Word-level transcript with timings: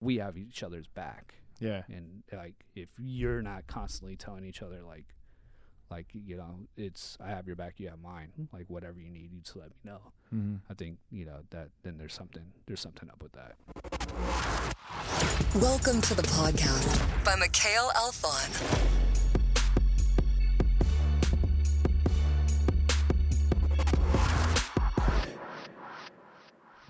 we 0.00 0.16
have 0.18 0.36
each 0.38 0.62
other's 0.62 0.86
back 0.88 1.34
Yeah. 1.60 1.82
and 1.88 2.22
like 2.32 2.54
if 2.74 2.88
you're 2.98 3.42
not 3.42 3.66
constantly 3.66 4.16
telling 4.16 4.44
each 4.44 4.62
other 4.62 4.80
like 4.82 5.04
like 5.90 6.06
you 6.12 6.36
know 6.36 6.60
it's 6.76 7.18
i 7.20 7.28
have 7.28 7.46
your 7.46 7.56
back 7.56 7.74
you 7.78 7.88
have 7.88 8.00
mine 8.00 8.28
like 8.52 8.66
whatever 8.68 8.98
you 9.00 9.10
need 9.10 9.30
you 9.32 9.40
just 9.40 9.56
let 9.56 9.68
me 9.70 9.76
know 9.84 10.00
Mm-hmm. 10.34 10.56
i 10.70 10.74
think 10.74 10.98
you 11.10 11.24
know 11.26 11.40
that 11.50 11.68
then 11.82 11.98
there's 11.98 12.14
something 12.14 12.44
there's 12.66 12.80
something 12.80 13.10
up 13.10 13.22
with 13.22 13.32
that 13.32 13.56
Welcome 15.60 16.00
to 16.02 16.14
the 16.14 16.22
podcast 16.22 17.24
by 17.24 17.34
Mikhail 17.36 17.90
Alfon. 17.96 19.09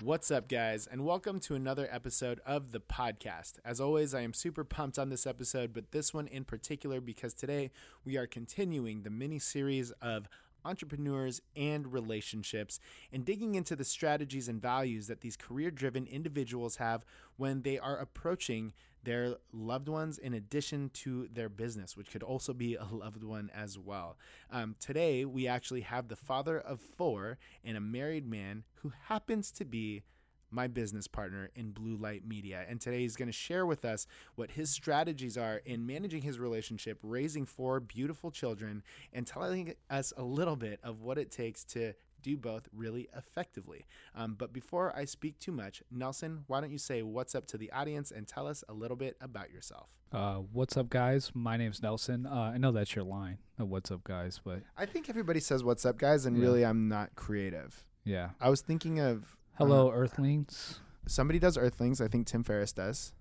What's 0.02 0.30
up, 0.30 0.48
guys, 0.48 0.86
and 0.86 1.04
welcome 1.04 1.40
to 1.40 1.54
another 1.54 1.86
episode 1.92 2.40
of 2.46 2.72
the 2.72 2.80
podcast. 2.80 3.58
As 3.66 3.82
always, 3.82 4.14
I 4.14 4.22
am 4.22 4.32
super 4.32 4.64
pumped 4.64 4.98
on 4.98 5.10
this 5.10 5.26
episode, 5.26 5.74
but 5.74 5.92
this 5.92 6.14
one 6.14 6.26
in 6.26 6.44
particular 6.44 7.02
because 7.02 7.34
today 7.34 7.70
we 8.02 8.16
are 8.16 8.26
continuing 8.26 9.02
the 9.02 9.10
mini 9.10 9.38
series 9.38 9.90
of 10.00 10.26
entrepreneurs 10.64 11.42
and 11.54 11.92
relationships 11.92 12.80
and 13.12 13.26
digging 13.26 13.56
into 13.56 13.76
the 13.76 13.84
strategies 13.84 14.48
and 14.48 14.62
values 14.62 15.06
that 15.08 15.20
these 15.20 15.36
career 15.36 15.70
driven 15.70 16.06
individuals 16.06 16.76
have 16.76 17.04
when 17.36 17.60
they 17.60 17.78
are 17.78 17.98
approaching 17.98 18.72
their 19.04 19.36
loved 19.52 19.88
ones 19.88 20.18
in 20.18 20.34
addition 20.34 20.90
to 20.92 21.28
their 21.32 21.48
business, 21.48 21.96
which 21.96 22.10
could 22.10 22.22
also 22.22 22.52
be 22.52 22.76
a 22.76 22.84
loved 22.90 23.24
one 23.24 23.50
as 23.54 23.78
well. 23.78 24.16
Um, 24.50 24.76
today, 24.78 25.24
we 25.24 25.46
actually 25.46 25.82
have 25.82 26.08
the 26.08 26.16
father 26.16 26.58
of 26.58 26.80
four 26.80 27.38
and 27.64 27.76
a 27.76 27.80
married 27.80 28.26
man 28.26 28.64
who 28.76 28.92
happens 29.08 29.50
to 29.52 29.64
be 29.64 30.02
my 30.50 30.66
business 30.66 31.06
partner 31.06 31.50
in 31.54 31.70
Blue 31.70 31.96
Light 31.96 32.26
Media. 32.26 32.64
And 32.68 32.80
today 32.80 33.00
he's 33.00 33.16
going 33.16 33.28
to 33.28 33.32
share 33.32 33.64
with 33.66 33.84
us 33.84 34.06
what 34.34 34.50
his 34.50 34.70
strategies 34.70 35.36
are 35.36 35.60
in 35.64 35.86
managing 35.86 36.22
his 36.22 36.38
relationship, 36.38 36.98
raising 37.02 37.46
four 37.46 37.80
beautiful 37.80 38.30
children, 38.30 38.82
and 39.12 39.26
telling 39.26 39.74
us 39.88 40.12
a 40.16 40.22
little 40.22 40.56
bit 40.56 40.80
of 40.82 41.02
what 41.02 41.18
it 41.18 41.30
takes 41.30 41.64
to 41.66 41.94
do 42.22 42.36
both 42.36 42.68
really 42.74 43.08
effectively. 43.16 43.86
Um, 44.14 44.34
but 44.38 44.52
before 44.52 44.94
I 44.96 45.04
speak 45.04 45.38
too 45.38 45.52
much, 45.52 45.82
Nelson, 45.90 46.44
why 46.46 46.60
don't 46.60 46.70
you 46.72 46.78
say 46.78 47.02
what's 47.02 47.34
up 47.34 47.46
to 47.48 47.58
the 47.58 47.70
audience 47.72 48.10
and 48.10 48.26
tell 48.26 48.46
us 48.46 48.62
a 48.68 48.72
little 48.72 48.96
bit 48.96 49.16
about 49.20 49.50
yourself? 49.50 49.88
uh 50.12 50.38
what's 50.52 50.76
up 50.76 50.90
guys 50.90 51.30
my 51.34 51.56
name's 51.56 51.80
nelson 51.84 52.26
uh 52.26 52.50
i 52.52 52.58
know 52.58 52.72
that's 52.72 52.96
your 52.96 53.04
line 53.04 53.38
of 53.60 53.68
what's 53.68 53.92
up 53.92 54.02
guys 54.02 54.40
but 54.44 54.60
I 54.76 54.84
think 54.84 55.08
everybody 55.08 55.38
says 55.38 55.62
what's 55.62 55.86
up, 55.86 55.98
guys, 55.98 56.26
and 56.26 56.36
Yeah. 56.36 56.42
really 56.42 56.66
I'm 56.66 56.88
not 56.88 57.14
creative. 57.14 57.86
yeah 58.02 58.30
I 58.40 58.50
was 58.50 58.60
thinking 58.60 58.98
of 58.98 59.36
hello 59.56 59.88
uh, 59.88 59.92
earthlings 59.94 60.80
somebody 61.06 61.38
does 61.38 61.56
Earthlings. 61.56 62.00
I 62.00 62.08
think 62.08 62.26
Tim 62.26 62.42
Ferriss 62.42 62.72
does. 62.72 63.12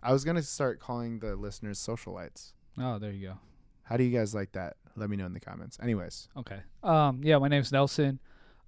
I 0.00 0.12
was 0.12 0.24
gonna 0.24 0.42
start 0.42 0.78
calling 0.78 1.18
the 1.18 1.34
listeners 1.34 1.80
socialites. 1.80 2.52
oh 2.78 3.00
there 3.00 3.10
you 3.10 3.28
go 3.30 3.38
How 3.82 3.96
do 3.96 4.04
you 4.04 4.16
guys 4.16 4.32
like 4.32 4.52
that? 4.52 4.76
Let 4.94 5.10
me 5.10 5.16
know 5.16 5.26
in 5.26 5.32
the 5.32 5.40
comments. 5.40 5.76
Anyways, 5.82 6.28
Okay. 6.36 6.60
Um, 6.84 7.20
yeah, 7.24 7.38
my 7.38 7.48
name's 7.48 7.72
Nelson. 7.72 8.20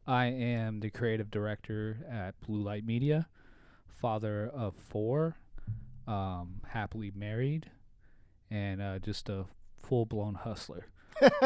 I 0.06 0.26
am 0.26 0.80
the 0.80 0.90
creative 0.90 1.30
director 1.30 1.98
at 2.10 2.40
Blue 2.40 2.62
Light 2.62 2.84
Media, 2.84 3.28
father 3.88 4.50
of 4.52 4.74
four, 4.74 5.36
um, 6.06 6.62
happily 6.68 7.12
married, 7.14 7.70
and 8.50 8.80
uh, 8.82 8.98
just 8.98 9.28
a 9.28 9.46
full 9.82 10.06
blown 10.06 10.34
hustler. 10.34 10.86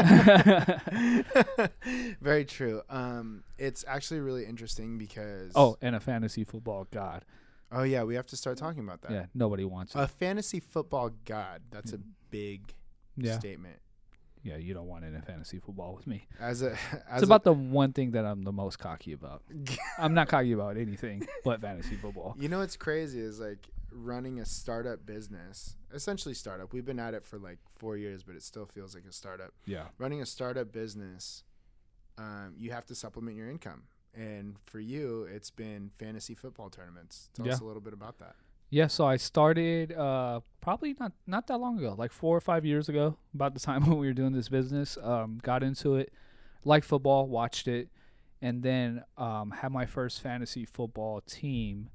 very 2.21 2.45
true. 2.45 2.83
Um, 2.89 3.43
it's 3.59 3.85
actually 3.89 4.21
really 4.21 4.45
interesting 4.45 4.99
because 4.99 5.53
Oh, 5.55 5.77
and 5.83 5.97
a 5.97 6.01
fantasy 6.01 6.45
football 6.45 6.87
god. 6.91 7.25
oh 7.73 7.83
yeah, 7.83 8.05
we 8.05 8.15
have 8.15 8.27
to 8.29 8.37
start 8.37 8.57
talking 8.57 8.83
about 8.83 9.03
that. 9.03 9.11
Yeah, 9.11 9.27
nobody 9.35 9.65
wants 9.65 9.95
it. 9.95 9.99
A 9.99 10.07
fantasy 10.07 10.61
football 10.61 11.11
god. 11.25 11.63
That's 11.71 11.93
a 11.93 11.99
big 12.31 12.73
yeah, 13.17 13.39
statement. 13.39 13.79
Yeah, 14.45 14.57
you 14.57 14.75
don't 14.75 14.87
want 14.87 15.05
in 15.05 15.21
fantasy 15.23 15.59
football 15.59 15.95
with 15.95 16.07
me. 16.07 16.27
As 16.39 16.63
a 16.63 16.73
as 17.09 17.17
It's 17.17 17.23
about 17.23 17.43
the 17.45 17.53
one 17.53 17.93
thing 17.93 18.13
that 18.13 18.25
I'm 18.25 18.43
the 18.43 18.53
most 18.53 18.79
cocky 18.79 19.13
about. 19.13 19.43
I'm 19.99 20.15
not 20.15 20.29
cocky 20.29 20.53
about 20.53 20.77
anything 20.77 21.27
but 21.45 21.61
fantasy 21.61 21.97
football. 21.97 22.37
you 22.39 22.49
know 22.49 22.59
what's 22.59 22.77
crazy 22.77 23.19
is 23.21 23.41
like 23.41 23.69
running 23.91 24.41
a 24.41 24.45
startup 24.45 25.07
business, 25.07 25.77
essentially 25.93 26.35
startup. 26.35 26.73
We've 26.73 26.85
been 26.85 27.01
at 27.01 27.15
it 27.15 27.25
for 27.25 27.39
like 27.39 27.59
four 27.77 27.97
years, 27.97 28.23
but 28.23 28.37
it 28.37 28.43
still 28.43 28.67
feels 28.67 28.95
like 28.95 29.05
a 29.09 29.13
startup. 29.13 29.53
Yeah. 29.67 29.85
running 29.99 30.21
a 30.21 30.27
startup 30.27 30.73
business, 30.73 31.45
um, 32.19 32.55
you 32.59 32.71
have 32.73 32.85
to 32.87 32.95
supplement 32.95 33.37
your 33.37 33.49
income. 33.49 33.85
And 34.17 34.57
for 34.67 34.79
you, 34.79 35.25
it's 35.25 35.51
been 35.51 35.91
fantasy 35.99 36.35
football 36.35 36.71
tournaments. 36.71 37.31
Tell 37.35 37.49
us 37.49 37.61
a 37.61 37.65
little 37.65 37.81
bit 37.81 37.93
about 37.93 38.19
that. 38.19 38.37
Yeah, 38.71 38.89
so 38.89 39.07
I 39.07 39.17
started 39.17 39.93
uh, 39.93 40.41
probably 40.61 40.97
not 40.99 41.13
not 41.27 41.47
that 41.47 41.59
long 41.59 41.79
ago, 41.79 41.95
like 41.97 42.13
four 42.13 42.37
or 42.37 42.41
five 42.41 42.65
years 42.65 42.89
ago, 42.89 43.17
about 43.35 43.55
the 43.55 43.61
time 43.61 43.87
when 43.87 43.99
we 43.99 44.07
were 44.07 44.13
doing 44.13 44.33
this 44.33 44.49
business. 44.49 44.99
Um, 45.03 45.41
got 45.43 45.63
into 45.63 45.97
it, 45.97 46.13
liked 46.65 46.87
football, 46.87 47.29
watched 47.29 47.69
it, 47.69 47.89
and 48.43 48.63
then 48.63 49.05
um, 49.17 49.51
had 49.51 49.71
my 49.73 49.87
first 49.87 50.21
fantasy 50.21 50.65
football 50.65 51.21
team. 51.21 51.91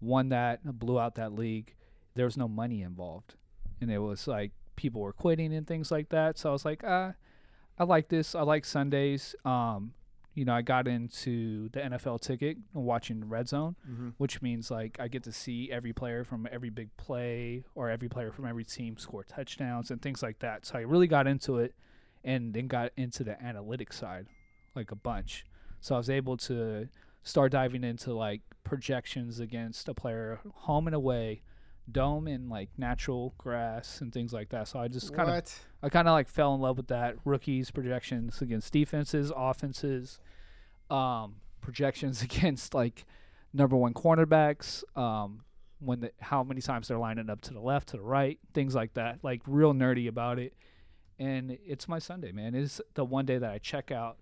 Won 0.00 0.28
that, 0.30 0.60
blew 0.78 0.98
out 0.98 1.14
that 1.14 1.32
league. 1.32 1.74
There 2.14 2.26
was 2.26 2.36
no 2.36 2.48
money 2.48 2.82
involved, 2.82 3.34
and 3.80 3.90
it 3.90 3.98
was 3.98 4.26
like 4.26 4.52
people 4.76 5.00
were 5.00 5.12
quitting 5.12 5.52
and 5.54 5.66
things 5.66 5.90
like 5.90 6.08
that. 6.10 6.38
So 6.38 6.50
I 6.50 6.52
was 6.52 6.64
like, 6.64 6.82
ah, 6.86 7.14
I 7.78 7.84
like 7.84 8.08
this. 8.08 8.34
I 8.34 8.42
like 8.42 8.64
Sundays. 8.64 9.34
Um, 9.44 9.92
you 10.34 10.44
know, 10.44 10.52
I 10.54 10.62
got 10.62 10.88
into 10.88 11.68
the 11.70 11.80
NFL 11.80 12.20
ticket 12.20 12.56
and 12.74 12.84
watching 12.84 13.28
Red 13.28 13.48
Zone 13.48 13.76
Mm-hmm. 13.88 14.08
which 14.18 14.42
means 14.42 14.70
like 14.70 14.98
I 14.98 15.08
get 15.08 15.22
to 15.24 15.32
see 15.32 15.70
every 15.70 15.92
player 15.92 16.24
from 16.24 16.48
every 16.50 16.70
big 16.70 16.94
play 16.96 17.64
or 17.74 17.88
every 17.90 18.08
player 18.08 18.30
from 18.32 18.46
every 18.46 18.64
team 18.64 18.96
score 18.98 19.22
touchdowns 19.24 19.90
and 19.90 20.02
things 20.02 20.22
like 20.22 20.40
that. 20.40 20.66
So 20.66 20.76
I 20.78 20.82
really 20.82 21.06
got 21.06 21.26
into 21.26 21.58
it 21.58 21.74
and 22.24 22.52
then 22.54 22.66
got 22.66 22.90
into 22.96 23.22
the 23.22 23.36
analytics 23.44 23.94
side 23.94 24.26
like 24.74 24.90
a 24.90 24.96
bunch. 24.96 25.44
So 25.80 25.94
I 25.94 25.98
was 25.98 26.10
able 26.10 26.36
to 26.38 26.88
start 27.22 27.52
diving 27.52 27.84
into 27.84 28.12
like 28.12 28.40
projections 28.64 29.38
against 29.40 29.88
a 29.88 29.94
player 29.94 30.40
home 30.52 30.86
and 30.88 30.94
away, 30.96 31.42
dome 31.90 32.26
and 32.26 32.48
like 32.48 32.70
natural 32.78 33.34
grass 33.38 34.00
and 34.00 34.12
things 34.12 34.32
like 34.32 34.48
that. 34.50 34.68
So 34.68 34.78
I 34.78 34.88
just 34.88 35.14
kind 35.14 35.30
of 35.30 35.64
I 35.82 35.88
kind 35.88 36.08
of 36.08 36.12
like 36.12 36.28
fell 36.28 36.54
in 36.54 36.60
love 36.60 36.76
with 36.76 36.88
that. 36.88 37.16
Rookies 37.24 37.70
projections 37.70 38.40
against 38.40 38.72
defenses, 38.72 39.32
offenses, 39.34 40.18
um, 40.90 41.36
projections 41.60 42.22
against 42.22 42.74
like 42.74 43.04
number 43.52 43.76
one 43.76 43.94
cornerbacks. 43.94 44.82
Um, 44.96 45.44
when 45.80 46.00
the, 46.00 46.12
how 46.20 46.42
many 46.42 46.60
times 46.60 46.88
they're 46.88 46.98
lining 46.98 47.28
up 47.28 47.42
to 47.42 47.52
the 47.52 47.60
left, 47.60 47.88
to 47.88 47.98
the 47.98 48.02
right, 48.02 48.38
things 48.54 48.74
like 48.74 48.94
that. 48.94 49.18
Like 49.22 49.42
real 49.46 49.74
nerdy 49.74 50.08
about 50.08 50.38
it. 50.38 50.54
And 51.18 51.58
it's 51.64 51.86
my 51.86 51.98
Sunday, 51.98 52.32
man. 52.32 52.54
It's 52.54 52.80
the 52.94 53.04
one 53.04 53.26
day 53.26 53.38
that 53.38 53.50
I 53.50 53.58
check 53.58 53.90
out. 53.90 54.16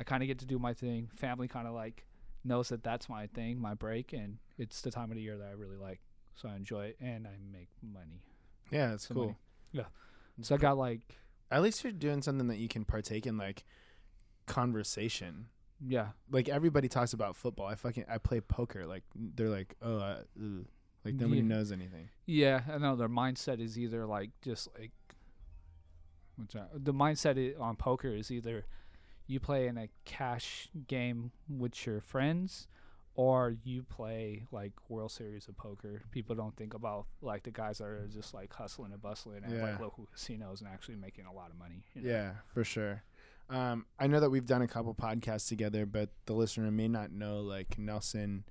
I 0.00 0.04
kind 0.04 0.22
of 0.22 0.26
get 0.26 0.38
to 0.40 0.46
do 0.46 0.58
my 0.58 0.72
thing. 0.72 1.08
Family 1.14 1.46
kind 1.46 1.68
of 1.68 1.74
like 1.74 2.06
knows 2.42 2.68
that 2.70 2.82
that's 2.82 3.08
my 3.08 3.26
thing, 3.28 3.60
my 3.60 3.74
break, 3.74 4.12
and 4.12 4.38
it's 4.58 4.80
the 4.80 4.90
time 4.90 5.10
of 5.10 5.16
the 5.16 5.22
year 5.22 5.36
that 5.36 5.46
I 5.46 5.52
really 5.52 5.76
like. 5.76 6.00
So 6.36 6.48
I 6.48 6.56
enjoy 6.56 6.86
it 6.86 6.96
and 7.00 7.26
I 7.26 7.32
make 7.52 7.68
money. 7.82 8.22
Yeah, 8.70 8.92
it's 8.94 9.06
cool. 9.06 9.22
money. 9.26 9.36
Yeah. 9.72 9.84
So 10.42 10.54
I 10.56 10.58
got 10.58 10.76
like 10.76 11.00
At 11.50 11.62
least 11.62 11.84
you're 11.84 11.92
doing 11.92 12.22
something 12.22 12.48
that 12.48 12.58
you 12.58 12.68
can 12.68 12.84
partake 12.84 13.26
in, 13.26 13.36
like 13.38 13.64
conversation. 14.46 15.46
yeah, 15.80 16.08
Like 16.30 16.48
everybody 16.48 16.88
talks 16.88 17.12
about 17.12 17.36
football. 17.36 17.66
I 17.66 17.74
fucking 17.76 18.04
I 18.08 18.18
play 18.18 18.40
poker. 18.40 18.86
Like 18.86 19.04
they're 19.14 19.48
like, 19.48 19.74
oh, 19.82 19.98
uh, 19.98 20.16
like 21.04 21.14
nobody 21.14 21.40
Yeah. 21.40 21.46
knows 21.46 21.72
anything. 21.72 22.08
Yeah, 22.26 22.62
I 22.70 22.78
know 22.78 22.96
their 22.96 23.08
mindset 23.08 23.60
is 23.60 23.78
either 23.78 24.06
like 24.06 24.30
just 24.42 24.68
like 24.78 24.92
what's 26.36 26.54
that? 26.54 26.70
The 26.84 26.92
mindset 26.94 27.58
on 27.60 27.76
poker 27.76 28.08
is 28.08 28.30
either 28.30 28.64
you 29.26 29.40
play 29.40 29.66
in 29.66 29.78
a 29.78 29.88
cash 30.04 30.68
game 30.88 31.30
with 31.48 31.86
your 31.86 32.00
friends 32.00 32.66
or 33.16 33.54
you 33.62 33.82
play 33.82 34.44
like 34.50 34.72
World 34.88 35.12
Series 35.12 35.46
of 35.48 35.56
poker. 35.56 36.02
People 36.10 36.34
don't 36.34 36.56
think 36.56 36.74
about 36.74 37.06
like 37.22 37.44
the 37.44 37.50
guys 37.52 37.78
that 37.78 37.84
are 37.84 38.08
just 38.12 38.34
like 38.34 38.52
hustling 38.52 38.92
and 38.92 39.00
bustling 39.00 39.44
at 39.44 39.50
Yeah. 39.50 39.62
like 39.62 39.80
local 39.80 40.06
casinos 40.12 40.60
and 40.60 40.68
actually 40.68 40.96
making 40.96 41.26
a 41.26 41.32
lot 41.32 41.50
of 41.50 41.56
money. 41.58 41.84
you 41.94 42.02
know? 42.02 42.10
Yeah, 42.10 42.32
for 42.52 42.64
sure. 42.64 43.02
Um, 43.50 43.86
I 44.00 44.06
know 44.06 44.20
that 44.20 44.30
we've 44.30 44.46
done 44.46 44.62
a 44.62 44.66
couple 44.68 44.94
podcasts 44.94 45.48
together, 45.48 45.86
but 45.86 46.10
the 46.26 46.32
listener 46.32 46.70
may 46.70 46.88
not 46.88 47.12
know 47.12 47.40
like 47.40 47.78
Nelson 47.78 48.44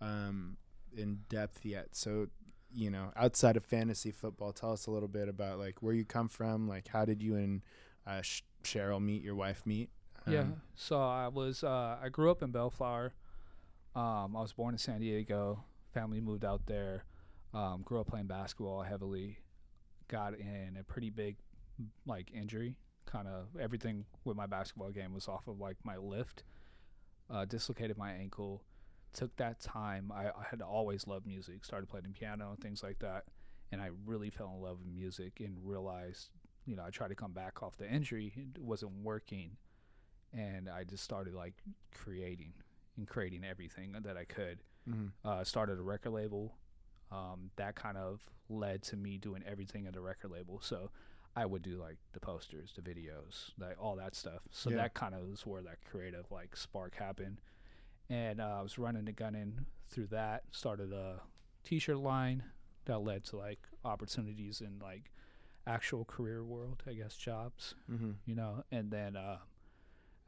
um, 0.00 0.56
in 0.96 1.20
depth 1.28 1.64
yet. 1.64 1.88
So, 1.92 2.28
you 2.72 2.90
know, 2.90 3.12
outside 3.16 3.56
of 3.56 3.64
fantasy 3.64 4.10
football, 4.10 4.52
tell 4.52 4.72
us 4.72 4.86
a 4.86 4.90
little 4.90 5.08
bit 5.08 5.28
about 5.28 5.58
like 5.58 5.82
where 5.82 5.94
you 5.94 6.04
come 6.04 6.28
from. 6.28 6.68
Like, 6.68 6.88
how 6.88 7.04
did 7.04 7.22
you 7.22 7.36
and 7.36 7.62
uh, 8.06 8.22
Sh- 8.22 8.42
Cheryl 8.64 9.00
meet? 9.00 9.22
Your 9.22 9.34
wife 9.34 9.62
meet? 9.66 9.90
Yeah. 10.26 10.40
Um, 10.40 10.62
So 10.74 11.00
I 11.00 11.28
was 11.28 11.62
uh, 11.62 11.98
I 12.02 12.08
grew 12.08 12.30
up 12.30 12.42
in 12.42 12.50
Bellflower. 12.50 13.12
Um, 13.94 14.36
I 14.36 14.40
was 14.40 14.52
born 14.52 14.74
in 14.74 14.78
San 14.78 15.00
Diego. 15.00 15.64
Family 15.92 16.20
moved 16.20 16.44
out 16.44 16.66
there. 16.66 17.04
Um, 17.52 17.82
grew 17.82 18.00
up 18.00 18.06
playing 18.06 18.26
basketball 18.26 18.82
heavily. 18.82 19.38
Got 20.08 20.34
in 20.34 20.76
a 20.78 20.84
pretty 20.84 21.10
big 21.10 21.36
like 22.06 22.30
injury. 22.32 22.76
Kind 23.06 23.26
of 23.26 23.48
everything 23.60 24.04
with 24.24 24.36
my 24.36 24.46
basketball 24.46 24.90
game 24.90 25.12
was 25.12 25.26
off 25.28 25.48
of 25.48 25.58
like 25.58 25.76
my 25.84 25.96
lift. 25.96 26.44
Uh, 27.28 27.44
dislocated 27.44 27.96
my 27.96 28.12
ankle. 28.12 28.62
took 29.12 29.34
that 29.36 29.60
time. 29.60 30.12
I, 30.14 30.26
I 30.28 30.44
had 30.48 30.62
always 30.62 31.06
loved 31.06 31.26
music, 31.26 31.64
started 31.64 31.88
playing 31.88 32.14
piano 32.18 32.50
and 32.50 32.60
things 32.60 32.82
like 32.82 32.98
that. 33.00 33.24
And 33.72 33.80
I 33.80 33.90
really 34.04 34.30
fell 34.30 34.52
in 34.56 34.62
love 34.62 34.78
with 34.78 34.92
music 34.92 35.40
and 35.40 35.56
realized, 35.62 36.30
you 36.66 36.76
know, 36.76 36.84
I 36.84 36.90
tried 36.90 37.08
to 37.08 37.14
come 37.14 37.32
back 37.32 37.62
off 37.62 37.76
the 37.76 37.88
injury, 37.90 38.32
it 38.36 38.62
wasn't 38.62 38.92
working. 39.02 39.56
And 40.32 40.68
I 40.68 40.84
just 40.84 41.02
started 41.02 41.34
like 41.34 41.54
creating 41.94 42.52
and 43.00 43.08
creating 43.08 43.44
everything 43.44 43.96
that 44.04 44.16
I 44.16 44.24
could. 44.24 44.58
Mm-hmm. 44.88 45.06
Uh, 45.28 45.42
started 45.44 45.78
a 45.78 45.82
record 45.82 46.10
label. 46.12 46.54
Um, 47.10 47.50
that 47.56 47.74
kind 47.74 47.96
of 47.96 48.20
led 48.48 48.82
to 48.84 48.96
me 48.96 49.18
doing 49.18 49.42
everything 49.46 49.86
at 49.86 49.94
the 49.94 50.00
record 50.00 50.30
label. 50.30 50.60
So 50.62 50.90
I 51.34 51.46
would 51.46 51.62
do 51.62 51.76
like 51.76 51.96
the 52.12 52.20
posters, 52.20 52.72
the 52.76 52.82
videos, 52.82 53.50
like 53.58 53.76
all 53.80 53.96
that 53.96 54.14
stuff. 54.14 54.42
So 54.50 54.70
Yeah. 54.70 54.76
that 54.76 54.94
kind 54.94 55.14
of 55.14 55.22
was 55.28 55.44
where 55.46 55.62
that 55.62 55.78
creative 55.90 56.30
like 56.30 56.54
spark 56.56 56.94
happened. 56.96 57.40
And 58.08 58.40
uh, 58.40 58.56
I 58.58 58.62
was 58.62 58.78
running 58.78 59.04
the 59.06 59.12
gunning 59.12 59.66
through 59.88 60.08
that. 60.08 60.44
Started 60.52 60.92
a 60.92 61.20
t-shirt 61.64 61.98
line 61.98 62.42
that 62.86 62.98
led 62.98 63.24
to 63.24 63.36
like 63.36 63.60
opportunities 63.84 64.60
in 64.60 64.78
like 64.80 65.10
actual 65.66 66.04
career 66.04 66.42
world, 66.44 66.82
I 66.88 66.92
guess, 66.94 67.16
jobs 67.16 67.74
Mm-hmm. 67.90 68.12
you 68.26 68.34
know 68.34 68.64
and 68.72 68.90
then 68.90 69.14
uh, 69.16 69.36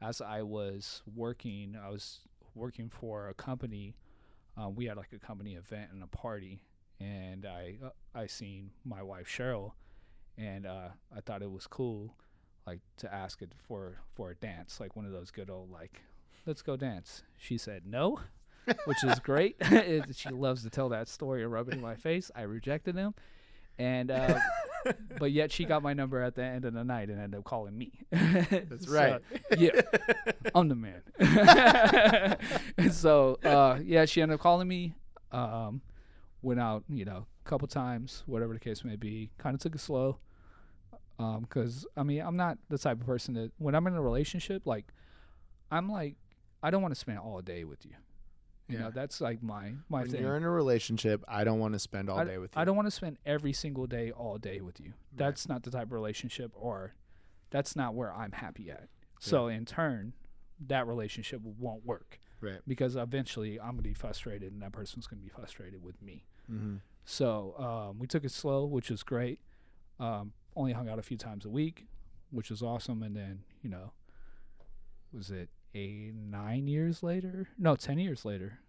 as 0.01 0.21
i 0.21 0.41
was 0.43 1.01
working 1.15 1.75
i 1.81 1.89
was 1.89 2.19
working 2.55 2.89
for 2.89 3.29
a 3.29 3.33
company 3.33 3.95
uh, 4.61 4.69
we 4.69 4.85
had 4.85 4.97
like 4.97 5.13
a 5.13 5.19
company 5.19 5.55
event 5.55 5.89
and 5.91 6.03
a 6.03 6.07
party 6.07 6.61
and 6.99 7.45
i 7.45 7.75
uh, 7.83 7.89
i 8.15 8.27
seen 8.27 8.69
my 8.85 9.01
wife 9.01 9.27
cheryl 9.27 9.71
and 10.37 10.65
uh, 10.65 10.89
i 11.15 11.19
thought 11.21 11.41
it 11.41 11.51
was 11.51 11.67
cool 11.67 12.15
like 12.65 12.79
to 12.97 13.13
ask 13.13 13.41
it 13.41 13.51
for 13.67 13.99
for 14.15 14.31
a 14.31 14.35
dance 14.35 14.79
like 14.79 14.95
one 14.95 15.05
of 15.05 15.11
those 15.11 15.31
good 15.31 15.49
old 15.49 15.71
like 15.71 16.01
let's 16.45 16.61
go 16.61 16.75
dance. 16.75 17.23
She 17.37 17.57
said 17.57 17.83
no 17.85 18.19
which 18.85 19.03
is 19.03 19.19
great. 19.19 19.57
She 20.15 20.29
loves 20.29 20.63
to 20.63 20.69
tell 20.69 20.89
that 20.89 21.09
story 21.09 21.43
and 21.43 21.51
rub 21.51 21.67
it 21.67 21.73
in 21.73 21.81
my 21.81 21.95
face. 21.95 22.31
I 22.33 22.43
rejected 22.43 22.95
him. 22.95 23.13
And 23.77 24.09
uh, 24.09 24.39
but 25.19 25.31
yet 25.31 25.51
she 25.51 25.65
got 25.65 25.83
my 25.83 25.93
number 25.93 26.21
at 26.21 26.35
the 26.35 26.43
end 26.43 26.65
of 26.65 26.73
the 26.73 26.83
night 26.83 27.09
and 27.09 27.19
ended 27.19 27.39
up 27.39 27.45
calling 27.45 27.77
me. 27.77 27.91
That's 28.11 28.87
right. 28.87 29.21
yeah, 29.57 29.81
I'm 30.55 30.67
the 30.67 30.75
man. 30.75 31.01
and 32.77 32.93
so 32.93 33.39
uh, 33.43 33.79
yeah, 33.83 34.05
she 34.05 34.21
ended 34.21 34.35
up 34.35 34.41
calling 34.41 34.67
me. 34.67 34.95
Um, 35.31 35.81
went 36.41 36.59
out, 36.59 36.83
you 36.89 37.05
know, 37.05 37.25
a 37.45 37.49
couple 37.49 37.67
times, 37.67 38.23
whatever 38.25 38.53
the 38.53 38.59
case 38.59 38.83
may 38.83 38.95
be. 38.95 39.31
Kind 39.37 39.55
of 39.55 39.61
took 39.61 39.75
it 39.75 39.79
slow. 39.79 40.19
Um, 41.19 41.41
because 41.41 41.85
I 41.95 42.03
mean, 42.03 42.21
I'm 42.21 42.35
not 42.35 42.57
the 42.69 42.77
type 42.77 42.99
of 42.99 43.05
person 43.05 43.33
that 43.35 43.51
when 43.57 43.75
I'm 43.75 43.87
in 43.87 43.93
a 43.93 44.01
relationship, 44.01 44.63
like, 44.65 44.85
I'm 45.71 45.89
like, 45.91 46.15
I 46.61 46.69
don't 46.71 46.81
want 46.81 46.93
to 46.93 46.99
spend 46.99 47.19
all 47.19 47.41
day 47.41 47.63
with 47.63 47.85
you. 47.85 47.93
You 48.73 48.79
Yeah. 48.79 48.85
know, 48.85 48.91
that's 48.91 49.21
like 49.21 49.41
my 49.43 49.73
my 49.89 50.01
When 50.01 50.09
thing. 50.11 50.21
you're 50.21 50.35
in 50.35 50.43
a 50.43 50.49
relationship, 50.49 51.23
I 51.27 51.43
don't 51.43 51.59
want 51.59 51.73
to 51.73 51.79
spend 51.79 52.09
all 52.09 52.19
I, 52.19 52.23
day 52.25 52.37
with 52.37 52.55
you. 52.55 52.61
I 52.61 52.65
don't 52.65 52.75
want 52.75 52.87
to 52.87 52.91
spend 52.91 53.17
every 53.25 53.53
single 53.53 53.85
day 53.87 54.11
all 54.11 54.37
day 54.37 54.61
with 54.61 54.79
you. 54.79 54.93
That's 55.15 55.47
not 55.47 55.63
the 55.63 55.71
type 55.71 55.83
of 55.83 55.91
relationship 55.91 56.51
or 56.55 56.93
that's 57.49 57.75
not 57.75 57.93
where 57.93 58.11
I'm 58.13 58.31
happy 58.31 58.69
at. 58.71 58.89
So 59.19 59.47
in 59.47 59.65
turn, 59.65 60.13
that 60.67 60.87
relationship 60.87 61.41
won't 61.41 61.85
work 61.85 62.19
Right. 62.41 62.59
because 62.67 62.95
eventually 62.95 63.59
I'm 63.59 63.67
going 63.71 63.77
to 63.77 63.83
be 63.83 63.93
frustrated 63.93 64.51
and 64.51 64.61
that 64.61 64.71
person's 64.73 65.07
going 65.07 65.19
to 65.19 65.23
be 65.23 65.29
frustrated 65.29 65.81
with 65.83 66.01
me. 66.01 66.25
Mm-hmm. 66.51 66.77
So 67.05 67.55
um, 67.57 67.99
we 67.99 68.07
took 68.07 68.23
it 68.25 68.31
slow, 68.31 68.65
which 68.65 68.89
was 68.89 69.03
great. 69.03 69.39
Um, 69.99 70.33
only 70.55 70.73
hung 70.73 70.89
out 70.89 70.99
a 70.99 71.03
few 71.03 71.17
times 71.17 71.45
a 71.45 71.49
week, 71.49 71.87
which 72.31 72.49
was 72.49 72.61
awesome. 72.61 73.01
And 73.03 73.15
then, 73.15 73.43
you 73.61 73.69
know, 73.69 73.93
was 75.13 75.29
it 75.29 75.49
a 75.75 76.11
nine 76.13 76.67
years 76.67 77.03
later? 77.03 77.47
No, 77.57 77.75
10 77.75 77.99
years 77.99 78.25
later. 78.25 78.59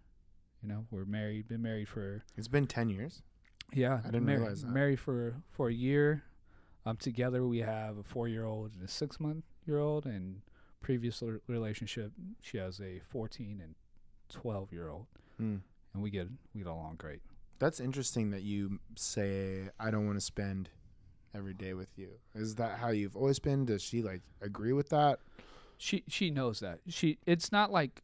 You 0.61 0.69
know, 0.69 0.85
we're 0.89 1.05
married, 1.05 1.47
been 1.47 1.61
married 1.61 1.87
for 1.87 2.23
It's 2.35 2.47
been 2.47 2.65
ten 2.65 2.89
years. 2.89 3.21
yeah, 3.73 3.99
I 4.03 4.07
didn't 4.09 4.25
mar- 4.25 4.37
realize 4.37 4.61
that. 4.63 4.71
Married 4.71 4.99
for 4.99 5.35
for 5.51 5.69
a 5.69 5.73
year. 5.73 6.23
Um, 6.87 6.97
together 6.97 7.45
we 7.45 7.59
have 7.59 7.97
a 7.97 8.03
four 8.03 8.27
year 8.27 8.45
old 8.45 8.73
and 8.73 8.83
a 8.83 8.87
six 8.87 9.19
month 9.19 9.43
year 9.67 9.77
old, 9.79 10.05
and 10.07 10.41
previous 10.81 11.21
l- 11.21 11.37
relationship 11.47 12.13
she 12.41 12.57
has 12.57 12.79
a 12.81 12.99
fourteen 13.09 13.59
and 13.61 13.75
twelve 14.29 14.71
year 14.73 14.89
old, 14.89 15.05
Mm. 15.39 15.61
and 15.93 16.01
we 16.03 16.09
get 16.09 16.29
we 16.55 16.61
get 16.61 16.67
along 16.67 16.95
great. 16.97 17.21
That's 17.59 17.79
interesting 17.79 18.31
that 18.31 18.41
you 18.41 18.79
say 18.95 19.69
I 19.79 19.91
don't 19.91 20.07
want 20.07 20.17
to 20.17 20.25
spend 20.25 20.69
every 21.35 21.53
day 21.53 21.73
with 21.75 21.89
you. 21.95 22.09
Is 22.33 22.55
that 22.55 22.79
how 22.79 22.89
you've 22.89 23.15
always 23.15 23.37
been? 23.37 23.65
Does 23.65 23.83
she 23.83 24.01
like 24.01 24.21
agree 24.41 24.73
with 24.73 24.89
that? 24.89 25.19
She 25.77 26.03
she 26.07 26.29
knows 26.29 26.59
that 26.61 26.79
she. 26.87 27.17
It's 27.25 27.51
not 27.51 27.71
like 27.71 28.01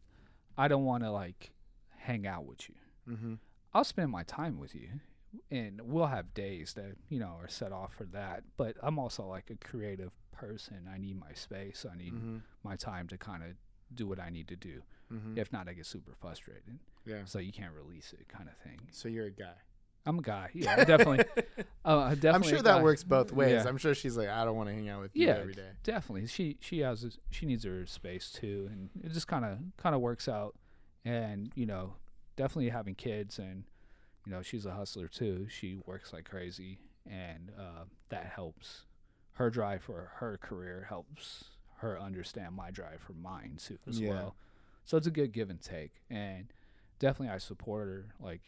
I 0.57 0.67
don't 0.67 0.85
want 0.85 1.03
to 1.03 1.11
like 1.11 1.51
hang 1.97 2.27
out 2.27 2.45
with 2.45 2.69
you. 2.69 2.75
Mm-hmm. 3.09 3.33
I'll 3.73 3.83
spend 3.83 4.11
my 4.11 4.23
time 4.23 4.59
with 4.59 4.75
you, 4.75 4.89
and 5.49 5.79
we'll 5.81 6.07
have 6.07 6.33
days 6.33 6.73
that 6.73 6.95
you 7.09 7.19
know 7.19 7.35
are 7.39 7.47
set 7.47 7.71
off 7.71 7.93
for 7.93 8.03
that. 8.05 8.43
But 8.57 8.75
I'm 8.83 8.99
also 8.99 9.25
like 9.25 9.49
a 9.49 9.55
creative 9.55 10.11
person. 10.31 10.89
I 10.93 10.97
need 10.97 11.19
my 11.19 11.33
space. 11.33 11.85
I 11.91 11.95
need 11.97 12.13
Mm-hmm. 12.13 12.37
my 12.63 12.75
time 12.75 13.07
to 13.09 13.17
kind 13.17 13.43
of 13.43 13.49
do 13.93 14.07
what 14.07 14.19
I 14.19 14.29
need 14.29 14.47
to 14.49 14.55
do. 14.55 14.81
Mm-hmm. 15.11 15.37
If 15.37 15.51
not, 15.51 15.67
I 15.67 15.73
get 15.73 15.85
super 15.85 16.13
frustrated. 16.19 16.79
Yeah. 17.05 17.25
So 17.25 17.39
you 17.39 17.51
can't 17.51 17.73
release 17.73 18.13
it, 18.13 18.27
kind 18.29 18.47
of 18.47 18.55
thing. 18.57 18.79
So 18.91 19.07
you're 19.09 19.25
a 19.27 19.31
guy. 19.31 19.55
I'm 20.05 20.19
a 20.19 20.21
guy. 20.21 20.49
Yeah, 20.53 20.83
definitely. 20.83 21.25
uh, 21.85 22.09
definitely. 22.15 22.29
I'm 22.31 22.43
sure 22.43 22.61
that 22.63 22.81
works 22.83 23.03
both 23.03 23.31
ways. 23.31 23.51
Yeah. 23.63 23.69
I'm 23.69 23.77
sure 23.77 23.93
she's 23.93 24.17
like, 24.17 24.29
I 24.29 24.43
don't 24.45 24.55
want 24.55 24.69
to 24.69 24.73
hang 24.75 24.89
out 24.89 25.01
with 25.01 25.15
you 25.15 25.27
Yeah, 25.27 25.33
every 25.37 25.53
day. 25.53 25.69
definitely. 25.83 26.27
She 26.27 26.57
she 26.59 26.79
has 26.79 27.17
she 27.29 27.45
needs 27.45 27.63
her 27.65 27.85
space 27.85 28.31
too, 28.31 28.67
and 28.71 28.89
it 29.03 29.11
just 29.13 29.27
kind 29.27 29.45
of 29.45 29.59
kind 29.77 29.93
of 29.95 30.01
works 30.01 30.27
out. 30.27 30.55
And 31.05 31.51
you 31.55 31.65
know, 31.65 31.93
definitely 32.35 32.69
having 32.69 32.95
kids, 32.95 33.37
and 33.39 33.63
you 34.25 34.31
know, 34.31 34.41
she's 34.41 34.65
a 34.65 34.71
hustler 34.71 35.07
too. 35.07 35.47
She 35.49 35.77
works 35.85 36.13
like 36.13 36.25
crazy, 36.29 36.79
and 37.09 37.51
uh, 37.59 37.83
that 38.09 38.25
helps. 38.35 38.85
Her 39.33 39.49
drive 39.49 39.81
for 39.83 40.11
her 40.15 40.37
career 40.37 40.85
helps 40.89 41.45
her 41.77 41.99
understand 41.99 42.53
my 42.55 42.69
drive 42.69 43.01
for 43.01 43.13
mine 43.13 43.57
too 43.57 43.77
as 43.87 43.99
Yeah. 43.99 44.09
well. 44.09 44.35
So 44.85 44.97
it's 44.97 45.07
a 45.07 45.11
good 45.11 45.31
give 45.31 45.49
and 45.49 45.61
take, 45.61 45.93
and 46.09 46.47
definitely 46.99 47.33
I 47.33 47.37
support 47.37 47.87
her 47.87 48.05
like 48.19 48.41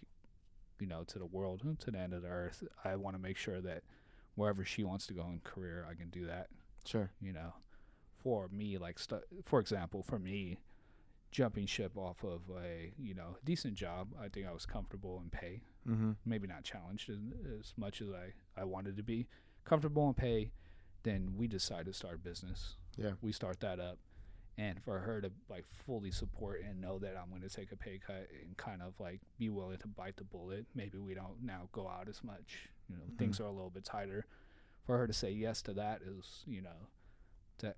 you 0.79 0.87
know 0.87 1.03
to 1.05 1.19
the 1.19 1.25
world 1.25 1.63
to 1.79 1.91
the 1.91 1.97
end 1.99 2.13
of 2.13 2.21
the 2.23 2.27
earth. 2.29 2.63
I 2.83 2.95
want 2.95 3.15
to 3.15 3.21
make 3.21 3.37
sure 3.37 3.61
that 3.61 3.83
wherever 4.35 4.63
she 4.65 4.83
wants 4.83 5.05
to 5.07 5.13
go 5.13 5.23
in 5.27 5.39
career, 5.43 5.85
I 5.89 5.93
can 5.93 6.09
do 6.09 6.25
that 6.27 6.47
Sure. 6.85 7.11
you 7.21 7.31
know 7.33 7.53
for 8.23 8.47
me 8.49 8.77
like 8.77 8.97
stu- 8.99 9.21
for 9.45 9.59
example 9.59 10.01
for 10.03 10.17
me 10.19 10.57
jumping 11.31 11.65
ship 11.65 11.97
off 11.97 12.23
of 12.23 12.41
a 12.63 12.93
you 12.97 13.13
know 13.13 13.37
decent 13.43 13.73
job 13.73 14.07
i 14.21 14.27
think 14.29 14.45
i 14.47 14.51
was 14.53 14.65
comfortable 14.65 15.19
in 15.23 15.29
pay 15.29 15.61
Mm-hmm. 15.89 16.11
maybe 16.25 16.47
not 16.47 16.63
challenged 16.63 17.09
as, 17.09 17.17
as 17.59 17.73
much 17.75 18.01
as 18.01 18.07
i 18.09 18.31
i 18.59 18.63
wanted 18.63 18.95
to 18.97 19.03
be 19.03 19.27
comfortable 19.65 20.07
in 20.07 20.13
pay 20.13 20.51
then 21.03 21.33
we 21.35 21.47
decide 21.47 21.85
to 21.87 21.93
start 21.93 22.15
a 22.15 22.17
business 22.19 22.75
Yeah. 22.97 23.11
we 23.21 23.31
start 23.33 23.59
that 23.61 23.79
up 23.81 23.97
and 24.57 24.81
for 24.83 24.99
her 24.99 25.19
to 25.21 25.31
like 25.49 25.65
fully 25.85 26.11
support 26.11 26.61
and 26.63 26.79
know 26.79 26.99
that 26.99 27.15
i'm 27.21 27.29
going 27.29 27.41
to 27.41 27.49
take 27.49 27.71
a 27.71 27.75
pay 27.75 27.99
cut 28.05 28.27
and 28.43 28.55
kind 28.57 28.81
of 28.81 28.93
like 28.99 29.19
be 29.39 29.49
willing 29.49 29.77
to 29.77 29.87
bite 29.87 30.15
the 30.17 30.23
bullet 30.23 30.65
maybe 30.75 30.97
we 30.97 31.13
don't 31.13 31.41
now 31.43 31.61
go 31.71 31.87
out 31.87 32.07
as 32.07 32.23
much 32.23 32.69
you 32.89 32.95
know 32.95 33.01
things 33.17 33.39
are 33.39 33.45
a 33.45 33.51
little 33.51 33.69
bit 33.71 33.83
tighter. 33.85 34.25
For 34.85 34.97
her 34.97 35.07
to 35.07 35.13
say 35.13 35.31
yes 35.31 35.61
to 35.63 35.73
that 35.73 36.01
is 36.05 36.43
you 36.45 36.61
know 36.61 36.89
to 37.59 37.73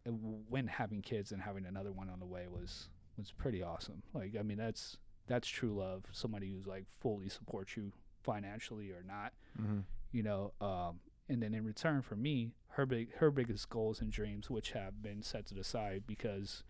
when 0.49 0.67
having 0.67 1.01
kids 1.01 1.31
and 1.31 1.41
having 1.41 1.65
another 1.65 1.91
one 1.91 2.09
on 2.09 2.19
the 2.19 2.25
way 2.25 2.45
was 2.49 2.89
was 3.17 3.31
pretty 3.31 3.61
awesome. 3.61 4.01
Like 4.13 4.35
i 4.39 4.41
mean 4.41 4.57
that's 4.57 4.97
that's 5.27 5.47
true 5.47 5.75
love 5.77 6.03
somebody 6.11 6.51
who's 6.51 6.65
like 6.67 6.85
fully 6.99 7.29
supports 7.29 7.77
you 7.77 7.91
financially 8.23 8.89
or 8.91 9.03
not 9.07 9.31
Mm-hmm. 9.61 9.79
you 10.11 10.23
know 10.23 10.51
um 10.59 10.99
and 11.29 11.41
then 11.41 11.53
in 11.53 11.63
return 11.65 12.01
for 12.01 12.15
me 12.15 12.51
her 12.69 12.85
big 12.85 13.13
her 13.17 13.31
biggest 13.31 13.69
goals 13.69 14.01
and 14.01 14.11
dreams 14.11 14.49
which 14.49 14.71
have 14.71 15.01
been 15.01 15.21
set 15.21 15.45
to 15.45 15.53
the 15.53 15.63
side 15.63 16.03
because 16.05 16.63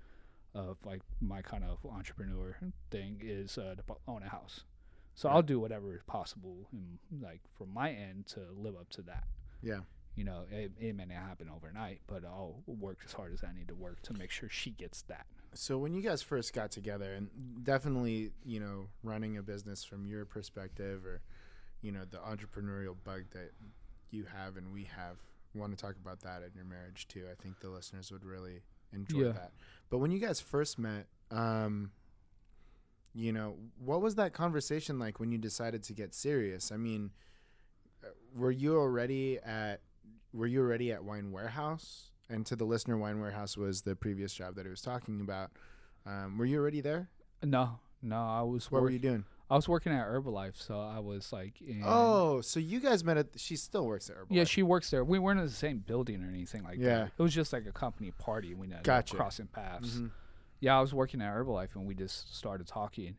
of 0.54 0.78
like 0.86 1.02
my 1.20 1.42
kind 1.42 1.64
of 1.64 1.80
entrepreneur 1.92 2.56
thing 2.90 3.20
is 3.22 3.58
uh, 3.58 3.76
to 3.76 3.84
own 4.08 4.24
a 4.24 4.30
house 4.30 4.62
so 5.14 5.28
Right. 5.28 5.36
i'll 5.36 5.42
do 5.42 5.60
whatever 5.60 5.96
is 5.96 6.04
possible 6.04 6.68
and 6.72 7.00
like 7.22 7.42
from 7.58 7.74
my 7.74 7.92
end 7.92 8.28
to 8.28 8.40
live 8.56 8.76
up 8.76 8.90
to 8.92 9.02
that 9.04 9.26
Yeah. 9.62 9.80
you 10.16 10.24
know 10.24 10.44
it, 10.52 10.72
it 10.80 10.96
may 10.96 11.06
not 11.06 11.18
happen 11.18 11.50
overnight 11.54 12.02
but 12.08 12.24
i'll 12.24 12.64
work 12.68 13.00
as 13.06 13.14
hard 13.14 13.34
as 13.34 13.44
i 13.44 13.52
need 13.54 13.68
to 13.68 13.76
work 13.76 14.02
to 14.04 14.14
make 14.14 14.32
sure 14.32 14.48
she 14.50 14.70
gets 14.72 15.02
that 15.04 15.26
So 15.54 15.78
when 15.78 15.94
you 15.94 16.02
guys 16.02 16.22
first 16.22 16.54
got 16.54 16.70
together, 16.72 17.14
and 17.14 17.30
definitely, 17.64 18.32
you 18.44 18.60
know, 18.60 18.88
running 19.04 19.38
a 19.38 19.42
business 19.42 19.86
from 19.86 20.06
your 20.06 20.26
perspective, 20.26 21.06
or 21.06 21.22
you 21.82 21.94
know, 21.94 22.04
the 22.04 22.18
entrepreneurial 22.18 22.94
bug 23.06 23.24
that 23.32 23.52
you 24.12 24.26
have 24.26 24.58
and 24.58 24.72
we 24.74 24.84
have, 24.96 25.18
want 25.54 25.78
to 25.78 25.82
talk 25.82 25.96
about 25.96 26.22
that 26.22 26.42
in 26.44 26.52
your 26.56 26.66
marriage 26.66 27.08
too. 27.08 27.26
I 27.32 27.42
think 27.42 27.60
the 27.60 27.70
listeners 27.70 28.12
would 28.12 28.24
really 28.26 28.62
enjoy 28.94 29.26
Yeah. 29.28 29.32
that. 29.34 29.52
But 29.90 30.00
when 30.00 30.12
you 30.12 30.20
guys 30.20 30.40
first 30.40 30.78
met, 30.80 31.08
um, 31.32 31.92
you 33.14 33.32
know, 33.32 33.56
what 33.78 34.02
was 34.02 34.16
that 34.16 34.34
conversation 34.34 35.00
like 35.00 35.20
when 35.20 35.32
you 35.32 35.38
decided 35.38 35.84
to 35.84 35.94
get 35.94 36.14
serious? 36.14 36.72
I 36.72 36.78
mean, 36.78 37.12
uh, 38.04 38.08
were 38.36 38.52
you 38.52 38.78
already 38.78 39.40
at 39.40 39.82
were 40.34 40.48
you 40.48 40.60
already 40.60 40.92
at 40.92 41.04
Wine 41.04 41.32
Warehouse? 41.32 42.12
And 42.30 42.46
to 42.48 42.56
the 42.58 42.66
listener, 42.66 42.98
Wine 42.98 43.22
Warehouse 43.22 43.56
was 43.56 43.84
the 43.84 43.96
previous 43.96 44.34
job 44.34 44.56
that 44.56 44.66
he 44.66 44.70
was 44.70 44.82
talking 44.82 45.22
about. 45.22 45.52
Um, 46.06 46.38
were 46.38 46.46
you 46.46 46.60
already 46.60 46.82
there? 46.82 47.10
no 47.44 47.80
No, 48.02 48.18
I 48.18 48.42
was 48.42 48.70
What 48.72 48.82
were 48.82 48.90
you 48.90 49.00
doing? 49.00 49.24
I 49.50 49.56
was 49.56 49.68
working 49.70 49.92
at 49.92 50.06
Herbalife, 50.08 50.56
so 50.56 50.80
I 50.80 51.00
was 51.00 51.32
like 51.32 51.62
in 51.62 51.84
Oh, 51.86 52.42
so 52.42 52.60
you 52.60 52.80
guys 52.80 53.04
met 53.04 53.18
at? 53.18 53.28
She 53.38 53.56
still 53.56 53.86
works 53.86 54.10
at 54.10 54.16
Herbalife. 54.18 54.28
Yeah, 54.32 54.44
she 54.46 54.64
works 54.64 54.90
there. 54.90 55.04
We 55.04 55.20
weren't 55.20 55.40
in 55.40 55.46
the 55.46 55.52
same 55.52 55.80
building 55.80 56.24
or 56.24 56.30
anything 56.30 56.64
like 56.64 56.80
Yeah. 56.80 56.96
that. 57.06 57.12
It 57.18 57.22
was 57.22 57.34
just 57.34 57.54
like 57.54 57.68
a 57.68 57.72
company 57.72 58.10
party. 58.12 58.56
We 58.56 58.66
ended 58.68 58.84
Gotcha. 58.84 59.16
crossing 59.16 59.48
paths. 59.48 59.98
Mhm. 59.98 60.12
Yeah, 60.62 60.78
I 60.78 60.82
was 60.82 60.94
working 60.94 61.22
at 61.22 61.32
Herbalife 61.32 61.76
and 61.76 61.86
we 61.86 61.94
just 61.94 62.36
started 62.36 62.66
talking. 62.68 63.18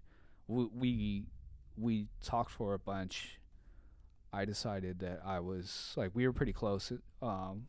We, 0.48 0.64
we 0.66 1.26
we 1.78 2.08
talked 2.22 2.50
for 2.50 2.74
a 2.74 2.78
bunch. 2.78 3.38
I 4.32 4.44
decided 4.44 4.98
that 5.00 5.20
I 5.24 5.38
was 5.40 5.92
like 5.96 6.10
we 6.14 6.26
were 6.26 6.32
pretty 6.32 6.52
close. 6.52 6.92
Um, 7.22 7.68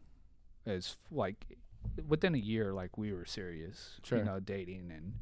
as 0.66 0.98
like 1.12 1.58
within 2.08 2.34
a 2.34 2.40
year, 2.40 2.74
like 2.74 2.98
we 2.98 3.14
were 3.14 3.26
serious. 3.26 4.00
Sure. 4.04 4.18
You 4.18 4.24
know, 4.24 4.40
dating 4.40 4.92
and 4.92 5.14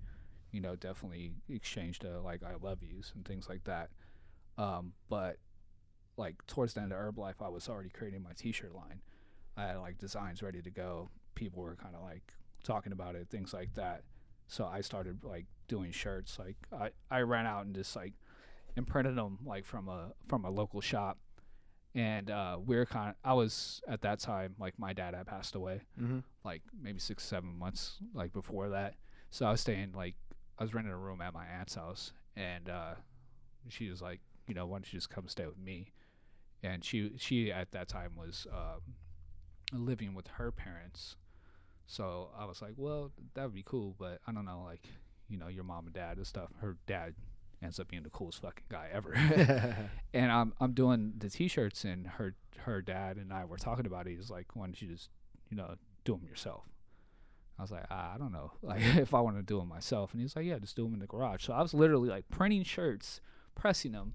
you 0.55 0.61
know 0.61 0.75
definitely 0.75 1.33
exchanged 1.49 2.05
uh, 2.05 2.21
like 2.21 2.41
I 2.43 2.53
love 2.61 2.79
yous 2.81 3.11
and 3.15 3.25
things 3.25 3.49
like 3.49 3.63
that. 3.65 3.89
Um, 4.57 4.93
but 5.09 5.37
like 6.17 6.35
towards 6.47 6.73
the 6.73 6.81
end 6.81 6.93
of 6.93 6.97
Herbalife, 6.97 7.41
I 7.41 7.49
was 7.49 7.67
already 7.67 7.89
creating 7.89 8.23
my 8.23 8.31
T-shirt 8.33 8.73
line. 8.73 9.01
I 9.57 9.63
had 9.67 9.77
like 9.77 9.97
designs 9.97 10.41
ready 10.41 10.61
to 10.61 10.71
go. 10.71 11.09
People 11.35 11.61
were 11.61 11.75
kind 11.75 11.93
of 11.95 12.01
like 12.01 12.33
talking 12.63 12.93
about 12.93 13.15
it, 13.15 13.27
things 13.29 13.53
like 13.53 13.73
that. 13.75 14.03
So 14.47 14.65
I 14.65 14.81
started 14.81 15.23
like 15.23 15.45
doing 15.67 15.91
shirts. 15.91 16.39
Like 16.39 16.55
I, 16.71 16.91
I 17.11 17.21
ran 17.21 17.45
out 17.45 17.65
and 17.65 17.75
just 17.75 17.95
like 17.95 18.13
imprinted 18.77 19.15
them 19.17 19.39
like 19.45 19.65
from 19.65 19.89
a 19.89 20.11
from 20.27 20.45
a 20.45 20.49
local 20.49 20.79
shop. 20.81 21.17
And 21.93 22.29
uh, 22.29 22.57
we 22.65 22.75
are 22.77 22.85
kind 22.85 23.09
of. 23.09 23.15
I 23.23 23.33
was 23.33 23.81
at 23.87 24.01
that 24.01 24.19
time 24.19 24.55
like 24.59 24.77
my 24.77 24.91
dad 24.93 25.13
had 25.15 25.27
passed 25.27 25.55
away, 25.55 25.81
Mhm. 26.01 26.23
like 26.43 26.61
maybe 26.81 26.99
six 26.99 27.23
seven 27.23 27.57
months 27.57 27.97
like 28.13 28.31
before 28.33 28.69
that. 28.69 28.95
So 29.31 29.45
I 29.45 29.51
was 29.51 29.61
staying 29.61 29.93
like 29.93 30.15
I 30.57 30.63
was 30.63 30.73
renting 30.73 30.93
a 30.93 30.97
room 30.97 31.21
at 31.21 31.33
my 31.33 31.45
aunt's 31.45 31.75
house, 31.75 32.13
and 32.35 32.69
uh, 32.69 32.93
she 33.69 33.89
was 33.89 34.01
like, 34.01 34.19
you 34.47 34.53
know, 34.53 34.65
why 34.65 34.77
don't 34.77 34.91
you 34.91 34.97
just 34.97 35.09
come 35.09 35.27
stay 35.27 35.45
with 35.45 35.57
me? 35.57 35.91
And 36.63 36.83
she 36.83 37.11
she 37.17 37.51
at 37.51 37.71
that 37.71 37.87
time 37.87 38.11
was 38.15 38.47
um, 38.51 38.95
living 39.73 40.13
with 40.13 40.27
her 40.27 40.51
parents, 40.51 41.15
so 41.87 42.29
I 42.37 42.45
was 42.45 42.61
like, 42.61 42.73
well, 42.77 43.11
that 43.33 43.43
would 43.43 43.53
be 43.53 43.63
cool, 43.63 43.95
but 43.97 44.19
I 44.25 44.31
don't 44.31 44.45
know, 44.45 44.63
like, 44.65 44.87
you 45.29 45.37
know, 45.37 45.47
your 45.47 45.63
mom 45.63 45.85
and 45.85 45.93
dad 45.93 46.17
and 46.17 46.25
stuff. 46.25 46.49
Her 46.59 46.77
dad 46.87 47.13
ends 47.61 47.79
up 47.79 47.87
being 47.87 48.03
the 48.03 48.09
coolest 48.09 48.41
fucking 48.41 48.65
guy 48.69 48.89
ever. 48.91 49.13
and 50.13 50.31
I'm 50.31 50.53
I'm 50.59 50.73
doing 50.73 51.13
the 51.17 51.29
t-shirts, 51.29 51.83
and 51.83 52.07
her 52.07 52.35
her 52.59 52.81
dad 52.81 53.17
and 53.17 53.31
I 53.31 53.45
were 53.45 53.57
talking 53.57 53.85
about 53.85 54.07
it. 54.07 54.15
He's 54.15 54.29
like, 54.29 54.55
why 54.55 54.65
don't 54.65 54.81
you 54.81 54.87
just, 54.87 55.09
you 55.49 55.57
know, 55.57 55.75
do 56.03 56.13
them 56.13 56.25
yourself? 56.27 56.63
I 57.57 57.61
was 57.61 57.71
like, 57.71 57.85
ah, 57.89 58.13
I 58.13 58.17
don't 58.17 58.31
know, 58.33 58.51
like 58.61 58.81
if 58.97 59.13
I 59.13 59.19
want 59.21 59.37
to 59.37 59.43
do 59.43 59.59
them 59.59 59.69
myself. 59.69 60.11
And 60.13 60.21
he's 60.21 60.35
like, 60.35 60.45
yeah, 60.45 60.59
just 60.59 60.75
do 60.75 60.83
them 60.83 60.93
in 60.93 60.99
the 60.99 61.07
garage. 61.07 61.45
So 61.45 61.53
I 61.53 61.61
was 61.61 61.73
literally 61.73 62.09
like 62.09 62.27
printing 62.29 62.63
shirts, 62.63 63.21
pressing 63.55 63.93
them, 63.93 64.13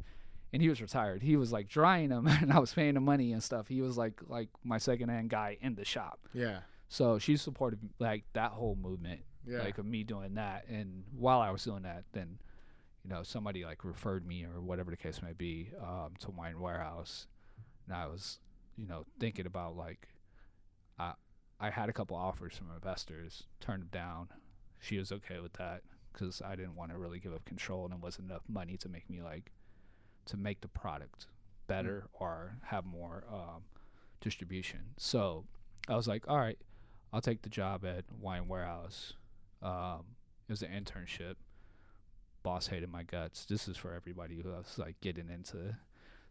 and 0.52 0.60
he 0.60 0.68
was 0.68 0.80
retired. 0.82 1.22
He 1.22 1.36
was 1.36 1.52
like 1.52 1.68
drying 1.68 2.10
them, 2.10 2.26
and 2.28 2.52
I 2.52 2.58
was 2.58 2.72
paying 2.74 2.96
him 2.96 3.04
money 3.04 3.32
and 3.32 3.42
stuff. 3.42 3.68
He 3.68 3.80
was 3.80 3.96
like 3.96 4.20
like 4.28 4.48
my 4.64 4.78
second 4.78 5.08
hand 5.08 5.30
guy 5.30 5.56
in 5.60 5.74
the 5.74 5.84
shop. 5.84 6.20
yeah. 6.34 6.60
So 6.92 7.20
she 7.20 7.36
supported 7.36 7.78
like 8.00 8.24
that 8.32 8.50
whole 8.50 8.74
movement, 8.74 9.20
Yeah. 9.46 9.60
like 9.62 9.78
of 9.78 9.86
me 9.86 10.02
doing 10.02 10.34
that. 10.34 10.66
And 10.68 11.04
while 11.16 11.40
I 11.40 11.50
was 11.50 11.62
doing 11.62 11.82
that, 11.84 12.02
then 12.12 12.38
you 13.04 13.10
know 13.10 13.22
somebody 13.22 13.64
like 13.64 13.84
referred 13.84 14.26
me 14.26 14.44
or 14.44 14.60
whatever 14.60 14.90
the 14.90 14.96
case 14.96 15.22
may 15.22 15.32
be 15.32 15.70
um, 15.80 16.14
to 16.18 16.32
Wine 16.32 16.58
Warehouse, 16.60 17.28
and 17.86 17.96
I 17.96 18.06
was 18.08 18.40
you 18.76 18.86
know 18.88 19.06
thinking 19.20 19.46
about 19.46 19.76
like 19.76 20.08
I 20.98 21.12
I 21.60 21.70
had 21.70 21.88
a 21.88 21.92
couple 21.92 22.16
offers 22.16 22.56
from 22.56 22.70
investors, 22.74 23.44
turned 23.60 23.82
them 23.82 23.88
down. 23.92 24.28
She 24.78 24.96
was 24.98 25.12
okay 25.12 25.40
with 25.40 25.52
that 25.54 25.82
because 26.12 26.40
I 26.40 26.56
didn't 26.56 26.74
want 26.74 26.90
to 26.90 26.98
really 26.98 27.18
give 27.18 27.34
up 27.34 27.44
control, 27.44 27.84
and 27.84 27.94
it 27.94 28.00
wasn't 28.00 28.30
enough 28.30 28.42
money 28.48 28.76
to 28.78 28.88
make 28.88 29.08
me 29.10 29.20
like 29.22 29.52
to 30.26 30.36
make 30.36 30.60
the 30.60 30.68
product 30.68 31.26
better 31.66 32.08
or 32.12 32.56
have 32.64 32.84
more 32.84 33.24
um, 33.32 33.62
distribution. 34.20 34.80
So 34.96 35.44
I 35.88 35.96
was 35.96 36.08
like, 36.08 36.24
all 36.28 36.38
right, 36.38 36.58
I'll 37.12 37.20
take 37.20 37.42
the 37.42 37.48
job 37.48 37.84
at 37.84 38.04
Wine 38.20 38.48
Warehouse. 38.48 39.14
Um, 39.62 40.16
it 40.48 40.52
was 40.52 40.62
an 40.62 40.70
internship. 40.70 41.34
Boss 42.42 42.68
hated 42.68 42.90
my 42.90 43.02
guts. 43.02 43.44
This 43.44 43.68
is 43.68 43.76
for 43.76 43.94
everybody 43.94 44.40
who 44.40 44.48
was 44.48 44.78
like 44.78 45.00
getting 45.00 45.28
into. 45.28 45.76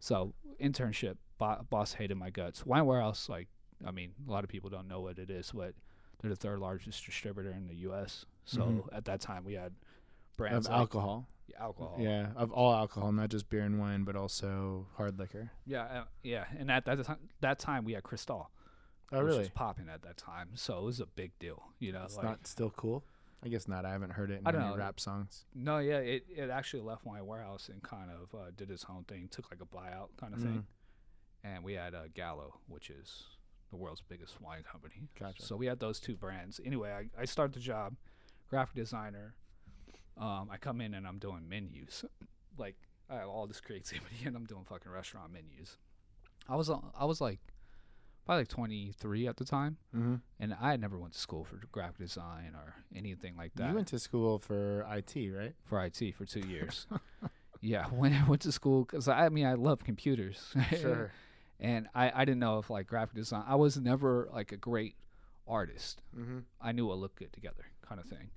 So 0.00 0.34
internship, 0.60 1.16
bo- 1.38 1.66
boss 1.70 1.94
hated 1.94 2.16
my 2.16 2.30
guts. 2.30 2.66
Wine 2.66 2.86
Warehouse, 2.86 3.28
like, 3.28 3.48
I 3.84 3.90
mean, 3.90 4.12
a 4.26 4.30
lot 4.30 4.44
of 4.44 4.50
people 4.50 4.70
don't 4.70 4.88
know 4.88 5.00
what 5.00 5.18
it 5.18 5.30
is, 5.30 5.52
but 5.52 5.74
they're 6.20 6.30
the 6.30 6.36
third 6.36 6.58
largest 6.58 7.04
distributor 7.06 7.50
in 7.50 7.66
the 7.66 7.76
U.S. 7.76 8.26
So 8.44 8.60
Mhm. 8.60 8.88
at 8.92 9.04
that 9.06 9.20
time, 9.20 9.44
we 9.44 9.54
had 9.54 9.72
Of 9.72 10.36
brands 10.36 10.68
like 10.68 10.76
alcohol. 10.78 11.26
alcohol. 11.58 11.96
Yeah, 11.98 12.32
of 12.36 12.52
all 12.52 12.74
alcohol, 12.74 13.12
not 13.12 13.28
just 13.30 13.48
beer 13.48 13.62
and 13.62 13.78
wine, 13.80 14.04
but 14.04 14.16
also 14.16 14.86
hard 14.96 15.18
liquor. 15.18 15.50
yeah, 15.66 15.84
uh, 15.84 16.04
yeah. 16.22 16.44
And 16.58 16.70
at 16.70 16.84
that 16.84 17.02
time, 17.04 17.28
that 17.40 17.58
time 17.58 17.84
we 17.84 17.92
had 17.94 18.02
Cristal. 18.02 18.50
Oh, 19.12 19.22
really? 19.22 19.38
was 19.40 19.48
popping 19.48 19.88
at 19.88 20.02
that 20.02 20.16
time, 20.16 20.50
so 20.54 20.78
it 20.78 20.84
was 20.84 21.00
a 21.00 21.06
big 21.06 21.36
deal. 21.40 21.72
You 21.80 21.90
know, 21.92 22.04
It's 22.04 22.16
like 22.16 22.24
not 22.24 22.46
still 22.46 22.70
cool. 22.70 23.02
I 23.42 23.48
guess 23.48 23.66
not. 23.66 23.84
I 23.86 23.90
haven't 23.90 24.10
heard 24.10 24.30
it 24.30 24.40
in 24.40 24.46
I 24.46 24.52
don't 24.52 24.60
any 24.60 24.70
know. 24.70 24.76
rap 24.76 25.00
songs. 25.00 25.46
no, 25.54 25.78
yeah, 25.78 25.98
it, 25.98 26.26
it 26.28 26.50
actually 26.50 26.82
left 26.82 27.04
Wine 27.06 27.24
Warehouse 27.26 27.68
and 27.70 27.82
kind 27.82 28.10
of 28.10 28.32
uh, 28.38 28.50
did 28.54 28.70
its 28.70 28.84
own 28.88 29.02
thing, 29.04 29.26
took 29.28 29.50
like 29.50 29.60
a 29.62 29.64
buyout 29.64 30.10
kind 30.18 30.34
of 30.34 30.40
thing, 30.42 30.66
and 31.42 31.64
we 31.64 31.72
had 31.72 31.94
uh, 31.94 32.02
Gallo, 32.14 32.60
which 32.68 32.88
is 32.90 33.24
the 33.70 33.76
world's 33.76 34.02
biggest 34.02 34.40
wine 34.40 34.62
company. 34.70 35.08
Gotcha. 35.18 35.42
So 35.42 35.56
we 35.56 35.66
had 35.66 35.78
those 35.80 36.00
two 36.00 36.16
brands. 36.16 36.60
Anyway, 36.64 36.90
I, 36.90 37.22
I 37.22 37.24
start 37.24 37.52
the 37.52 37.60
job, 37.60 37.94
graphic 38.48 38.74
designer. 38.76 39.34
Um, 40.18 40.48
I 40.52 40.56
come 40.58 40.80
in 40.80 40.94
and 40.94 41.06
I'm 41.06 41.18
doing 41.18 41.48
menus, 41.48 42.04
like 42.58 42.76
I 43.08 43.16
have 43.16 43.28
all 43.28 43.46
this 43.46 43.60
creativity 43.60 44.16
and 44.26 44.36
I'm 44.36 44.44
doing 44.44 44.64
fucking 44.68 44.90
restaurant 44.90 45.32
menus. 45.32 45.78
I 46.48 46.56
was 46.56 46.68
I 46.70 47.04
was 47.04 47.20
like 47.20 47.38
probably 48.26 48.42
like 48.42 48.48
23 48.48 49.26
at 49.28 49.36
the 49.36 49.44
time, 49.44 49.76
Mm-hmm. 49.96 50.16
and 50.40 50.54
I 50.60 50.72
had 50.72 50.80
never 50.80 50.98
went 50.98 51.14
to 51.14 51.18
school 51.18 51.44
for 51.44 51.56
graphic 51.72 51.98
design 51.98 52.52
or 52.54 52.74
anything 52.94 53.36
like 53.36 53.52
that 53.54 53.70
You 53.70 53.74
went 53.76 53.88
to 53.88 53.98
school 53.98 54.38
for 54.38 54.86
IT, 54.92 55.14
right? 55.34 55.54
for 55.64 55.82
IT 55.84 56.14
for 56.16 56.24
two 56.26 56.40
years. 56.46 56.86
yeah, 57.60 57.86
when 57.86 58.12
I 58.12 58.28
went 58.28 58.42
to 58.42 58.52
school, 58.52 58.84
because 58.84 59.08
I, 59.08 59.26
I 59.26 59.28
mean 59.30 59.46
I 59.46 59.54
love 59.54 59.84
computers. 59.84 60.54
Sure. 60.78 61.10
And 61.60 61.88
I 61.94 62.10
I 62.14 62.24
didn't 62.24 62.40
know 62.40 62.58
if 62.58 62.70
like 62.70 62.86
graphic 62.86 63.14
design. 63.14 63.44
I 63.46 63.56
was 63.56 63.76
never 63.76 64.28
like 64.32 64.52
a 64.52 64.56
great 64.56 64.96
artist. 65.46 66.02
Mm-hmm. 66.18 66.38
I 66.60 66.72
knew 66.72 66.90
it 66.90 66.96
looked 66.96 67.18
good 67.18 67.32
together, 67.32 67.66
kind 67.86 68.00
of 68.00 68.06
thing. 68.06 68.30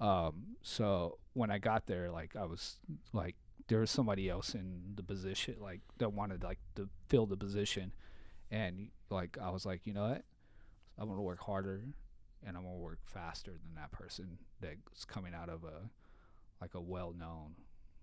Um, 0.00 0.56
so 0.62 1.18
when 1.34 1.50
I 1.50 1.58
got 1.58 1.86
there, 1.86 2.10
like 2.10 2.36
I 2.36 2.44
was 2.44 2.78
like 3.12 3.36
there 3.68 3.80
was 3.80 3.90
somebody 3.90 4.28
else 4.28 4.54
in 4.54 4.94
the 4.96 5.02
position, 5.02 5.56
like 5.60 5.80
that 5.98 6.12
wanted 6.12 6.42
like 6.42 6.58
to 6.76 6.88
fill 7.08 7.26
the 7.26 7.36
position, 7.36 7.92
and 8.50 8.88
like 9.10 9.38
I 9.40 9.50
was 9.50 9.64
like, 9.64 9.86
you 9.86 9.92
know 9.92 10.08
what, 10.08 10.24
I'm 10.98 11.08
gonna 11.08 11.22
work 11.22 11.40
harder, 11.40 11.82
and 12.46 12.56
I'm 12.56 12.64
gonna 12.64 12.76
work 12.76 13.00
faster 13.04 13.52
than 13.52 13.74
that 13.76 13.92
person 13.92 14.38
that's 14.60 15.04
coming 15.04 15.34
out 15.34 15.48
of 15.48 15.64
a 15.64 15.90
like 16.60 16.74
a 16.74 16.80
well-known, 16.80 17.54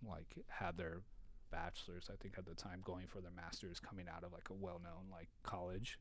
like 0.07 0.35
had 0.47 0.77
their 0.77 1.01
bachelor's, 1.51 2.09
I 2.11 2.15
think 2.21 2.35
at 2.37 2.45
the 2.45 2.55
time, 2.55 2.81
going 2.83 3.07
for 3.07 3.21
their 3.21 3.31
master's, 3.31 3.79
coming 3.79 4.05
out 4.13 4.23
of 4.23 4.31
like 4.31 4.49
a 4.49 4.53
well-known 4.53 5.09
like 5.11 5.29
college. 5.43 5.99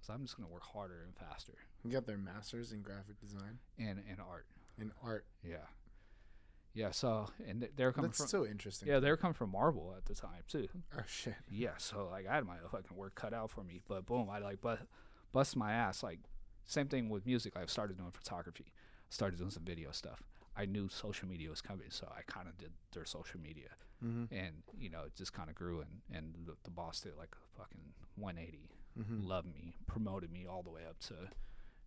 So 0.00 0.12
I'm 0.12 0.22
just 0.22 0.36
gonna 0.36 0.48
work 0.48 0.64
harder 0.64 1.02
and 1.04 1.14
faster, 1.16 1.54
You 1.84 1.90
got 1.92 2.06
their 2.06 2.18
masters 2.18 2.72
in 2.72 2.82
graphic 2.82 3.20
design 3.20 3.58
and 3.78 3.98
and 4.08 4.18
art. 4.20 4.46
in 4.78 4.92
art. 5.02 5.24
Yeah. 5.42 5.66
Yeah. 6.74 6.90
So 6.92 7.28
and 7.46 7.60
th- 7.62 7.72
they're 7.76 7.92
coming 7.92 8.10
That's 8.10 8.18
from 8.18 8.28
so 8.28 8.46
interesting. 8.46 8.88
yeah 8.88 9.00
they're 9.00 9.16
coming 9.16 9.34
from 9.34 9.50
Marvel 9.50 9.94
at 9.96 10.04
the 10.04 10.14
time 10.14 10.42
too. 10.46 10.68
Oh 10.96 11.02
shit. 11.06 11.34
Yeah. 11.50 11.76
So 11.78 12.08
like 12.10 12.26
I 12.28 12.34
had 12.36 12.44
my 12.46 12.56
fucking 12.70 12.96
work 12.96 13.14
cut 13.14 13.32
out 13.34 13.50
for 13.50 13.64
me, 13.64 13.80
but 13.88 14.06
boom, 14.06 14.28
I 14.30 14.38
like 14.38 14.60
but 14.60 14.80
bust 15.32 15.56
my 15.56 15.72
ass. 15.72 16.02
Like 16.02 16.20
same 16.64 16.86
thing 16.88 17.08
with 17.08 17.26
music. 17.26 17.54
I 17.56 17.64
started 17.66 17.96
doing 17.96 18.10
photography. 18.12 18.72
Started 19.10 19.38
doing 19.38 19.50
some 19.50 19.64
video 19.64 19.90
stuff. 19.90 20.22
I 20.56 20.66
knew 20.66 20.88
social 20.88 21.26
media 21.28 21.48
was 21.50 21.60
coming, 21.62 21.86
so 21.90 22.06
I 22.16 22.22
kind 22.30 22.46
of 22.48 22.58
did 22.58 22.72
their 22.92 23.04
social 23.06 23.40
media, 23.40 23.68
Mm-hmm. 24.04 24.32
and 24.32 24.52
you 24.78 24.90
know 24.90 25.00
it 25.06 25.16
just 25.16 25.32
kind 25.32 25.50
of 25.50 25.56
grew, 25.56 25.80
and 25.80 26.16
and 26.16 26.34
the, 26.46 26.54
the 26.64 26.70
boss 26.70 27.00
did 27.00 27.16
like 27.16 27.34
a 27.34 27.58
fucking 27.58 27.80
180 28.16 28.70
Mm-hmm. 28.98 29.28
loved 29.28 29.46
me, 29.54 29.76
promoted 29.86 30.32
me 30.32 30.44
all 30.50 30.64
the 30.64 30.70
way 30.70 30.80
up 30.88 30.98
to, 30.98 31.14
you 31.14 31.28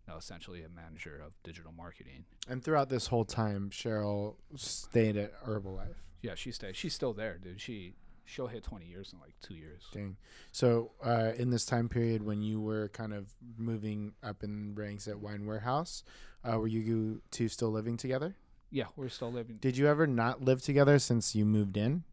know, 0.08 0.16
essentially 0.16 0.64
a 0.64 0.70
manager 0.70 1.22
of 1.26 1.34
digital 1.44 1.74
marketing. 1.74 2.24
And 2.48 2.64
throughout 2.64 2.88
this 2.88 3.08
whole 3.08 3.26
time, 3.26 3.70
Cheryl 3.70 4.36
stayed 4.56 5.18
at 5.18 5.44
Herbalife. 5.44 5.96
Yeah, 6.22 6.36
she 6.36 6.52
stayed. 6.54 6.78
She's 6.78 6.94
still 6.94 7.12
there, 7.12 7.38
dude. 7.38 7.60
She 7.60 7.96
she'll 8.24 8.48
hit 8.48 8.64
20 8.64 8.86
years 8.86 9.12
in 9.12 9.20
like 9.20 9.34
two 9.42 9.56
years. 9.56 9.84
Dang. 9.92 10.16
So, 10.54 10.92
uh, 11.04 11.32
in 11.36 11.50
this 11.50 11.66
time 11.66 11.90
period 11.90 12.24
when 12.24 12.42
you 12.42 12.62
were 12.62 12.88
kind 12.90 13.14
of 13.14 13.34
moving 13.58 14.14
up 14.24 14.42
in 14.42 14.74
ranks 14.74 15.06
at 15.10 15.20
Wine 15.20 15.46
Warehouse, 15.46 16.06
uh, 16.46 16.58
were 16.58 16.68
you 16.68 17.22
two 17.32 17.50
still 17.50 17.72
living 17.72 17.98
together? 17.98 18.38
Yeah, 18.72 18.86
we're 18.96 19.10
still 19.10 19.32
living. 19.32 19.58
Did 19.60 19.76
you 19.78 19.88
ever 19.88 20.08
not 20.08 20.42
live 20.42 20.62
together 20.62 20.98
since 20.98 21.36
you 21.36 21.46
moved 21.46 21.76
in? 21.78 22.04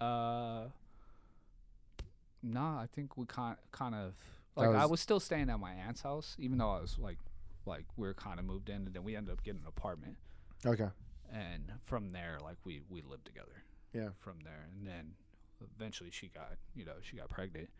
Uh, 0.00 0.64
nah, 2.42 2.80
I 2.80 2.86
think 2.94 3.16
we 3.16 3.26
kind 3.26 3.56
kind 3.72 3.94
of 3.94 4.12
like 4.56 4.68
I 4.68 4.82
was- 4.82 4.90
was 4.92 5.00
still 5.00 5.20
staying 5.20 5.50
at 5.50 5.58
my 5.60 5.72
aunt's 5.72 6.02
house, 6.02 6.36
even 6.38 6.58
though 6.58 6.70
I 6.70 6.80
was 6.80 6.98
like 6.98 7.18
like 7.66 7.84
we 7.96 8.06
are 8.08 8.14
kind 8.14 8.38
of 8.38 8.44
moved 8.44 8.68
in, 8.68 8.86
and 8.86 8.94
then 8.94 9.04
we 9.04 9.16
ended 9.16 9.32
up 9.32 9.42
getting 9.42 9.60
an 9.62 9.66
apartment. 9.68 10.16
Okay. 10.66 10.88
and 11.32 11.72
from 11.84 12.12
there, 12.12 12.38
like 12.42 12.56
we 12.64 12.82
we 12.88 13.02
lived 13.02 13.24
together. 13.26 13.62
Yeah. 13.92 14.08
From 14.18 14.38
there, 14.44 14.66
and 14.76 14.86
then 14.86 15.12
eventually 15.76 16.10
she 16.10 16.28
got 16.28 16.56
you 16.74 16.84
know 16.84 16.94
she 17.02 17.16
got 17.16 17.28
pregnant. 17.28 17.70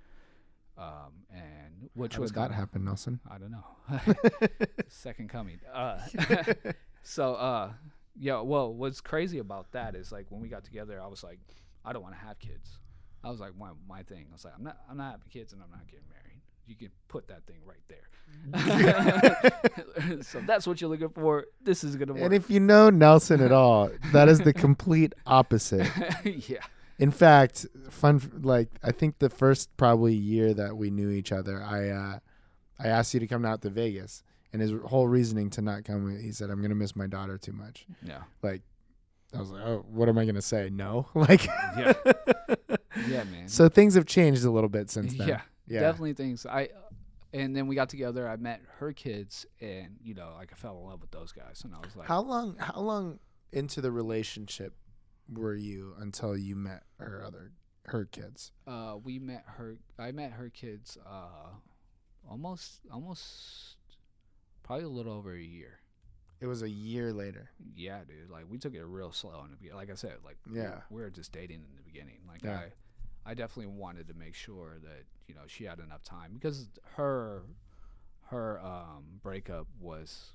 Um, 0.76 1.24
and 1.30 1.88
which 1.94 2.16
How 2.16 2.22
was 2.22 2.32
that 2.32 2.50
happen, 2.50 2.84
Nelson? 2.84 3.20
I 3.30 3.38
don't 3.38 3.52
know. 3.52 3.64
Second 4.88 5.28
coming. 5.30 5.60
Uh, 5.72 6.00
so, 7.04 7.34
uh, 7.34 7.70
yeah. 8.18 8.40
Well, 8.40 8.72
what's 8.72 9.00
crazy 9.00 9.38
about 9.38 9.72
that 9.72 9.94
is 9.94 10.12
like 10.12 10.26
when 10.30 10.40
we 10.40 10.48
got 10.48 10.64
together, 10.64 11.00
I 11.02 11.06
was 11.06 11.22
like, 11.22 11.38
I 11.84 11.92
don't 11.92 12.02
want 12.02 12.14
to 12.14 12.26
have 12.26 12.38
kids. 12.38 12.78
I 13.22 13.30
was 13.30 13.40
like, 13.40 13.56
my 13.56 13.70
my 13.88 14.02
thing. 14.02 14.26
I 14.30 14.32
was 14.32 14.44
like, 14.44 14.54
I'm 14.56 14.64
not 14.64 14.78
I'm 14.90 14.96
not 14.96 15.12
having 15.12 15.28
kids, 15.30 15.52
and 15.52 15.62
I'm 15.62 15.70
not 15.70 15.86
getting 15.86 16.06
married. 16.08 16.40
You 16.66 16.76
can 16.76 16.90
put 17.08 17.28
that 17.28 17.44
thing 17.46 17.58
right 17.64 17.82
there. 17.88 17.98
so 20.22 20.40
that's 20.46 20.66
what 20.66 20.80
you're 20.80 20.90
looking 20.90 21.10
for. 21.10 21.46
This 21.62 21.84
is 21.84 21.96
gonna 21.96 22.14
work. 22.14 22.22
And 22.22 22.34
if 22.34 22.50
you 22.50 22.60
know 22.60 22.90
Nelson 22.90 23.42
at 23.42 23.52
all, 23.52 23.90
that 24.12 24.28
is 24.28 24.40
the 24.40 24.52
complete 24.52 25.14
opposite. 25.26 25.86
yeah. 26.24 26.60
In 26.98 27.10
fact, 27.10 27.66
fun 27.90 28.20
like 28.42 28.68
I 28.82 28.92
think 28.92 29.18
the 29.18 29.30
first 29.30 29.76
probably 29.76 30.14
year 30.14 30.54
that 30.54 30.76
we 30.76 30.90
knew 30.90 31.10
each 31.10 31.32
other, 31.32 31.62
I 31.62 31.88
uh, 31.88 32.18
I 32.78 32.88
asked 32.88 33.14
you 33.14 33.20
to 33.20 33.26
come 33.26 33.44
out 33.44 33.62
to 33.62 33.70
Vegas, 33.70 34.22
and 34.54 34.62
his 34.62 34.72
whole 34.86 35.06
reasoning 35.06 35.50
to 35.50 35.60
not 35.60 35.84
come, 35.84 36.16
he 36.18 36.32
said, 36.32 36.48
"I'm 36.48 36.62
gonna 36.62 36.74
miss 36.74 36.96
my 36.96 37.06
daughter 37.06 37.36
too 37.36 37.52
much." 37.52 37.84
Yeah. 38.02 38.22
Like, 38.42 38.62
I 39.34 39.38
was 39.40 39.50
like, 39.50 39.62
"Oh, 39.66 39.84
what 39.90 40.08
am 40.08 40.16
I 40.16 40.24
gonna 40.24 40.40
say? 40.40 40.70
No." 40.72 41.06
Like, 41.14 41.44
Yeah. 41.76 41.92
Yeah, 43.08 43.24
man. 43.24 43.48
so 43.48 43.68
things 43.68 43.94
have 43.96 44.06
changed 44.06 44.44
a 44.44 44.50
little 44.52 44.68
bit 44.70 44.88
since 44.88 45.14
then. 45.14 45.28
Yeah, 45.28 45.40
yeah, 45.66 45.80
definitely 45.80 46.12
things. 46.14 46.46
I 46.46 46.68
and 47.32 47.54
then 47.56 47.66
we 47.66 47.74
got 47.74 47.88
together. 47.88 48.28
I 48.28 48.36
met 48.36 48.60
her 48.78 48.92
kids, 48.92 49.44
and 49.60 49.96
you 50.00 50.14
know, 50.14 50.32
like 50.38 50.52
I 50.52 50.56
fell 50.56 50.78
in 50.78 50.84
love 50.84 51.00
with 51.00 51.10
those 51.10 51.32
guys, 51.32 51.62
and 51.64 51.74
I 51.74 51.78
was 51.80 51.96
like, 51.96 52.06
How 52.06 52.22
long? 52.22 52.56
How 52.58 52.80
long 52.80 53.18
into 53.52 53.80
the 53.80 53.90
relationship 53.90 54.74
were 55.28 55.56
you 55.56 55.94
until 55.98 56.36
you 56.36 56.54
met 56.54 56.84
her 56.98 57.24
other 57.26 57.50
her 57.86 58.04
kids? 58.04 58.52
uh, 58.68 58.94
we 59.02 59.18
met 59.18 59.42
her. 59.58 59.76
I 59.98 60.12
met 60.12 60.30
her 60.32 60.48
kids. 60.50 60.96
Uh, 61.04 61.48
almost, 62.30 62.80
almost, 62.92 63.76
probably 64.64 64.84
a 64.84 64.88
little 64.88 65.12
over 65.12 65.32
a 65.32 65.40
year. 65.40 65.78
It 66.40 66.46
was 66.46 66.62
a 66.62 66.68
year 66.68 67.12
later. 67.12 67.50
Yeah, 67.76 68.00
dude. 68.06 68.28
Like 68.30 68.46
we 68.50 68.58
took 68.58 68.74
it 68.74 68.82
real 68.84 69.12
slow 69.12 69.42
in 69.44 69.50
the 69.52 69.56
beginning. 69.56 69.76
Like 69.78 69.90
I 69.90 69.94
said, 69.94 70.14
like 70.24 70.36
Yeah. 70.52 70.80
we 70.90 71.00
were 71.00 71.10
just 71.10 71.30
dating 71.32 71.62
in 71.70 71.76
the 71.76 71.82
beginning. 71.82 72.18
Like 72.26 72.42
Yeah. 72.42 72.58
I, 73.24 73.30
I 73.30 73.34
definitely 73.34 73.72
wanted 73.72 74.08
to 74.08 74.14
make 74.14 74.34
sure 74.34 74.78
that 74.82 75.04
you 75.28 75.34
know 75.34 75.42
she 75.46 75.64
had 75.64 75.78
enough 75.78 76.02
time 76.02 76.32
because 76.34 76.68
her, 76.96 77.44
her 78.30 78.58
um 78.60 79.04
breakup 79.22 79.68
was 79.80 80.32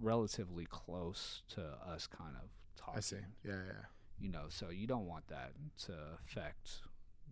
relatively 0.00 0.66
close 0.66 1.42
to 1.50 1.62
us 1.86 2.06
kind 2.06 2.36
of 2.36 2.48
talking. 2.76 2.98
I 2.98 3.00
see. 3.00 3.16
Yeah, 3.44 3.52
yeah. 3.66 3.84
You 4.20 4.28
know, 4.28 4.44
so 4.48 4.70
you 4.70 4.86
don't 4.86 5.06
want 5.06 5.26
that 5.28 5.52
to 5.86 5.92
affect 6.24 6.82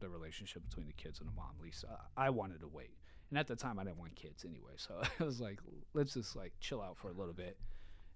the 0.01 0.09
relationship 0.09 0.63
between 0.69 0.87
the 0.87 0.93
kids 0.95 1.21
and 1.21 1.29
the 1.29 1.33
mom. 1.33 1.51
At 1.59 1.63
least 1.63 1.85
uh, 1.89 1.95
I 2.17 2.31
wanted 2.31 2.61
to 2.61 2.69
wait. 2.69 2.97
And 3.31 3.39
at 3.39 3.47
the 3.47 3.57
time, 3.57 3.79
I 3.79 3.85
didn't 3.85 3.99
want 3.99 4.17
kids 4.17 4.45
anyway, 4.45 4.73
so 4.77 5.01
I 5.21 5.25
was 5.25 5.41
like, 5.41 5.59
let's 5.95 6.15
just 6.15 6.37
like 6.37 6.53
chill 6.61 6.83
out 6.83 6.99
for 6.99 7.09
a 7.09 7.13
little 7.13 7.33
bit. 7.33 7.57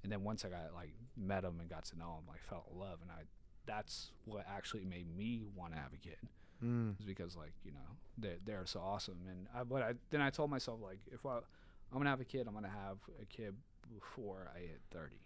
And 0.03 0.13
then 0.13 0.23
once 0.23 0.45
I 0.45 0.49
got 0.49 0.75
like 0.75 0.93
met 1.17 1.45
him 1.45 1.61
and 1.61 1.69
got 1.69 1.85
to 1.87 1.99
know 1.99 2.17
him, 2.19 2.29
like 2.29 2.43
felt 2.43 2.67
in 2.73 2.79
love, 2.79 2.99
and 3.01 3.11
I, 3.11 3.23
that's 3.67 4.11
what 4.25 4.45
actually 4.49 4.85
made 4.85 5.07
me 5.17 5.45
want 5.57 5.73
to 5.73 5.79
have 5.79 5.93
a 5.93 5.97
kid. 5.97 6.19
Mm. 6.63 6.99
Is 6.99 7.07
because 7.07 7.37
like 7.37 7.53
you 7.65 7.73
know 7.73 7.79
they're 8.19 8.37
they're 8.45 8.67
so 8.67 8.81
awesome, 8.81 9.19
and 9.29 9.47
I 9.55 9.65
but 9.65 9.83
I 9.83 9.95
then 10.11 10.21
I 10.21 10.31
told 10.31 10.51
myself 10.51 10.81
like 10.83 10.99
if 11.13 11.25
I 11.27 11.37
I'm 11.37 11.99
gonna 11.99 12.11
have 12.11 12.21
a 12.21 12.25
kid, 12.25 12.47
I'm 12.47 12.55
gonna 12.55 12.69
have 12.69 12.99
a 13.21 13.25
kid 13.25 13.55
before 13.93 14.51
I 14.55 14.61
hit 14.61 14.81
30. 14.93 15.17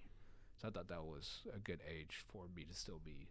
So 0.60 0.68
I 0.68 0.70
thought 0.70 0.88
that 0.88 1.04
was 1.04 1.42
a 1.54 1.58
good 1.58 1.80
age 1.88 2.24
for 2.32 2.44
me 2.54 2.64
to 2.64 2.74
still 2.74 3.00
be. 3.04 3.28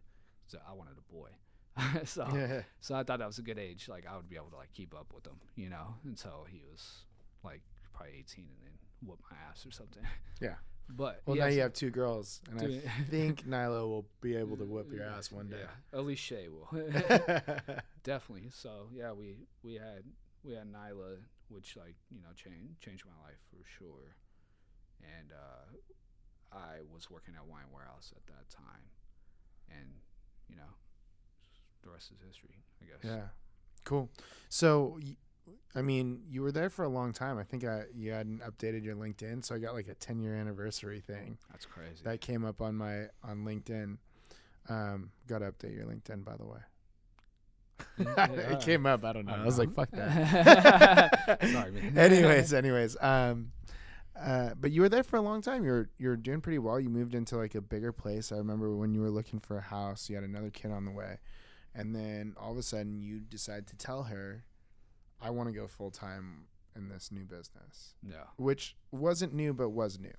So 0.47 0.59
I 0.67 0.73
wanted 0.73 0.95
a 0.97 1.13
boy. 1.13 1.29
so 2.05 2.27
Yeah. 2.33 2.61
so 2.79 2.95
I 2.95 3.03
thought 3.03 3.19
that 3.19 3.27
was 3.27 3.39
a 3.39 3.43
good 3.43 3.59
age. 3.59 3.87
Like 3.89 4.05
I 4.09 4.15
would 4.15 4.29
be 4.29 4.35
able 4.35 4.49
to 4.51 4.57
like 4.57 4.71
keep 4.73 4.93
up 4.95 5.13
with 5.13 5.25
him, 5.25 5.39
you 5.55 5.69
know, 5.69 5.95
until 6.05 6.45
he 6.49 6.61
was 6.71 7.03
like 7.43 7.61
probably 7.93 8.13
18 8.19 8.43
and 8.45 8.53
then 8.63 8.73
whoop 9.05 9.19
my 9.31 9.37
ass 9.49 9.65
or 9.65 9.71
something. 9.71 10.03
Yeah. 10.41 10.55
But 10.89 11.21
Well, 11.25 11.35
now 11.35 11.47
you 11.47 11.59
have 11.61 11.73
two 11.73 11.89
girls, 11.89 12.39
and 12.49 12.59
Two- 12.61 12.81
I 12.87 13.03
think 13.09 13.45
Nyla 13.45 13.81
will 13.89 14.05
be 14.21 14.37
able 14.37 14.55
to 14.55 14.63
whip 14.63 14.87
your 14.93 15.03
ass 15.03 15.31
one 15.33 15.49
day. 15.49 15.59
Yeah, 15.59 15.99
at 15.99 16.05
least 16.05 16.23
Shay 16.23 16.47
will. 16.47 16.69
Definitely. 18.03 18.49
So 18.51 18.87
yeah, 18.93 19.11
we 19.11 19.35
we 19.63 19.73
had 19.75 20.03
we 20.43 20.53
had 20.53 20.71
Nyla, 20.71 21.17
which 21.49 21.75
like 21.75 21.95
you 22.09 22.21
know 22.21 22.29
changed 22.35 22.79
changed 22.79 23.03
my 23.05 23.27
life 23.27 23.39
for 23.51 23.63
sure, 23.77 24.15
and 25.01 25.31
uh, 25.33 26.55
I 26.57 26.77
was 26.93 27.09
working 27.09 27.33
at 27.35 27.45
Wine 27.45 27.67
Warehouse 27.73 28.13
at 28.15 28.25
that 28.27 28.49
time, 28.49 28.87
and 29.69 29.89
you 30.47 30.55
know, 30.55 30.71
the 31.87 31.93
rest 31.93 32.11
is 32.11 32.17
history, 32.27 32.63
I 32.81 32.85
guess. 32.85 32.99
yeah. 33.03 33.27
Cool. 33.83 34.09
So, 34.49 34.99
I 35.75 35.81
mean, 35.81 36.21
you 36.29 36.41
were 36.41 36.51
there 36.51 36.69
for 36.69 36.83
a 36.83 36.89
long 36.89 37.13
time. 37.13 37.37
I 37.37 37.43
think 37.43 37.63
I 37.63 37.83
you 37.95 38.11
hadn't 38.11 38.41
updated 38.41 38.83
your 38.83 38.95
LinkedIn, 38.95 39.45
so 39.45 39.55
I 39.55 39.59
got 39.59 39.73
like 39.73 39.87
a 39.87 39.95
10 39.95 40.19
year 40.19 40.35
anniversary 40.35 40.99
thing 40.99 41.37
That's 41.51 41.65
crazy. 41.65 42.03
that 42.03 42.21
came 42.21 42.43
up 42.45 42.61
on 42.61 42.75
my 42.75 43.05
on 43.23 43.45
LinkedIn. 43.45 43.97
Um, 44.69 45.11
got 45.27 45.39
to 45.39 45.51
update 45.51 45.75
your 45.75 45.85
LinkedIn, 45.85 46.25
by 46.25 46.35
the 46.35 46.45
way. 46.45 46.59
it 47.99 48.59
came 48.61 48.85
up. 48.85 49.05
I 49.05 49.13
don't 49.13 49.25
know. 49.25 49.33
I, 49.33 49.45
was 49.45 49.57
like, 49.59 49.73
fuck 49.73 49.89
that. 49.91 51.39
Sorry, 51.51 51.91
anyways, 51.95 52.53
anyways, 52.53 52.97
um, 52.99 53.51
uh, 54.19 54.51
but 54.59 54.71
you 54.71 54.81
were 54.81 54.89
there 54.89 55.03
for 55.03 55.17
a 55.17 55.21
long 55.21 55.41
time. 55.41 55.63
You're 55.63 55.89
you 55.97 56.09
were 56.09 56.17
doing 56.17 56.41
pretty 56.41 56.59
well. 56.59 56.79
You 56.79 56.89
moved 56.89 57.13
into 57.13 57.37
like 57.37 57.55
a 57.55 57.61
bigger 57.61 57.91
place. 57.91 58.31
I 58.31 58.37
remember 58.37 58.75
when 58.75 58.93
you 58.93 59.01
were 59.01 59.11
looking 59.11 59.39
for 59.39 59.57
a 59.57 59.61
house. 59.61 60.09
You 60.09 60.15
had 60.15 60.23
another 60.23 60.49
kid 60.49 60.71
on 60.71 60.85
the 60.85 60.91
way, 60.91 61.19
and 61.77 61.95
then 61.95 62.33
all 62.37 62.51
of 62.51 62.57
a 62.57 62.63
sudden 62.63 62.99
you 63.01 63.19
decide 63.19 63.67
to 63.67 63.75
tell 63.77 64.03
her, 64.03 64.43
"I 65.21 65.29
want 65.29 65.49
to 65.49 65.53
go 65.55 65.67
full 65.67 65.91
time 65.91 66.47
in 66.75 66.89
this 66.89 67.11
new 67.11 67.23
business," 67.25 67.95
Yeah. 68.03 68.25
which 68.37 68.75
wasn't 68.91 69.33
new 69.33 69.53
but 69.53 69.69
was 69.69 69.99
new. 69.99 70.13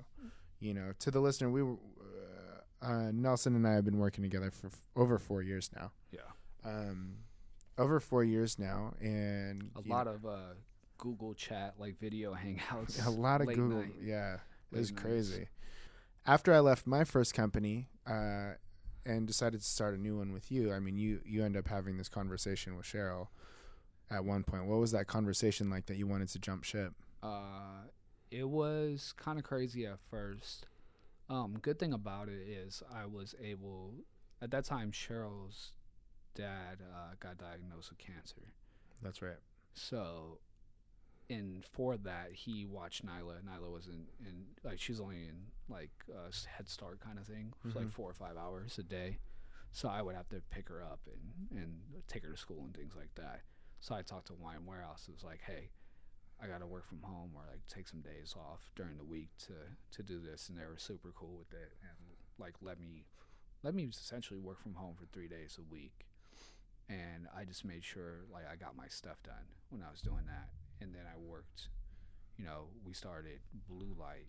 You 0.60 0.74
know, 0.74 0.92
to 1.00 1.10
the 1.10 1.20
listener, 1.20 1.50
we 1.50 1.62
were 1.62 1.76
uh, 2.82 2.86
uh, 2.86 3.10
Nelson 3.12 3.54
and 3.56 3.66
I 3.66 3.74
have 3.74 3.84
been 3.84 3.98
working 3.98 4.22
together 4.22 4.50
for 4.50 4.68
f- 4.68 4.84
over 4.96 5.18
four 5.18 5.42
years 5.42 5.70
now. 5.74 5.92
Yeah. 6.10 6.20
Um, 6.64 7.18
over 7.76 8.00
four 8.00 8.24
years 8.24 8.58
now, 8.58 8.94
and 9.00 9.70
A 9.76 9.88
lot 9.88 10.06
know, 10.06 10.12
of 10.14 10.26
uh, 10.26 10.38
Google 10.96 11.34
chat, 11.34 11.74
like 11.78 11.98
video 12.00 12.34
hangouts. 12.44 13.04
a 13.06 13.10
lot 13.10 13.40
of 13.40 13.46
Google. 13.48 13.82
night. 13.82 13.94
Yeah, 14.02 14.38
it 14.72 14.76
was 14.78 14.90
nights. 14.90 15.02
crazy. 15.02 15.48
After 16.26 16.52
I 16.52 16.58
left 16.58 16.86
my 16.86 17.04
first 17.04 17.34
company 17.34 17.88
uh, 18.06 18.52
and 19.06 19.26
decided 19.26 19.60
to 19.60 19.66
start 19.66 19.94
a 19.94 20.00
new 20.00 20.18
one 20.18 20.32
with 20.32 20.50
you, 20.50 20.72
I 20.72 20.80
mean, 20.80 20.96
you 20.96 21.20
you 21.24 21.44
end 21.44 21.56
up 21.56 21.68
having 21.68 21.96
this 21.98 22.08
conversation 22.08 22.76
with 22.76 22.86
Cheryl 22.86 23.28
at 24.10 24.24
one 24.24 24.42
point. 24.44 24.66
What 24.66 24.78
was 24.78 24.92
that 24.92 25.06
conversation 25.06 25.70
like 25.70 25.86
that 25.86 25.96
you 25.96 26.06
wanted 26.06 26.28
to 26.28 26.38
jump 26.38 26.64
ship? 26.64 26.92
Uh, 27.22 27.86
it 28.30 28.48
was 28.48 29.12
kind 29.16 29.38
of 29.38 29.44
crazy 29.44 29.86
at 29.86 29.98
first. 30.10 30.66
Um, 31.30 31.58
good 31.60 31.78
thing 31.78 31.92
about 31.92 32.28
it 32.28 32.40
is 32.48 32.82
I 32.94 33.06
was 33.06 33.34
able 33.42 33.92
at 34.40 34.50
that 34.52 34.64
time. 34.64 34.92
Cheryl's 34.92 35.72
dad 36.34 36.78
uh, 36.80 37.14
got 37.20 37.36
diagnosed 37.38 37.90
with 37.90 37.98
cancer, 37.98 38.52
That's 39.02 39.20
right. 39.20 39.36
so 39.74 40.38
and 41.30 41.64
for 41.64 41.96
that 41.98 42.30
he 42.32 42.64
watched 42.64 43.04
Nyla. 43.04 43.42
Nyla 43.44 43.72
was 43.72 43.86
in, 43.86 44.06
in 44.26 44.44
like 44.64 44.80
she's 44.80 45.00
only 45.00 45.16
in 45.16 45.36
like 45.68 45.90
a 46.10 46.32
Head 46.48 46.68
Start 46.68 47.00
kind 47.00 47.18
of 47.18 47.26
thing, 47.26 47.52
it 47.64 47.66
was 47.66 47.74
like 47.74 47.84
mm-hmm. 47.84 47.90
four 47.92 48.10
or 48.10 48.14
five 48.14 48.36
hours 48.36 48.78
a 48.78 48.82
day. 48.82 49.18
So 49.70 49.88
I 49.88 50.00
would 50.00 50.14
have 50.14 50.28
to 50.30 50.40
pick 50.50 50.68
her 50.68 50.82
up 50.82 51.00
and 51.06 51.60
and 51.60 51.78
take 52.06 52.24
her 52.24 52.30
to 52.30 52.36
school 52.36 52.62
and 52.64 52.74
things 52.74 52.94
like 52.96 53.14
that. 53.16 53.42
So 53.80 53.94
I 53.94 54.02
talked 54.02 54.28
to 54.28 54.34
Wine 54.34 54.66
Warehouse. 54.66 55.06
It 55.08 55.12
was 55.12 55.22
like, 55.24 55.40
hey, 55.46 55.70
I 56.42 56.46
got 56.46 56.60
to 56.60 56.66
work 56.66 56.86
from 56.86 57.02
home 57.02 57.30
or 57.34 57.42
like 57.48 57.60
take 57.68 57.88
some 57.88 58.00
days 58.00 58.34
off 58.36 58.70
during 58.76 58.96
the 58.96 59.04
week 59.04 59.28
to 59.46 59.54
to 59.96 60.02
do 60.02 60.20
this, 60.20 60.48
and 60.48 60.58
they 60.58 60.64
were 60.64 60.78
super 60.78 61.12
cool 61.14 61.36
with 61.38 61.52
it 61.52 61.72
and 61.82 62.16
like 62.38 62.54
let 62.62 62.80
me 62.80 63.04
let 63.62 63.74
me 63.74 63.84
essentially 63.84 64.38
work 64.38 64.60
from 64.60 64.74
home 64.74 64.94
for 64.94 65.06
three 65.06 65.28
days 65.28 65.58
a 65.58 65.72
week. 65.72 66.06
And 66.88 67.28
I 67.36 67.44
just 67.44 67.64
made 67.64 67.84
sure 67.84 68.24
like 68.32 68.44
I 68.50 68.56
got 68.56 68.76
my 68.76 68.88
stuff 68.88 69.22
done 69.22 69.46
when 69.68 69.82
I 69.82 69.90
was 69.90 70.00
doing 70.00 70.24
that, 70.26 70.48
and 70.80 70.94
then 70.94 71.02
I 71.06 71.16
worked. 71.18 71.68
You 72.36 72.44
know, 72.44 72.68
we 72.84 72.92
started 72.94 73.40
Blue 73.68 73.94
Light, 73.98 74.28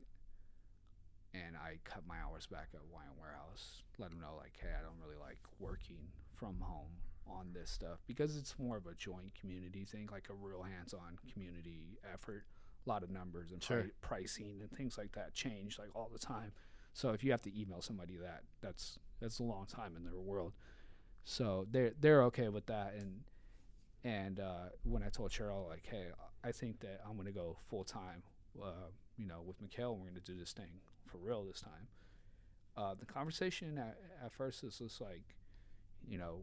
and 1.34 1.56
I 1.56 1.78
cut 1.84 2.04
my 2.08 2.16
hours 2.26 2.48
back 2.48 2.70
at 2.74 2.82
Wine 2.92 3.14
Warehouse. 3.20 3.84
Let 4.00 4.10
them 4.10 4.20
know 4.20 4.36
like, 4.38 4.54
hey, 4.60 4.70
I 4.78 4.82
don't 4.82 4.98
really 5.04 5.20
like 5.20 5.40
working 5.60 6.10
from 6.36 6.60
home 6.62 6.92
on 7.28 7.52
this 7.54 7.70
stuff 7.70 8.00
because 8.08 8.36
it's 8.36 8.56
more 8.58 8.78
of 8.78 8.88
a 8.88 8.96
joint 8.96 9.34
community 9.40 9.86
thing, 9.86 10.10
like 10.12 10.28
a 10.30 10.34
real 10.34 10.64
hands-on 10.64 11.20
community 11.32 12.00
effort. 12.12 12.46
A 12.86 12.90
lot 12.90 13.04
of 13.04 13.12
numbers 13.12 13.52
and 13.52 13.62
Sure. 13.62 13.82
pri- 13.84 13.92
pricing 14.18 14.62
and 14.62 14.72
things 14.72 14.98
like 14.98 15.12
that 15.12 15.34
change 15.36 15.78
like 15.78 15.90
all 15.96 16.10
the 16.12 16.18
time. 16.18 16.54
So 16.94 17.12
if 17.12 17.24
you 17.24 17.30
have 17.32 17.42
to 17.44 17.60
email 17.62 17.82
somebody 17.82 18.16
that, 18.18 18.44
that's 18.62 18.98
that's 19.20 19.38
a 19.40 19.44
long 19.44 19.68
time 19.68 19.96
in 19.96 20.04
their 20.06 20.18
world. 20.18 20.54
So 21.26 21.68
they're 21.70 21.92
they're 22.00 22.24
okay 22.24 22.48
with 22.48 22.66
that. 22.68 22.96
And 22.98 23.22
and 24.04 24.40
uh, 24.40 24.70
when 24.84 25.04
I 25.04 25.10
told 25.10 25.30
Cheryl 25.30 25.68
like, 25.68 25.86
hey, 25.86 26.06
I 26.44 26.52
think 26.52 26.80
that 26.82 27.02
I'm 27.08 27.18
gonna 27.18 27.32
go 27.32 27.58
full 27.70 27.84
time, 27.84 28.24
uh, 28.62 28.90
you 29.18 29.26
know, 29.28 29.42
with 29.46 29.62
Mikhail, 29.62 29.96
we're 29.96 30.08
gonna 30.08 30.20
do 30.22 30.38
this 30.38 30.54
thing 30.54 30.82
for 31.06 31.18
real 31.18 31.44
this 31.46 31.62
time. 31.62 31.88
uh, 32.78 32.94
the 32.98 33.06
conversation 33.06 33.78
at, 33.78 33.98
at 34.24 34.32
first 34.32 34.64
is 34.64 34.78
just 34.78 35.02
like, 35.02 35.36
you 36.08 36.18
know, 36.18 36.40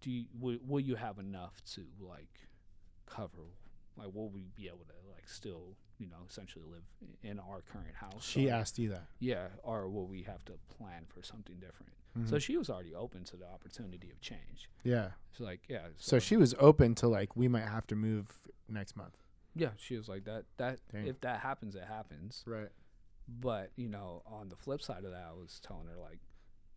do 0.00 0.10
you, 0.10 0.24
will, 0.40 0.58
will 0.66 0.80
you 0.80 0.94
have 0.94 1.18
enough 1.18 1.62
to 1.74 1.82
like 2.00 2.48
cover? 3.06 3.52
Like, 3.96 4.14
will 4.14 4.30
we 4.30 4.46
be 4.56 4.68
able 4.68 4.86
to 4.86 4.94
like 5.12 5.28
still, 5.28 5.76
you 5.98 6.06
know, 6.08 6.16
essentially 6.28 6.64
live 6.70 6.82
in 7.22 7.38
our 7.38 7.60
current 7.60 7.94
house? 7.94 8.24
She 8.24 8.48
or- 8.48 8.54
asked 8.54 8.78
you 8.78 8.88
that. 8.90 9.04
yeah, 9.20 9.48
or 9.62 9.88
will 9.90 10.06
we 10.06 10.22
have 10.22 10.44
to 10.46 10.52
plan 10.78 11.04
for 11.08 11.22
something 11.22 11.56
different? 11.56 11.92
Mm-hmm. 12.18 12.28
So 12.28 12.38
she 12.38 12.56
was 12.56 12.70
already 12.70 12.94
open 12.94 13.24
to 13.24 13.36
the 13.36 13.46
opportunity 13.46 14.10
of 14.10 14.20
change. 14.20 14.70
Yeah. 14.84 15.08
She's 15.32 15.44
like, 15.44 15.62
yeah. 15.68 15.88
So 15.96 16.18
she 16.18 16.36
was 16.36 16.54
open 16.60 16.94
to 16.96 17.08
like 17.08 17.34
we 17.36 17.48
might 17.48 17.68
have 17.68 17.86
to 17.88 17.96
move 17.96 18.26
next 18.68 18.96
month. 18.96 19.16
yeah, 19.56 19.70
she 19.76 19.96
was 19.96 20.08
like 20.08 20.24
that. 20.24 20.44
That 20.58 20.78
Dang. 20.92 21.06
if 21.06 21.20
that 21.22 21.40
happens, 21.40 21.74
it 21.74 21.84
happens. 21.88 22.44
Right. 22.46 22.68
But 23.28 23.70
you 23.76 23.88
know, 23.88 24.22
on 24.26 24.48
the 24.48 24.56
flip 24.56 24.80
side 24.82 25.04
of 25.04 25.10
that, 25.10 25.26
I 25.28 25.32
was 25.32 25.60
telling 25.66 25.86
her 25.86 25.98
like, 26.00 26.20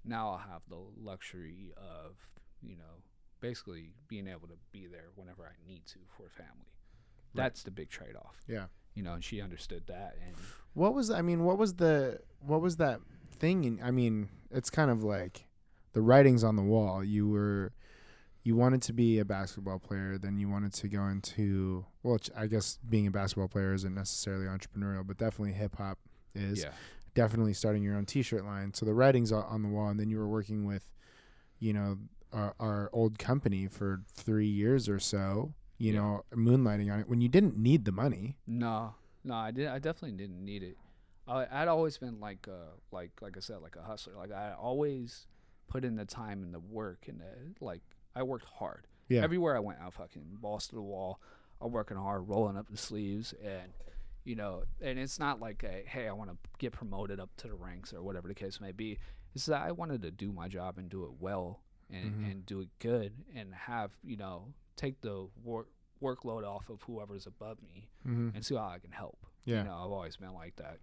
now 0.06 0.30
I'll 0.32 0.38
have 0.38 0.62
the 0.70 0.80
luxury 1.00 1.74
of 1.78 2.16
you 2.64 2.76
know 2.76 3.04
basically 3.40 3.92
being 4.08 4.28
able 4.28 4.48
to 4.48 4.58
be 4.72 4.88
there 4.88 5.10
whenever 5.16 5.44
I 5.44 5.70
need 5.70 5.86
to 5.88 6.00
for 6.16 6.30
family. 6.30 6.72
That's 7.36 7.62
the 7.62 7.70
big 7.72 7.90
trade 7.90 8.16
off. 8.16 8.36
Yeah. 8.48 8.66
You 8.96 9.04
know, 9.04 9.14
and 9.14 9.24
she 9.24 9.42
understood 9.42 9.84
that, 9.88 10.16
and 10.26 10.36
What 10.74 10.96
was 10.96 11.12
I 11.12 11.22
mean, 11.22 11.44
what 11.44 11.60
was 11.60 11.76
the 11.76 12.22
what 12.40 12.62
was 12.62 12.78
that 12.78 13.00
thing 13.40 13.66
and 13.66 13.80
I 13.84 13.92
mean, 13.92 14.30
it's 14.52 14.70
kind 14.70 14.90
of 14.92 15.04
like 15.04 15.46
the 15.94 16.02
writings 16.02 16.44
on 16.44 16.56
the 16.56 16.62
wall. 16.64 17.04
You 17.04 17.28
were 17.30 17.74
you 18.44 18.56
wanted 18.56 18.82
to 18.84 18.94
be 18.94 19.20
a 19.20 19.26
basketball 19.26 19.78
player, 19.80 20.18
then 20.18 20.38
you 20.38 20.48
wanted 20.50 20.74
to 20.74 20.88
go 20.88 21.06
into 21.08 21.86
well, 22.04 22.18
I 22.36 22.48
guess 22.48 22.80
being 22.90 23.08
a 23.08 23.12
basketball 23.12 23.48
player 23.50 23.74
isn't 23.74 23.94
necessarily 23.94 24.46
entrepreneurial, 24.46 25.06
but 25.06 25.18
definitely 25.18 25.54
hip 25.54 25.76
hop 25.78 25.98
is. 26.36 26.64
yeah, 26.64 26.72
Definitely 27.14 27.54
starting 27.54 27.82
your 27.84 27.96
own 27.96 28.06
t-shirt 28.06 28.46
line. 28.46 28.74
So 28.74 28.86
the 28.86 28.94
writings 28.94 29.32
on- 29.32 29.44
on 29.46 29.64
the 29.64 29.70
wall 29.70 29.90
and 29.90 30.00
then 30.00 30.10
you 30.10 30.18
were 30.20 30.28
working 30.30 30.66
with 30.66 30.90
you 31.60 31.74
know 31.74 31.98
our, 32.32 32.54
our 32.60 32.90
old 32.94 33.18
company 33.18 33.68
for 33.68 34.02
3 34.14 34.46
years 34.48 34.88
or 34.88 35.00
so, 35.00 35.54
you 35.78 35.94
Yeah. 35.94 36.00
know, 36.00 36.26
moonlighting 36.34 36.94
on 36.94 37.00
it 37.00 37.10
when 37.10 37.22
you 37.22 37.30
didn't 37.30 37.58
need 37.58 37.86
the 37.86 37.92
money. 37.92 38.38
No, 38.46 38.96
no, 39.24 39.34
I 39.34 39.52
did. 39.52 39.68
I 39.68 39.80
definitely 39.80 40.18
didn't 40.18 40.44
need 40.44 40.62
it. 40.64 40.78
I, 41.28 41.48
I'd 41.52 41.68
always 41.68 41.98
been 41.98 42.20
like, 42.20 42.48
uh, 42.48 42.72
like, 42.92 43.12
like 43.22 43.38
I 43.38 43.40
said, 43.42 43.58
like 43.62 43.76
a 43.76 43.82
hustler. 43.82 44.14
Like 44.16 44.32
I 44.32 44.54
always 44.54 45.28
put 45.68 45.84
in 45.84 45.96
the 45.96 46.06
time 46.06 46.44
and 46.44 46.54
the 46.54 46.60
work 46.60 47.06
and 47.08 47.20
the 47.20 47.66
like. 47.66 47.82
I 48.16 48.24
worked 48.24 48.46
hard. 48.46 48.88
Yeah. 49.10 49.22
Everywhere 49.22 49.56
I 49.56 49.60
went, 49.60 49.80
I 49.80 49.90
fucking 49.92 50.24
balls 50.42 50.68
to 50.70 50.76
the 50.76 50.82
wall. 50.82 51.20
I'm 51.62 51.72
working 51.72 51.98
hard, 51.98 52.28
rolling 52.28 52.58
up 52.58 52.68
the 52.70 52.78
sleeves, 52.78 53.34
and 53.44 53.72
you 54.24 54.36
know, 54.36 54.64
and 54.82 54.98
it's 55.00 55.20
not 55.20 55.40
like 55.40 55.64
a 55.64 55.84
hey, 55.88 56.08
I 56.08 56.12
want 56.14 56.30
to 56.32 56.38
get 56.58 56.72
promoted 56.74 57.20
up 57.20 57.30
to 57.38 57.48
the 57.48 57.54
ranks 57.54 57.94
or 57.94 58.02
whatever 58.02 58.28
the 58.28 58.34
case 58.36 58.60
may 58.60 58.72
be. 58.72 58.98
It's 59.36 59.46
that 59.48 59.62
I 59.62 59.72
wanted 59.72 60.02
to 60.02 60.12
do 60.12 60.32
my 60.32 60.48
job 60.48 60.78
and 60.80 60.90
do 60.90 61.04
it 61.06 61.12
well 61.20 61.62
and 61.92 62.12
Mhm. 62.26 62.32
and 62.32 62.46
do 62.46 62.60
it 62.62 62.70
good 62.80 63.14
and 63.36 63.54
have 63.54 63.92
you 64.04 64.18
know 64.18 64.54
take 64.76 65.00
the 65.02 65.28
work 65.44 65.68
workload 66.02 66.44
off 66.46 66.70
of 66.70 66.82
whoever's 66.84 67.26
above 67.28 67.58
me 67.64 67.88
Mhm. 68.06 68.34
and 68.36 68.44
see 68.46 68.56
how 68.56 68.68
I 68.68 68.80
can 68.80 68.92
help. 68.92 69.18
Yeah. 69.46 69.60
You 69.60 69.64
know, 69.66 69.74
I've 69.76 69.92
always 69.92 70.18
been 70.18 70.34
like 70.34 70.56
that. 70.58 70.80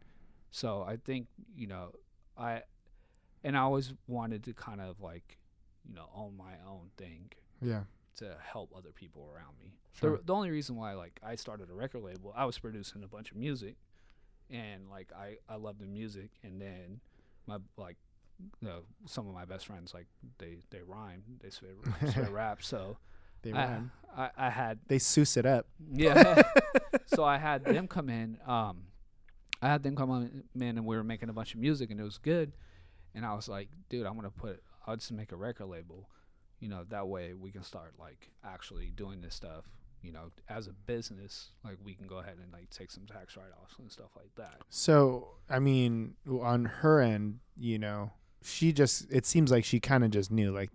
So 0.54 0.84
I 0.86 0.98
think, 0.98 1.26
you 1.56 1.66
know, 1.66 1.90
I 2.38 2.62
and 3.42 3.56
I 3.56 3.60
always 3.62 3.92
wanted 4.06 4.44
to 4.44 4.52
kind 4.54 4.80
of 4.80 5.00
like, 5.00 5.38
you 5.84 5.96
know, 5.96 6.08
own 6.14 6.36
my 6.36 6.52
own 6.68 6.90
thing 6.96 7.32
Yeah. 7.60 7.82
to 8.18 8.36
help 8.40 8.70
other 8.76 8.90
people 8.92 9.28
around 9.34 9.58
me. 9.58 9.72
Sure. 9.94 10.16
The, 10.18 10.22
the 10.26 10.32
only 10.32 10.50
reason 10.52 10.76
why 10.76 10.92
like 10.94 11.18
I 11.26 11.34
started 11.34 11.70
a 11.70 11.74
record 11.74 12.02
label, 12.04 12.32
I 12.36 12.44
was 12.44 12.56
producing 12.56 13.02
a 13.02 13.08
bunch 13.08 13.32
of 13.32 13.36
music 13.36 13.74
and 14.48 14.88
like 14.88 15.10
I 15.12 15.38
I 15.48 15.56
love 15.56 15.78
the 15.80 15.86
music 15.86 16.30
and 16.44 16.60
then 16.60 17.00
my 17.48 17.58
like 17.76 17.96
you 18.62 18.68
know, 18.68 18.80
some 19.06 19.26
of 19.26 19.34
my 19.34 19.44
best 19.44 19.66
friends 19.66 19.92
like 19.92 20.06
they 20.38 20.58
they 20.70 20.82
rhyme, 20.82 21.24
they 21.42 21.50
spit 21.50 21.76
rap, 22.30 22.62
so 22.62 22.96
They 23.42 23.50
I, 23.52 23.64
rhyme. 23.66 23.90
I 24.16 24.30
I 24.36 24.50
had 24.50 24.78
They 24.86 25.00
souse 25.00 25.36
it 25.36 25.46
up. 25.46 25.66
yeah. 25.92 26.42
so 27.06 27.24
I 27.24 27.38
had 27.38 27.64
them 27.64 27.88
come 27.88 28.08
in. 28.08 28.38
Um, 28.46 28.84
I 29.64 29.68
had 29.68 29.82
them 29.82 29.96
come 29.96 30.10
on 30.10 30.44
in, 30.54 30.62
and 30.62 30.84
we 30.84 30.96
were 30.96 31.02
making 31.02 31.30
a 31.30 31.32
bunch 31.32 31.54
of 31.54 31.60
music, 31.60 31.90
and 31.90 31.98
it 31.98 32.04
was 32.04 32.18
good. 32.18 32.52
And 33.14 33.24
I 33.24 33.34
was 33.34 33.48
like, 33.48 33.68
dude, 33.88 34.04
I'm 34.06 34.14
gonna 34.14 34.30
put. 34.30 34.62
I'll 34.86 34.96
just 34.96 35.12
make 35.12 35.32
a 35.32 35.36
record 35.36 35.66
label. 35.66 36.10
You 36.60 36.68
know, 36.68 36.84
that 36.90 37.08
way 37.08 37.32
we 37.32 37.50
can 37.50 37.62
start 37.62 37.94
like 37.98 38.30
actually 38.44 38.92
doing 38.94 39.22
this 39.22 39.34
stuff. 39.34 39.64
You 40.02 40.12
know, 40.12 40.32
as 40.50 40.66
a 40.66 40.72
business, 40.72 41.52
like 41.64 41.78
we 41.82 41.94
can 41.94 42.06
go 42.06 42.18
ahead 42.18 42.36
and 42.42 42.52
like 42.52 42.68
take 42.68 42.90
some 42.90 43.06
tax 43.06 43.38
write-offs 43.38 43.78
and 43.78 43.90
stuff 43.90 44.10
like 44.14 44.34
that. 44.36 44.60
So, 44.68 45.28
I 45.48 45.60
mean, 45.60 46.16
on 46.28 46.66
her 46.66 47.00
end, 47.00 47.38
you 47.56 47.78
know, 47.78 48.12
she 48.42 48.70
just, 48.70 49.10
it 49.10 49.24
seems 49.24 49.50
like 49.50 49.64
she 49.64 49.80
kind 49.80 50.04
of 50.04 50.10
just 50.10 50.30
knew, 50.30 50.52
like, 50.52 50.70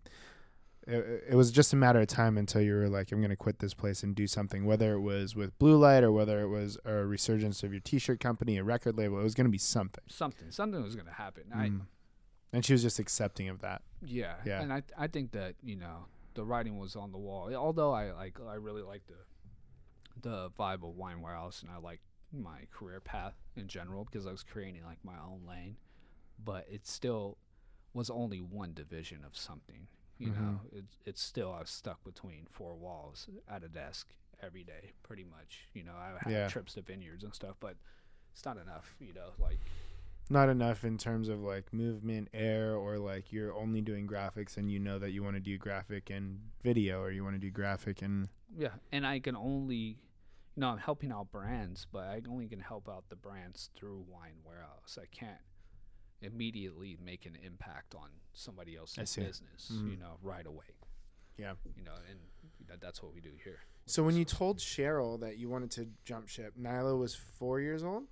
it, 0.89 1.23
it 1.29 1.35
was 1.35 1.51
just 1.51 1.71
a 1.73 1.75
matter 1.75 1.99
of 1.99 2.07
time 2.07 2.37
until 2.37 2.61
you 2.61 2.73
were 2.73 2.89
like, 2.89 3.11
I'm 3.11 3.19
going 3.19 3.29
to 3.29 3.35
quit 3.35 3.59
this 3.59 3.73
place 3.73 4.03
and 4.03 4.15
do 4.15 4.27
something, 4.27 4.65
whether 4.65 4.93
it 4.93 4.99
was 5.01 5.35
with 5.35 5.57
Blue 5.59 5.77
Light 5.77 6.03
or 6.03 6.11
whether 6.11 6.41
it 6.41 6.47
was 6.47 6.77
a 6.85 6.93
resurgence 6.93 7.63
of 7.63 7.71
your 7.71 7.81
t 7.81 7.99
shirt 7.99 8.19
company, 8.19 8.57
a 8.57 8.63
record 8.63 8.97
label. 8.97 9.19
It 9.19 9.23
was 9.23 9.35
going 9.35 9.45
to 9.45 9.51
be 9.51 9.57
something. 9.57 10.03
Something, 10.07 10.51
something 10.51 10.81
was 10.81 10.95
gonna 10.95 11.13
happen. 11.13 11.43
I, 11.53 11.69
Mm. 11.69 11.81
And 12.51 12.65
she 12.65 12.73
was 12.73 12.81
just 12.81 12.97
accepting 12.97 13.47
of 13.47 13.61
that. 13.61 13.83
Yeah, 14.01 14.37
Yeah. 14.43 14.61
and 14.61 14.73
I 14.73 14.81
I 14.97 15.05
think 15.07 15.33
that 15.33 15.53
you 15.61 15.75
know 15.75 16.07
the 16.33 16.43
writing 16.43 16.79
was 16.79 16.95
on 16.95 17.11
the 17.11 17.17
wall. 17.19 17.53
Although 17.53 17.91
I 17.93 18.11
like 18.11 18.39
I 18.41 18.55
really 18.55 18.81
like 18.81 19.03
the 19.05 19.19
the 20.21 20.49
vibe 20.59 20.83
of 20.83 20.95
Wine 20.95 21.21
Warehouse, 21.21 21.61
and 21.61 21.69
I 21.71 21.77
like 21.77 22.01
my 22.33 22.61
career 22.71 22.99
path 22.99 23.35
in 23.55 23.67
general 23.67 24.03
because 24.05 24.25
I 24.25 24.31
was 24.31 24.43
creating 24.43 24.83
like 24.83 24.97
my 25.03 25.17
own 25.19 25.41
lane, 25.47 25.77
but 26.43 26.65
it 26.69 26.87
still 26.87 27.37
was 27.93 28.09
only 28.09 28.39
one 28.39 28.73
division 28.73 29.23
of 29.23 29.37
something. 29.37 29.87
You 30.19 30.31
mm-hmm. 30.31 30.43
know, 30.43 30.59
it's 30.71 30.97
it's 31.05 31.21
still 31.21 31.51
I 31.53 31.61
was 31.61 31.69
stuck 31.69 32.03
between 32.03 32.45
four 32.51 32.75
walls 32.75 33.27
at 33.49 33.63
a 33.63 33.69
desk 33.69 34.13
every 34.43 34.63
day, 34.63 34.91
pretty 35.01 35.23
much. 35.23 35.67
You 35.73 35.83
know, 35.83 35.93
I 35.93 36.17
had 36.19 36.31
Yeah. 36.31 36.47
trips 36.49 36.73
to 36.73 36.81
vineyards 36.81 37.23
and 37.23 37.33
stuff, 37.33 37.55
but 37.59 37.77
it's 38.33 38.45
not 38.45 38.57
enough. 38.57 38.95
You 38.99 39.13
know, 39.13 39.31
like 39.39 39.59
Not 40.29 40.49
enough 40.49 40.83
in 40.83 40.97
terms 40.97 41.27
of 41.29 41.39
like 41.39 41.73
movement, 41.73 42.27
air, 42.33 42.75
or 42.75 42.99
like 42.99 43.31
you're 43.31 43.53
only 43.55 43.81
doing 43.81 44.05
graphics 44.07 44.57
and 44.57 44.69
you 44.69 44.77
know 44.77 44.99
that 44.99 45.11
you 45.11 45.23
want 45.23 45.35
to 45.37 45.39
do 45.39 45.57
graphic 45.57 46.09
and 46.11 46.39
video 46.63 47.01
or 47.01 47.09
you 47.11 47.23
want 47.23 47.35
to 47.35 47.39
do 47.39 47.49
graphic 47.49 48.01
and. 48.03 48.27
Yeah, 48.55 48.73
and 48.91 49.07
I 49.07 49.19
can 49.19 49.35
only, 49.35 49.75
you 50.55 50.61
know, 50.61 50.69
I'm 50.69 50.77
helping 50.77 51.11
out 51.11 51.31
brands, 51.31 51.87
but 51.91 52.03
I 52.03 52.21
only 52.29 52.47
can 52.47 52.59
help 52.59 52.87
out 52.89 53.05
the 53.09 53.15
brands 53.15 53.69
through 53.75 54.05
Wine 54.07 54.37
Warehouse. 54.45 54.97
I 55.01 55.05
can't 55.07 55.39
immediately 56.21 56.97
make 57.03 57.25
an 57.25 57.37
impact 57.45 57.95
on 57.95 58.09
somebody 58.33 58.75
else's 58.75 59.15
business, 59.15 59.69
you 59.69 59.77
Mhm. 59.97 59.99
know, 59.99 60.17
right 60.21 60.45
away. 60.45 60.65
Yeah. 61.37 61.53
You 61.75 61.83
know, 61.83 61.95
and 62.09 62.19
that, 62.67 62.81
that's 62.81 63.01
what 63.01 63.13
we 63.13 63.21
do 63.21 63.31
here. 63.43 63.59
So 63.85 64.03
when 64.03 64.15
you 64.15 64.25
told 64.25 64.59
Cheryl 64.59 65.19
that 65.21 65.37
you 65.37 65.49
wanted 65.49 65.71
to 65.71 65.87
jump 66.03 66.27
ship, 66.27 66.53
Nyla 66.57 66.97
was 66.97 67.15
four 67.15 67.59
years 67.59 67.83
old 67.83 68.03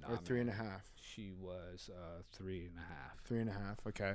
Nah, 0.00 0.12
or 0.12 0.16
three 0.18 0.40
and 0.40 0.48
a 0.48 0.54
man, 0.54 0.64
half. 0.70 0.90
She 1.00 1.32
was 1.32 1.90
uh, 1.92 2.22
three 2.32 2.66
and 2.66 2.78
a 2.78 2.80
half. 2.82 3.22
Three 3.24 3.40
and 3.40 3.50
a 3.50 3.52
half. 3.52 3.78
Okay. 3.88 4.14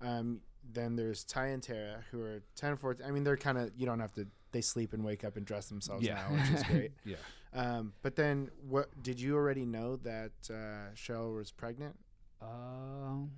Um, 0.00 0.40
then 0.64 0.96
there's 0.96 1.22
Ty 1.24 1.48
and 1.48 1.62
Tara 1.62 2.04
who 2.10 2.20
are 2.22 2.42
10, 2.56 2.70
and 2.70 2.80
14. 2.80 3.06
I 3.06 3.10
mean, 3.10 3.22
they're 3.24 3.36
kind 3.36 3.58
of 3.58 3.70
you 3.76 3.86
don't 3.86 4.00
have 4.00 4.12
to. 4.14 4.26
They 4.52 4.60
sleep 4.60 4.92
and 4.92 5.02
wake 5.04 5.24
up 5.24 5.36
and 5.36 5.46
dress 5.46 5.68
themselves 5.68 6.04
Yeah, 6.04 6.14
now, 6.14 6.34
which 6.36 6.50
is 6.50 6.62
great. 6.64 6.92
yeah. 7.04 7.16
Um, 7.54 7.92
but 8.02 8.16
then 8.16 8.50
what? 8.68 8.90
Did 9.02 9.20
you 9.20 9.36
already 9.36 9.64
know 9.64 9.96
that 9.96 10.32
uh, 10.50 10.92
Cheryl 10.94 11.36
was 11.36 11.50
pregnant? 11.52 11.96
Um, 12.42 13.30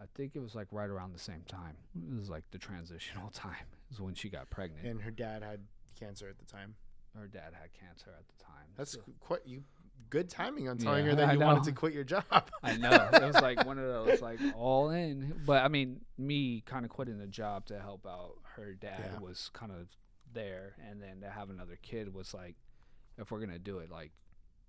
I 0.00 0.04
think 0.14 0.32
it 0.36 0.40
was 0.40 0.54
like 0.54 0.68
right 0.70 0.88
around 0.88 1.12
the 1.12 1.18
same 1.18 1.42
time. 1.48 1.76
It 1.96 2.18
was 2.18 2.30
like 2.30 2.44
the 2.50 2.58
transitional 2.58 3.30
time 3.32 3.66
is 3.90 4.00
when 4.00 4.14
she 4.14 4.28
got 4.28 4.48
pregnant. 4.50 4.86
And 4.86 5.02
her 5.02 5.10
dad 5.10 5.42
had 5.42 5.60
cancer 5.98 6.28
at 6.28 6.38
the 6.38 6.44
time. 6.44 6.74
her 7.18 7.26
dad 7.26 7.52
had 7.60 7.70
cancer 7.72 8.10
at 8.16 8.24
the 8.28 8.44
time. 8.44 8.66
That's 8.76 8.92
so- 8.92 9.00
quite 9.20 9.40
you. 9.46 9.64
Good 10.10 10.30
timing 10.30 10.68
on 10.70 10.78
telling 10.78 11.04
Yeah, 11.04 11.10
her 11.10 11.16
that 11.16 11.28
I 11.30 11.32
you 11.34 11.40
wanted 11.40 11.64
to 11.64 11.72
quit 11.72 11.92
your 11.92 12.04
job. 12.04 12.24
I 12.62 12.76
know. 12.76 13.10
It 13.12 13.22
was 13.22 13.34
like 13.42 13.66
one 13.66 13.78
of 13.78 13.84
those 13.84 14.22
like 14.22 14.38
all 14.56 14.88
in. 14.90 15.34
But 15.44 15.64
I 15.64 15.68
mean, 15.68 16.00
me 16.16 16.62
kind 16.64 16.84
of 16.86 16.90
quitting 16.90 17.18
the 17.18 17.26
job 17.26 17.66
to 17.66 17.78
help 17.80 18.06
out 18.06 18.36
her 18.56 18.72
dad 18.74 19.10
Yeah. 19.14 19.18
was 19.20 19.50
kind 19.52 19.70
of 19.72 19.88
there, 20.32 20.76
and 20.88 21.02
then 21.02 21.20
to 21.22 21.28
have 21.28 21.50
another 21.50 21.76
kid 21.82 22.14
was 22.14 22.32
like, 22.32 22.54
if 23.18 23.30
we're 23.30 23.40
gonna 23.40 23.58
do 23.58 23.80
it, 23.80 23.90
like, 23.90 24.12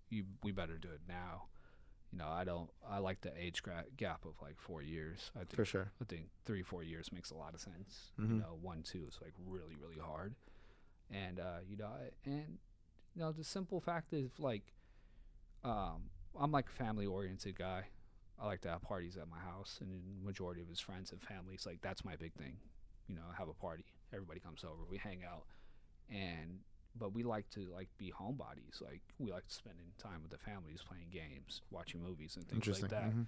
you 0.10 0.26
we 0.44 0.52
better 0.52 0.78
do 0.78 0.90
it 0.90 1.02
now. 1.08 1.44
You 2.12 2.17
know, 2.17 2.28
I 2.28 2.43
don't. 2.43 2.69
I 2.89 2.98
like 2.98 3.22
the 3.22 3.32
age 3.39 3.62
gap 3.98 4.26
of 4.26 4.34
like 4.41 4.58
four 4.60 4.82
years. 4.82 5.30
I 5.36 5.39
think 5.39 5.56
For 5.56 5.65
sure. 5.65 5.91
I 6.02 6.06
think 6.06 6.30
three 6.45 6.63
four 6.63 6.82
years 6.84 7.12
makes 7.12 7.30
a 7.32 7.36
lot 7.36 7.54
of 7.54 7.60
sense. 7.62 8.12
Mhm. 8.19 8.30
You 8.30 8.39
know, 8.39 8.58
one 8.62 8.82
two 8.82 9.06
is 9.08 9.19
like 9.22 9.34
really 9.45 9.76
really 9.76 10.00
hard, 10.00 10.34
and 11.12 11.39
uh, 11.39 11.60
you 11.69 11.78
know, 11.78 11.86
I- 11.88 12.12
and 12.30 12.58
you 13.15 13.22
know, 13.22 13.32
the 13.32 13.43
simple 13.43 13.80
fact 13.80 14.12
is 14.13 14.32
like, 14.39 14.74
um, 15.63 16.10
I'm 16.39 16.52
like 16.52 16.67
a 16.67 16.72
family 16.72 17.06
oriented 17.06 17.58
guy. 17.58 17.84
I 18.41 18.45
like 18.48 18.62
to 18.62 18.69
have 18.69 18.82
parties 18.82 19.17
at 19.17 19.28
my 19.30 19.39
house, 19.39 19.78
and 19.82 19.91
the 19.91 20.26
majority 20.26 20.62
of 20.62 20.67
his 20.69 20.80
friends 20.80 21.12
and 21.12 21.22
families 21.22 21.65
like 21.67 21.82
that's 21.82 22.04
my 22.04 22.15
big 22.15 22.34
thing. 22.34 22.58
You 23.08 23.15
know, 23.15 23.22
have 23.38 23.50
a 23.50 23.54
party, 23.54 23.86
everybody 24.12 24.39
comes 24.39 24.63
over, 24.63 24.84
we 24.89 24.98
hang 24.98 25.24
out, 25.24 25.45
and 26.10 26.49
but 27.00 27.14
we 27.14 27.24
like 27.24 27.50
to 27.52 27.62
like 27.74 27.88
be 27.98 28.12
homebodies. 28.12 28.82
Like 28.82 29.02
we 29.18 29.32
like 29.32 29.46
spending 29.48 29.88
time 29.98 30.22
with 30.22 30.32
the 30.32 30.38
families, 30.38 30.82
playing 30.88 31.08
games, 31.12 31.62
watching 31.72 32.02
movies, 32.04 32.36
and 32.36 32.48
things 32.48 32.82
like 32.82 32.92
that. 32.92 33.12
Mhm. 33.12 33.28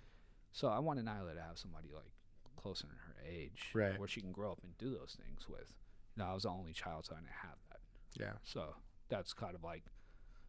So 0.51 0.67
I 0.67 0.79
wanted 0.79 1.05
Nyla 1.05 1.33
to 1.35 1.41
have 1.41 1.57
somebody 1.57 1.89
like 1.93 2.11
closer 2.57 2.87
in 2.87 2.97
her 2.97 3.15
age, 3.27 3.71
Right. 3.73 3.97
where 3.97 4.07
she 4.07 4.21
can 4.21 4.31
grow 4.31 4.51
up 4.51 4.59
and 4.63 4.77
do 4.77 4.91
those 4.91 5.17
things 5.23 5.47
with. 5.47 5.73
You 6.15 6.23
know, 6.23 6.29
I 6.29 6.33
was 6.33 6.43
the 6.43 6.49
only 6.49 6.73
child, 6.73 7.05
so 7.05 7.13
I 7.15 7.19
didn't 7.19 7.31
have 7.31 7.57
that. 7.69 7.79
Yeah. 8.19 8.33
So 8.43 8.75
that's 9.07 9.33
kind 9.33 9.55
of 9.55 9.63
like, 9.63 9.83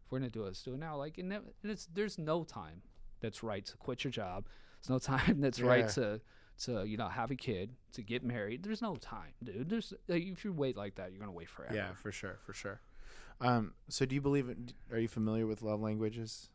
if 0.04 0.10
we're 0.10 0.18
gonna 0.18 0.30
do 0.30 0.42
it, 0.42 0.46
let's 0.46 0.62
do 0.62 0.74
it 0.74 0.78
now. 0.78 0.96
Like, 0.96 1.18
and 1.18 1.32
it's 1.62 1.86
there's 1.86 2.18
no 2.18 2.42
time 2.44 2.82
that's 3.20 3.42
right 3.42 3.64
to 3.66 3.76
quit 3.76 4.02
your 4.04 4.10
job. 4.10 4.46
There's 4.80 4.90
no 4.90 4.98
time 5.18 5.40
that's 5.40 5.60
Yeah. 5.60 5.66
right 5.66 5.88
to 5.90 6.20
to 6.64 6.84
you 6.86 6.96
know 6.96 7.08
have 7.08 7.30
a 7.30 7.34
kid, 7.36 7.74
to 7.92 8.02
get 8.02 8.22
married. 8.22 8.62
There's 8.62 8.82
no 8.82 8.96
time, 8.96 9.32
dude. 9.42 9.68
There's 9.70 9.94
like, 10.06 10.22
if 10.22 10.44
you 10.44 10.52
wait 10.52 10.76
like 10.76 10.96
that, 10.96 11.10
you're 11.10 11.18
gonna 11.20 11.32
wait 11.32 11.48
forever. 11.48 11.74
Yeah, 11.74 11.94
for 11.94 12.12
sure, 12.12 12.38
for 12.44 12.52
sure. 12.52 12.80
Um, 13.40 13.74
so 13.88 14.06
do 14.06 14.14
you 14.14 14.20
believe? 14.20 14.48
In, 14.48 14.70
are 14.90 14.98
you 14.98 15.08
familiar 15.08 15.46
with 15.46 15.62
love 15.62 15.80
languages? 15.80 16.48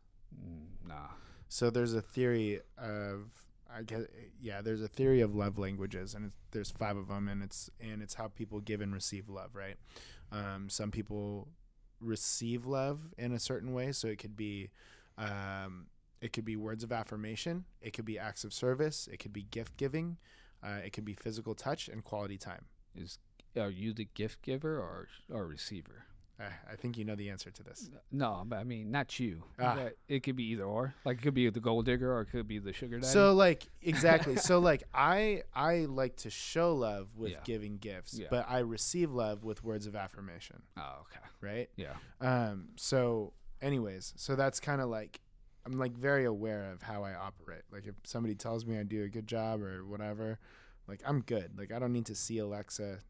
Nah. 0.86 1.08
So 1.48 1.70
there's 1.70 1.94
a 1.94 2.02
theory 2.02 2.60
of 2.76 3.30
I 3.70 3.82
guess 3.82 4.02
yeah, 4.40 4.62
there's 4.62 4.82
a 4.82 4.88
theory 4.88 5.20
of 5.20 5.34
love 5.34 5.58
languages, 5.58 6.14
and 6.14 6.26
it's, 6.26 6.36
there's 6.52 6.70
five 6.70 6.96
of 6.96 7.08
them, 7.08 7.28
and 7.28 7.42
it's 7.42 7.70
and 7.80 8.02
it's 8.02 8.14
how 8.14 8.28
people 8.28 8.60
give 8.60 8.80
and 8.80 8.94
receive 8.94 9.28
love, 9.28 9.54
right? 9.54 9.76
Um, 10.32 10.68
some 10.68 10.90
people 10.90 11.48
receive 12.00 12.66
love 12.66 13.00
in 13.18 13.32
a 13.32 13.38
certain 13.38 13.72
way, 13.72 13.92
so 13.92 14.08
it 14.08 14.18
could 14.18 14.36
be, 14.36 14.70
um, 15.18 15.86
it 16.20 16.32
could 16.32 16.44
be 16.44 16.56
words 16.56 16.82
of 16.82 16.92
affirmation, 16.92 17.64
it 17.82 17.92
could 17.92 18.04
be 18.04 18.18
acts 18.18 18.44
of 18.44 18.52
service, 18.52 19.08
it 19.12 19.18
could 19.18 19.32
be 19.32 19.42
gift 19.42 19.76
giving, 19.76 20.16
uh, 20.62 20.78
it 20.84 20.92
could 20.92 21.04
be 21.04 21.14
physical 21.14 21.54
touch 21.54 21.88
and 21.88 22.04
quality 22.04 22.38
time. 22.38 22.66
Is 22.94 23.18
are 23.56 23.70
you 23.70 23.92
the 23.92 24.08
gift 24.14 24.42
giver 24.42 24.78
or 24.78 25.08
or 25.30 25.46
receiver? 25.46 26.06
Uh, 26.40 26.44
I 26.70 26.76
think 26.76 26.96
you 26.96 27.04
know 27.04 27.16
the 27.16 27.30
answer 27.30 27.50
to 27.50 27.62
this. 27.64 27.90
No, 28.12 28.44
but 28.46 28.60
I 28.60 28.64
mean 28.64 28.90
not 28.92 29.18
you. 29.18 29.42
Ah. 29.58 29.74
But 29.76 29.96
it 30.06 30.22
could 30.22 30.36
be 30.36 30.44
either 30.52 30.64
or. 30.64 30.94
Like 31.04 31.18
it 31.18 31.22
could 31.22 31.34
be 31.34 31.48
the 31.50 31.58
gold 31.60 31.86
digger 31.86 32.14
or 32.14 32.20
it 32.20 32.26
could 32.26 32.46
be 32.46 32.58
the 32.60 32.72
sugar 32.72 32.98
daddy. 32.98 33.08
So 33.12 33.32
like 33.34 33.66
exactly. 33.82 34.36
so 34.48 34.60
like 34.60 34.84
I 34.94 35.42
I 35.54 35.86
like 35.86 36.16
to 36.18 36.30
show 36.30 36.74
love 36.74 37.08
with 37.16 37.32
Yeah. 37.32 37.38
giving 37.44 37.78
gifts, 37.78 38.16
Yeah. 38.18 38.28
but 38.30 38.46
I 38.48 38.60
receive 38.60 39.10
love 39.10 39.42
with 39.42 39.64
words 39.64 39.86
of 39.88 39.96
affirmation, 39.96 40.62
oh, 40.76 41.02
okay. 41.02 41.20
right? 41.40 41.70
Yeah. 41.76 41.94
Um 42.20 42.68
so 42.76 43.32
anyways, 43.60 44.14
so 44.16 44.36
that's 44.36 44.60
kind 44.60 44.80
of 44.80 44.88
like 44.88 45.20
I'm 45.66 45.72
like 45.78 45.92
very 45.96 46.24
aware 46.24 46.70
of 46.70 46.82
how 46.82 47.02
I 47.02 47.14
operate. 47.14 47.62
Like 47.72 47.86
if 47.86 47.94
somebody 48.04 48.36
tells 48.36 48.64
me 48.64 48.78
I 48.78 48.84
do 48.84 49.02
a 49.02 49.08
good 49.08 49.26
job 49.26 49.60
or 49.60 49.84
whatever, 49.84 50.38
like 50.86 51.02
I'm 51.04 51.20
good. 51.20 51.58
Like 51.58 51.72
I 51.72 51.80
don't 51.80 51.92
need 51.92 52.06
to 52.06 52.14
see 52.14 52.38
Alexa 52.38 53.00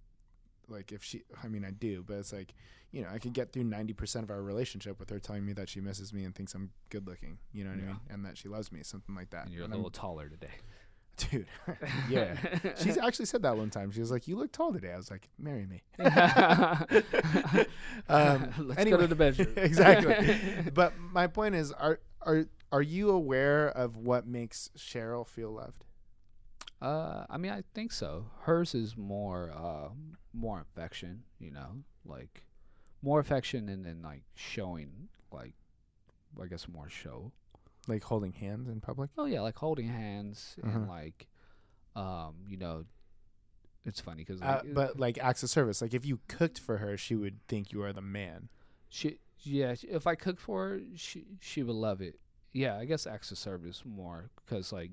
like 0.68 0.92
if 0.92 1.02
she 1.04 1.22
I 1.42 1.48
mean 1.48 1.64
I 1.64 1.70
do, 1.70 2.04
but 2.06 2.14
it's 2.18 2.32
like 2.32 2.54
you 2.90 3.02
know, 3.02 3.08
I 3.12 3.18
could 3.18 3.34
get 3.34 3.52
through 3.52 3.64
90% 3.64 4.22
of 4.22 4.30
our 4.30 4.42
relationship 4.42 4.98
with 4.98 5.10
her 5.10 5.18
telling 5.18 5.44
me 5.44 5.52
that 5.52 5.68
she 5.68 5.78
misses 5.78 6.10
me 6.14 6.24
and 6.24 6.34
thinks 6.34 6.54
I'm 6.54 6.70
good 6.88 7.06
looking, 7.06 7.36
you 7.52 7.62
know 7.64 7.68
what 7.70 7.80
I 7.80 7.82
mean? 7.82 7.96
And 8.08 8.24
that 8.24 8.38
she 8.38 8.48
loves 8.48 8.72
me, 8.72 8.82
something 8.82 9.14
like 9.14 9.28
that. 9.30 9.44
And 9.44 9.52
you're 9.52 9.60
a 9.60 9.64
And 9.66 9.74
I'm- 9.74 9.82
little 9.82 9.90
taller 9.90 10.28
today. 10.30 10.48
dude. 11.18 11.46
Yeah. 12.08 12.34
She's 12.82 12.96
actually 12.96 13.26
said 13.26 13.42
that 13.42 13.56
one 13.58 13.68
time. 13.68 13.90
She 13.90 14.00
was 14.00 14.10
like 14.10 14.26
you 14.26 14.36
look 14.36 14.52
tall 14.52 14.72
today. 14.72 14.92
I 14.92 14.96
was 14.96 15.10
like 15.10 15.28
marry 15.38 15.66
me. 15.66 15.82
Um, 18.08 18.52
Let's 18.58 18.80
anyway- 18.80 18.90
go 18.90 18.96
to 19.02 19.06
the 19.06 19.14
bedroom. 19.16 19.52
exactly. 19.56 20.70
But 20.72 20.94
my 20.98 21.26
point 21.26 21.54
is 21.56 21.72
are 21.72 22.00
are 22.22 22.46
are 22.72 22.82
you 22.82 23.10
aware 23.10 23.68
of 23.68 23.96
what 23.96 24.26
makes 24.26 24.70
cheryl 24.76 25.26
feel 25.26 25.50
loved 25.52 25.84
Uh, 26.80 27.24
I 27.28 27.38
mean, 27.38 27.50
I 27.52 27.62
think 27.74 27.92
so. 27.92 28.26
Hers 28.42 28.74
is 28.74 28.96
more, 28.96 29.52
uh, 29.52 29.88
more 30.32 30.60
affection. 30.60 31.24
You 31.38 31.50
know, 31.50 31.82
like 32.04 32.44
more 33.02 33.20
affection 33.20 33.68
and 33.68 33.84
then 33.84 34.02
like 34.02 34.22
showing, 34.34 35.08
like, 35.32 35.54
I 36.40 36.46
guess 36.46 36.68
more 36.68 36.88
show. 36.88 37.32
like 37.88 38.04
holding 38.04 38.32
hands 38.32 38.68
in 38.68 38.80
public 38.80 39.10
Oh 39.16 39.24
yeah, 39.24 39.40
like 39.40 39.56
holding 39.56 39.88
hands 39.88 40.56
Uh-huh. 40.62 40.76
and 40.78 40.88
like, 40.88 41.26
um, 41.96 42.34
you 42.46 42.56
know, 42.56 42.84
it's 43.86 44.00
funny 44.00 44.22
because 44.24 44.42
uh, 44.42 44.60
but 44.74 44.98
like 45.00 45.16
acts 45.18 45.42
of 45.42 45.48
service 45.48 45.80
like 45.80 45.94
if 45.94 46.04
you 46.04 46.18
cooked 46.28 46.58
for 46.58 46.76
her 46.78 46.96
she 46.98 47.14
would 47.14 47.38
think 47.48 47.72
you 47.72 47.80
are 47.82 47.92
the 47.92 48.02
man 48.02 48.48
she, 48.90 49.18
yeah, 49.40 49.74
if 49.82 50.06
I 50.06 50.14
cook 50.14 50.38
for 50.38 50.68
her, 50.68 50.80
she 50.96 51.24
she 51.40 51.62
would 51.62 51.74
love 51.76 52.00
it. 52.02 52.18
Yeah, 52.52 52.76
I 52.76 52.84
guess 52.86 53.06
acts 53.06 53.30
of 53.30 53.38
service 53.38 53.82
more 53.86 54.30
because 54.44 54.72
like, 54.72 54.92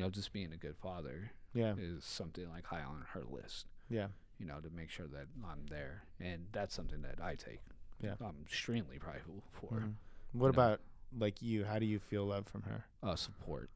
you 0.00 0.06
know, 0.06 0.10
just 0.10 0.32
being 0.32 0.52
a 0.52 0.56
good 0.56 0.76
father 0.76 1.30
yeah 1.52 1.74
is 1.78 2.04
something 2.04 2.48
like 2.48 2.64
high 2.64 2.82
on 2.82 3.04
her 3.12 3.22
list. 3.30 3.66
yeah 3.88 4.06
you 4.38 4.46
know, 4.46 4.58
to 4.58 4.70
make 4.70 4.88
sure 4.88 5.06
that 5.08 5.26
I'm 5.44 5.66
there. 5.68 6.04
And 6.18 6.46
that's 6.52 6.74
something 6.74 7.02
that 7.02 7.22
I 7.22 7.34
take. 7.34 7.60
Yeah. 8.02 8.14
I'm 8.22 8.36
extremely 8.46 8.98
prideful 8.98 9.42
for 9.52 9.80
Mhm. 9.80 9.94
what 10.32 10.46
know. 10.46 10.50
about 10.62 10.80
like 11.18 11.42
you 11.42 11.64
how 11.66 11.78
do 11.78 11.84
you 11.84 11.98
feel 11.98 12.24
love 12.24 12.46
from 12.46 12.62
her 12.62 12.86
uh, 13.02 13.16
support. 13.16 13.68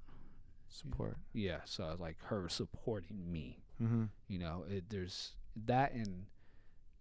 support 0.68 1.18
Yeah. 1.34 1.58
So 1.66 1.94
like 1.98 2.16
her 2.28 2.48
supporting 2.48 3.30
me, 3.30 3.58
mm-hmm. 3.82 4.04
you 4.28 4.38
know, 4.38 4.64
it, 4.66 4.84
there's 4.88 5.32
that 5.66 5.92
and 5.92 6.24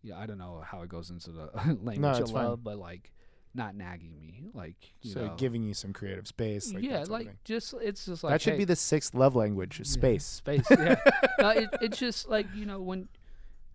yeah, 0.02 0.18
I 0.20 0.26
don't 0.26 0.38
know 0.38 0.62
how 0.66 0.82
it 0.82 0.90
goes 0.90 1.10
into 1.10 1.32
the 1.32 1.50
language 1.82 2.00
No, 2.00 2.12
of 2.12 2.32
love, 2.32 2.64
but 2.66 2.78
like 2.78 3.14
not 3.56 3.76
nagging 3.76 4.20
me, 4.20 4.46
like 4.54 4.94
you 5.02 5.12
so 5.12 5.28
know, 5.28 5.36
giving 5.38 5.64
you 5.64 5.74
some 5.74 5.94
creative 5.94 6.28
space 6.28 6.74
like 6.74 6.84
yeah, 6.84 7.00
that, 7.00 7.08
sort 7.08 7.22
of 7.22 7.28
like 7.28 7.44
just 7.44 7.74
it's 7.82 8.06
just 8.06 8.24
like 8.24 8.32
that 8.32 8.42
should 8.42 8.54
hey, 8.54 8.60
be 8.60 8.66
the 8.66 8.76
sixth 8.76 9.14
love 9.14 9.36
language 9.36 9.80
yeah, 9.80 9.86
space 9.86 10.26
space. 10.26 10.66
Yeah, 10.72 10.96
no, 11.40 11.50
it, 11.50 11.70
it's 11.82 11.98
just 11.98 12.28
like 12.30 12.48
you 12.56 12.66
know 12.66 12.82
when 12.82 13.08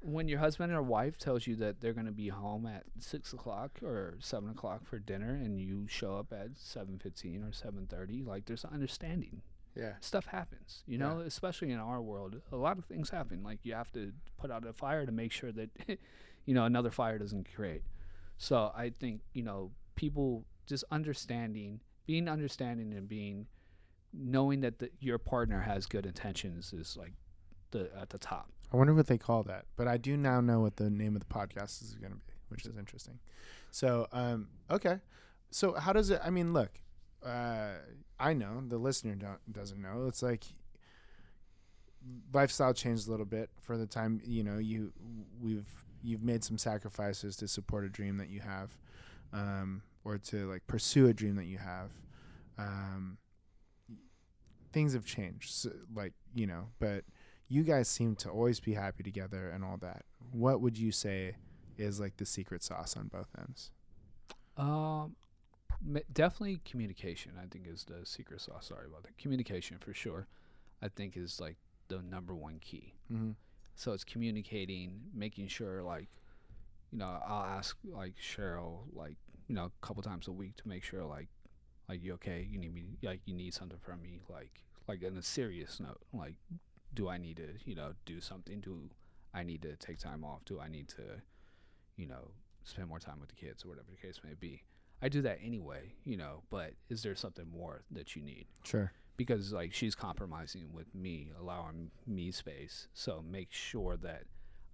when 0.01 0.29
your 0.29 0.39
husband 0.39 0.73
or 0.73 0.81
wife 0.83 1.19
tells 1.19 1.47
you 1.47 1.57
that 1.57 1.81
they're 1.81 1.93
going 1.93 2.07
to 2.07 2.13
be 2.13 2.29
home 2.29 2.67
at 2.67 2.85
six 3.01 3.33
o'clock 3.33 3.81
or 3.83 4.15
seven 4.21 4.49
o'clock 4.51 4.87
for 4.87 4.99
dinner, 4.99 5.31
and 5.35 5.61
you 5.61 5.87
show 5.89 6.17
up 6.17 6.33
at 6.33 6.51
seven 6.57 6.99
fifteen 6.99 7.43
or 7.43 7.53
seven 7.53 7.87
thirty, 7.87 8.23
like 8.23 8.47
there's 8.47 8.65
an 8.65 8.71
understanding. 8.73 9.43
yeah 9.77 9.93
Stuff 10.01 10.27
happens, 10.27 10.83
you 10.87 10.99
Yeah. 10.99 11.09
know. 11.09 11.21
Especially 11.21 11.71
in 11.73 11.79
our 11.79 12.01
world, 12.01 12.41
a 12.53 12.57
lot 12.57 12.79
of 12.79 12.85
things 12.85 13.11
happen. 13.11 13.43
Like 13.43 13.59
you 13.65 13.75
have 13.75 13.93
to 13.93 14.13
put 14.39 14.51
out 14.51 14.67
a 14.67 14.73
fire 14.73 15.05
to 15.07 15.13
make 15.13 15.33
sure 15.33 15.51
that 15.53 15.71
you 16.47 16.55
know 16.55 16.65
another 16.65 16.91
fire 16.91 17.19
doesn't 17.19 17.49
create. 17.55 17.83
So 18.39 18.73
I 18.75 18.91
think 18.91 19.21
you 19.35 19.43
know 19.43 19.73
people 19.97 20.45
just 20.67 20.85
understanding, 20.91 21.81
being 22.07 22.29
understanding, 22.29 22.95
and 22.95 23.09
being 23.09 23.47
knowing 24.13 24.61
that 24.61 24.79
the, 24.79 24.91
your 25.01 25.19
partner 25.19 25.61
has 25.61 25.87
good 25.87 26.07
intentions 26.07 26.73
is 26.73 26.97
like 26.97 27.13
the 27.73 27.91
at 28.01 28.11
the 28.11 28.19
top. 28.19 28.51
I 28.73 28.77
wonder 28.77 28.95
what 28.95 29.07
they 29.07 29.19
call 29.19 29.43
that, 29.45 29.65
but 29.77 29.89
I 29.89 29.97
do 29.97 30.17
now 30.17 30.41
know 30.41 30.61
what 30.61 30.77
the 30.77 30.91
name 30.91 31.17
of 31.17 31.21
the 31.21 31.35
podcast 31.35 31.83
is 31.83 31.95
going 31.95 32.13
to 32.13 32.19
be, 32.19 32.35
which 32.49 32.67
is 32.67 32.77
interesting. 32.77 33.19
So, 33.71 34.07
um, 34.13 34.49
okay. 34.71 34.99
So, 35.51 35.73
how 35.73 35.93
does 35.93 36.11
it? 36.11 36.21
I 36.23 36.31
mean, 36.31 36.53
look, 36.53 36.71
uh, 37.25 37.73
I 38.21 38.35
know 38.35 38.63
the 38.67 38.79
listener 38.79 39.15
don't, 39.15 39.53
doesn't 39.53 39.81
know. 39.81 40.07
It's 40.07 40.23
like 40.23 40.45
lifestyle 42.33 42.75
changed 42.75 43.09
a 43.09 43.11
little 43.11 43.27
bit 43.27 43.51
for 43.61 43.77
the 43.77 43.87
time. 43.87 44.21
You 44.25 44.45
know, 44.45 44.59
you 44.59 44.93
we've 45.41 45.67
you've 46.03 46.23
made 46.23 46.45
some 46.45 46.59
sacrifices 46.59 47.37
to 47.37 47.49
support 47.49 47.85
a 47.85 47.89
dream 47.89 48.17
that 48.19 48.29
you 48.29 48.41
have, 48.41 48.77
um, 49.33 49.83
or 50.05 50.19
to 50.19 50.49
like 50.49 50.67
pursue 50.67 51.07
a 51.09 51.13
dream 51.13 51.37
that 51.37 51.47
you 51.47 51.59
have. 51.59 51.91
Um, 52.59 53.19
things 54.73 54.95
have 54.95 55.05
changed, 55.05 55.51
so, 55.51 55.71
like 55.95 56.13
you 56.35 56.47
know, 56.47 56.69
but 56.79 57.05
you 57.49 57.63
guys 57.63 57.89
seem 57.89 58.15
to 58.17 58.29
always 58.29 58.61
be 58.61 58.75
happy 58.75 59.03
together 59.03 59.49
and 59.49 59.65
all 59.65 59.79
that. 59.79 60.05
What 60.33 60.61
would 60.61 60.77
you 60.77 60.93
say 60.93 61.37
is 61.77 61.99
like 61.99 62.17
the 62.17 62.27
secret 62.27 62.63
sauce 62.63 62.97
on 62.97 63.09
both 63.09 63.29
ends? 63.39 63.71
Um, 64.57 65.17
definitely 66.13 66.61
communication. 66.65 67.33
I 67.41 67.47
think 67.47 67.67
is 67.67 67.85
the 67.85 68.05
secret 68.05 68.41
sauce. 68.41 68.69
Sorry 68.69 68.87
about 68.87 69.05
that. 69.05 69.17
Communication 69.17 69.79
for 69.79 69.95
sure. 69.95 70.27
I 70.83 70.89
think 70.89 71.17
is 71.17 71.41
like 71.41 71.57
the 71.89 72.03
number 72.03 72.35
one 72.35 72.59
key. 72.61 72.95
Mm-hmm. 73.13 73.31
So 73.79 73.93
it's 73.93 74.03
communicating, 74.03 75.01
making 75.15 75.47
sure 75.47 75.85
like, 75.85 76.09
you 76.91 76.99
know, 76.99 77.21
I'll 77.25 77.45
ask 77.45 77.77
like 77.85 78.15
Cheryl 78.17 78.81
like 78.93 79.17
you 79.47 79.55
know 79.55 79.67
a 79.67 79.87
couple 79.87 80.03
times 80.03 80.27
a 80.27 80.33
week 80.33 80.57
to 80.57 80.67
make 80.67 80.83
sure 80.83 81.05
like, 81.05 81.29
like 81.89 82.03
you 82.03 82.15
okay? 82.15 82.45
You 82.51 82.59
need 82.59 82.75
me 82.75 82.87
like 83.05 83.21
you 83.25 83.35
need 83.35 83.55
something 83.55 83.79
from 83.79 84.03
me 84.03 84.21
like 84.29 84.65
like 84.89 85.03
in 85.05 85.17
a 85.17 85.23
serious 85.23 85.79
note 85.79 86.01
like, 86.13 86.35
do 86.93 87.09
I 87.09 87.19
need 87.19 87.37
to 87.37 87.51
you 87.65 87.77
know 87.77 87.93
do 88.05 88.21
something? 88.21 88.61
Do 88.61 88.91
I 89.33 89.45
need 89.45 89.63
to 89.63 89.77
take 89.77 89.99
time 89.99 90.25
off? 90.25 90.45
Do 90.45 90.59
I 90.59 90.67
need 90.69 90.89
to, 90.89 91.23
you 91.97 92.07
know, 92.09 92.33
spend 92.65 92.89
more 92.89 92.99
time 92.99 93.21
with 93.21 93.29
the 93.29 93.37
kids 93.37 93.65
or 93.65 93.69
whatever 93.69 93.87
the 93.93 94.05
case 94.05 94.21
may 94.25 94.35
be? 94.35 94.65
I 95.01 95.09
do 95.09 95.23
that 95.23 95.39
anyway, 95.41 95.93
you 96.05 96.17
know. 96.17 96.43
But 96.51 96.73
is 96.89 97.05
there 97.05 97.15
something 97.15 97.49
more 97.49 97.85
that 97.93 98.17
you 98.17 98.23
need? 98.23 98.47
Sure. 98.65 98.91
Because 99.19 99.53
like 99.53 99.75
she's 99.75 99.95
compromising 99.95 100.73
with 100.73 100.95
me, 100.95 101.31
allowing 101.39 101.91
me 102.07 102.31
space. 102.31 102.89
So 102.95 103.23
make 103.29 103.53
sure 103.53 103.99
that 103.99 104.23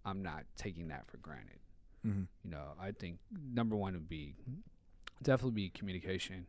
I'm 0.05 0.23
not 0.23 0.45
taking 0.57 0.87
that 0.89 1.09
for 1.09 1.17
granted. 1.17 1.59
Mm-hmm. 2.07 2.25
You 2.45 2.51
know, 2.51 2.75
I 2.81 2.93
think 2.93 3.19
number 3.53 3.75
one 3.75 3.95
would 3.95 4.09
be 4.09 4.37
definitely 5.23 5.63
be 5.63 5.71
communication, 5.71 6.47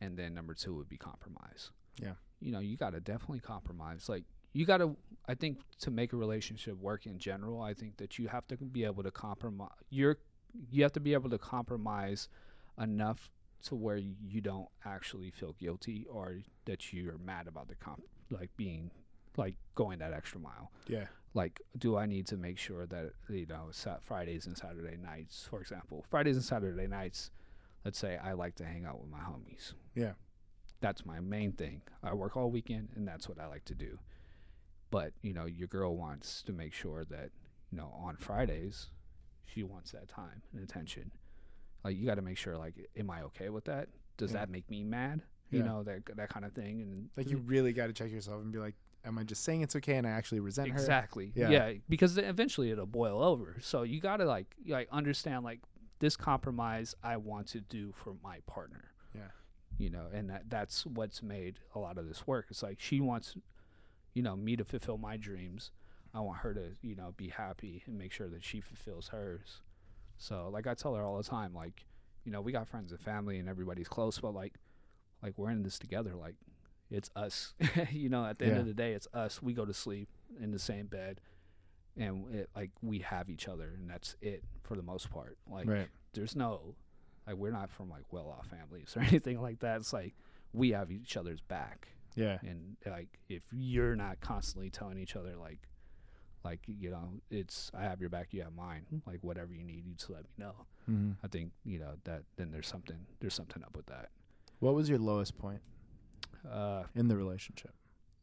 and 0.00 0.16
then 0.16 0.34
number 0.34 0.54
two 0.54 0.74
would 0.76 0.88
be 0.88 0.98
compromise. 0.98 1.70
Yeah. 2.00 2.12
You 2.40 2.52
know, 2.52 2.60
you 2.60 2.76
got 2.76 2.92
to 2.92 3.00
definitely 3.00 3.40
compromise. 3.40 4.08
Like 4.08 4.24
you 4.52 4.66
got 4.66 4.76
to. 4.76 4.96
I 5.26 5.34
think 5.34 5.60
to 5.80 5.90
make 5.90 6.12
a 6.12 6.16
relationship 6.16 6.76
work 6.78 7.06
in 7.06 7.18
general, 7.18 7.62
I 7.62 7.72
think 7.72 7.96
that 7.96 8.18
you 8.18 8.28
have 8.28 8.46
to 8.48 8.56
be 8.56 8.84
able 8.84 9.02
to 9.02 9.10
compromise. 9.10 9.70
You're 9.88 10.18
you 10.70 10.82
have 10.82 10.92
to 10.92 11.00
be 11.00 11.14
able 11.14 11.30
to 11.30 11.38
compromise 11.38 12.28
enough 12.78 13.30
to 13.62 13.74
where 13.74 13.96
you 13.96 14.40
don't 14.40 14.68
actually 14.84 15.30
feel 15.30 15.54
guilty 15.58 16.06
or 16.10 16.38
that 16.70 16.92
you're 16.92 17.18
mad 17.18 17.48
about 17.48 17.66
the 17.68 17.74
comp 17.74 18.02
like 18.30 18.50
being 18.56 18.90
like 19.36 19.54
going 19.74 19.98
that 19.98 20.12
extra 20.12 20.38
mile. 20.40 20.70
Yeah. 20.86 21.06
like 21.34 21.60
do 21.76 21.96
i 21.96 22.06
need 22.06 22.26
to 22.28 22.36
make 22.36 22.58
sure 22.58 22.86
that 22.86 23.12
you 23.28 23.46
know 23.46 23.68
sat 23.70 24.02
fridays 24.02 24.46
and 24.46 24.56
saturday 24.56 24.96
nights 24.96 25.46
for 25.50 25.60
example 25.60 26.04
fridays 26.10 26.36
and 26.36 26.44
saturday 26.44 26.86
nights 26.86 27.30
let's 27.84 27.98
say 27.98 28.16
i 28.18 28.32
like 28.32 28.54
to 28.56 28.64
hang 28.64 28.84
out 28.84 29.00
with 29.00 29.10
my 29.10 29.18
homies. 29.30 29.72
Yeah. 29.94 30.12
that's 30.80 31.04
my 31.04 31.18
main 31.20 31.52
thing. 31.52 31.82
I 32.02 32.14
work 32.14 32.36
all 32.36 32.50
weekend 32.50 32.90
and 32.96 33.06
that's 33.06 33.28
what 33.28 33.38
i 33.40 33.46
like 33.46 33.64
to 33.66 33.74
do. 33.74 33.98
But 34.90 35.12
you 35.22 35.32
know 35.34 35.46
your 35.46 35.68
girl 35.68 35.96
wants 35.96 36.42
to 36.42 36.52
make 36.52 36.72
sure 36.72 37.04
that 37.04 37.30
you 37.70 37.78
know 37.78 37.92
on 38.06 38.16
fridays 38.16 38.90
she 39.44 39.62
wants 39.64 39.90
that 39.92 40.08
time 40.08 40.42
and 40.52 40.62
attention. 40.62 41.10
Like 41.84 41.96
you 41.96 42.06
got 42.06 42.16
to 42.16 42.22
make 42.22 42.36
sure 42.38 42.56
like 42.56 42.74
am 42.96 43.10
i 43.10 43.22
okay 43.22 43.48
with 43.50 43.64
that? 43.64 43.88
Does 44.16 44.30
Yeah. 44.32 44.38
that 44.40 44.50
make 44.50 44.68
me 44.70 44.82
mad 44.84 45.22
you 45.50 45.60
Yeah. 45.60 45.64
know 45.66 45.82
that 45.82 46.02
that 46.16 46.28
kind 46.28 46.44
of 46.44 46.52
thing 46.52 46.80
and 46.82 47.10
Like 47.16 47.28
you 47.30 47.38
really 47.38 47.72
got 47.72 47.86
to 47.88 47.92
check 47.92 48.10
yourself 48.10 48.40
and 48.42 48.52
be 48.52 48.58
like, 48.58 48.74
am 49.04 49.18
I 49.18 49.24
just 49.24 49.42
saying 49.44 49.62
it's 49.62 49.74
okay 49.76 49.96
and 49.96 50.06
I 50.06 50.10
actually 50.10 50.40
resent 50.40 50.68
her? 50.70 50.74
exactly 50.78 51.32
Yeah. 51.34 51.48
yeah. 51.50 51.72
because 51.88 52.16
eventually 52.18 52.70
it'll 52.70 52.86
boil 52.86 53.22
over 53.22 53.56
so 53.60 53.82
you 53.82 54.00
got 54.00 54.18
to 54.18 54.24
like 54.26 54.54
like 54.66 54.88
understand 54.92 55.44
like 55.44 55.60
this 55.98 56.16
compromise 56.16 56.94
i 57.02 57.16
want 57.16 57.46
to 57.48 57.60
do 57.60 57.92
for 57.92 58.14
my 58.22 58.38
partner 58.46 58.90
Yeah. 59.14 59.30
you 59.78 59.90
know 59.90 60.06
and 60.12 60.30
that 60.30 60.48
that's 60.48 60.86
what's 60.86 61.22
made 61.22 61.58
a 61.74 61.78
lot 61.78 61.98
of 61.98 62.06
this 62.08 62.26
work 62.26 62.46
it's 62.50 62.62
like 62.62 62.80
she 62.80 63.00
wants 63.00 63.34
you 64.14 64.22
know 64.22 64.34
me 64.36 64.56
to 64.56 64.64
fulfill 64.64 64.98
my 64.98 65.16
dreams 65.16 65.72
i 66.14 66.20
want 66.20 66.38
her 66.38 66.52
to 66.54 66.72
you 66.82 66.94
know 66.94 67.12
be 67.16 67.28
happy 67.28 67.82
and 67.86 67.96
make 67.98 68.12
sure 68.12 68.28
that 68.28 68.42
she 68.44 68.60
fulfills 68.60 69.08
hers 69.08 69.60
so 70.18 70.48
like 70.52 70.66
i 70.66 70.74
tell 70.74 70.94
her 70.94 71.04
all 71.04 71.16
the 71.18 71.22
time 71.22 71.54
like 71.54 71.84
you 72.24 72.32
know 72.32 72.40
we 72.40 72.50
got 72.52 72.66
friends 72.68 72.92
and 72.92 73.00
family 73.00 73.38
and 73.38 73.48
everybody's 73.48 73.88
close 73.88 74.18
but 74.18 74.34
like 74.34 74.54
like 75.22 75.34
we're 75.36 75.50
in 75.50 75.62
this 75.62 75.78
together 75.78 76.14
like 76.14 76.34
it's 76.90 77.10
us. 77.14 77.54
You 77.92 78.08
know 78.08 78.24
at 78.26 78.38
the 78.38 78.46
end 78.46 78.56
of 78.58 78.66
the 78.66 78.74
day 78.74 78.92
it's 78.92 79.06
us. 79.14 79.40
We 79.42 79.52
go 79.54 79.64
to 79.64 79.74
sleep 79.74 80.08
in 80.40 80.50
the 80.50 80.58
same 80.58 80.86
bed 80.86 81.20
and 81.96 82.32
it, 82.34 82.50
like 82.56 82.70
we 82.82 83.00
have 83.00 83.28
each 83.28 83.48
other 83.48 83.72
and 83.78 83.88
that's 83.90 84.16
it 84.20 84.42
for 84.62 84.76
the 84.76 84.82
most 84.82 85.10
part. 85.10 85.36
Like 85.50 85.68
Right. 85.68 85.88
there's 86.14 86.34
no 86.36 86.74
like 87.26 87.36
we're 87.36 87.52
not 87.52 87.70
from 87.70 87.88
like 87.90 88.04
well 88.10 88.28
off 88.36 88.46
families 88.48 88.92
or 88.96 89.00
anything 89.02 89.40
like 89.40 89.60
that. 89.60 89.76
It's 89.80 89.92
like 89.92 90.14
we 90.52 90.70
have 90.70 90.90
each 90.90 91.16
other's 91.16 91.40
back. 91.40 91.88
Yeah. 92.16 92.38
and 92.42 92.76
like 92.84 93.20
if 93.28 93.42
you're 93.52 93.94
not 93.94 94.20
constantly 94.20 94.68
telling 94.68 94.98
each 94.98 95.14
other 95.14 95.36
like 95.36 95.68
like 96.42 96.58
you 96.66 96.90
know 96.90 97.20
it's 97.30 97.70
i 97.72 97.82
have 97.82 98.00
your 98.00 98.10
back 98.10 98.28
you 98.32 98.42
have 98.42 98.52
mine 98.52 98.84
like 99.06 99.18
whatever 99.22 99.52
you 99.54 99.62
need 99.62 99.84
you 99.86 99.94
just 99.94 100.10
let 100.10 100.22
me 100.24 100.30
know. 100.36 100.54
Mm-hmm. 100.90 101.12
i 101.24 101.28
think 101.28 101.52
you 101.64 101.78
know 101.78 101.92
that 102.04 102.22
then 102.36 102.50
there's 102.50 102.66
something 102.66 102.96
there's 103.20 103.34
something 103.34 103.62
up 103.62 103.76
with 103.76 103.86
that 103.86 104.08
What 104.60 104.74
was 104.74 104.88
your 104.88 104.98
lowest 104.98 105.36
point 105.38 105.60
uh 106.50 106.84
in 106.94 107.08
the 107.08 107.16
relationship? 107.16 107.74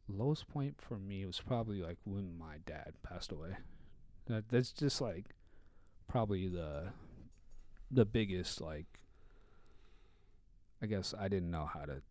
lowest 0.09 0.47
point 0.47 0.75
for 0.79 0.97
me 0.97 1.25
was 1.25 1.41
probably 1.41 1.81
like 1.81 1.97
when 2.05 2.37
my 2.37 2.55
dad 2.65 2.93
passed 3.03 3.29
away 3.29 3.57
that 4.27 4.47
that's 4.47 4.71
just 4.71 5.01
like 5.01 5.25
probably 6.07 6.47
the 6.47 6.85
the 7.91 8.05
biggest 8.05 8.61
like 8.61 8.85
i 10.81 10.85
guess 10.85 11.13
i 11.19 11.27
didn't 11.27 11.51
know 11.51 11.65
how 11.65 11.81
to 11.83 12.01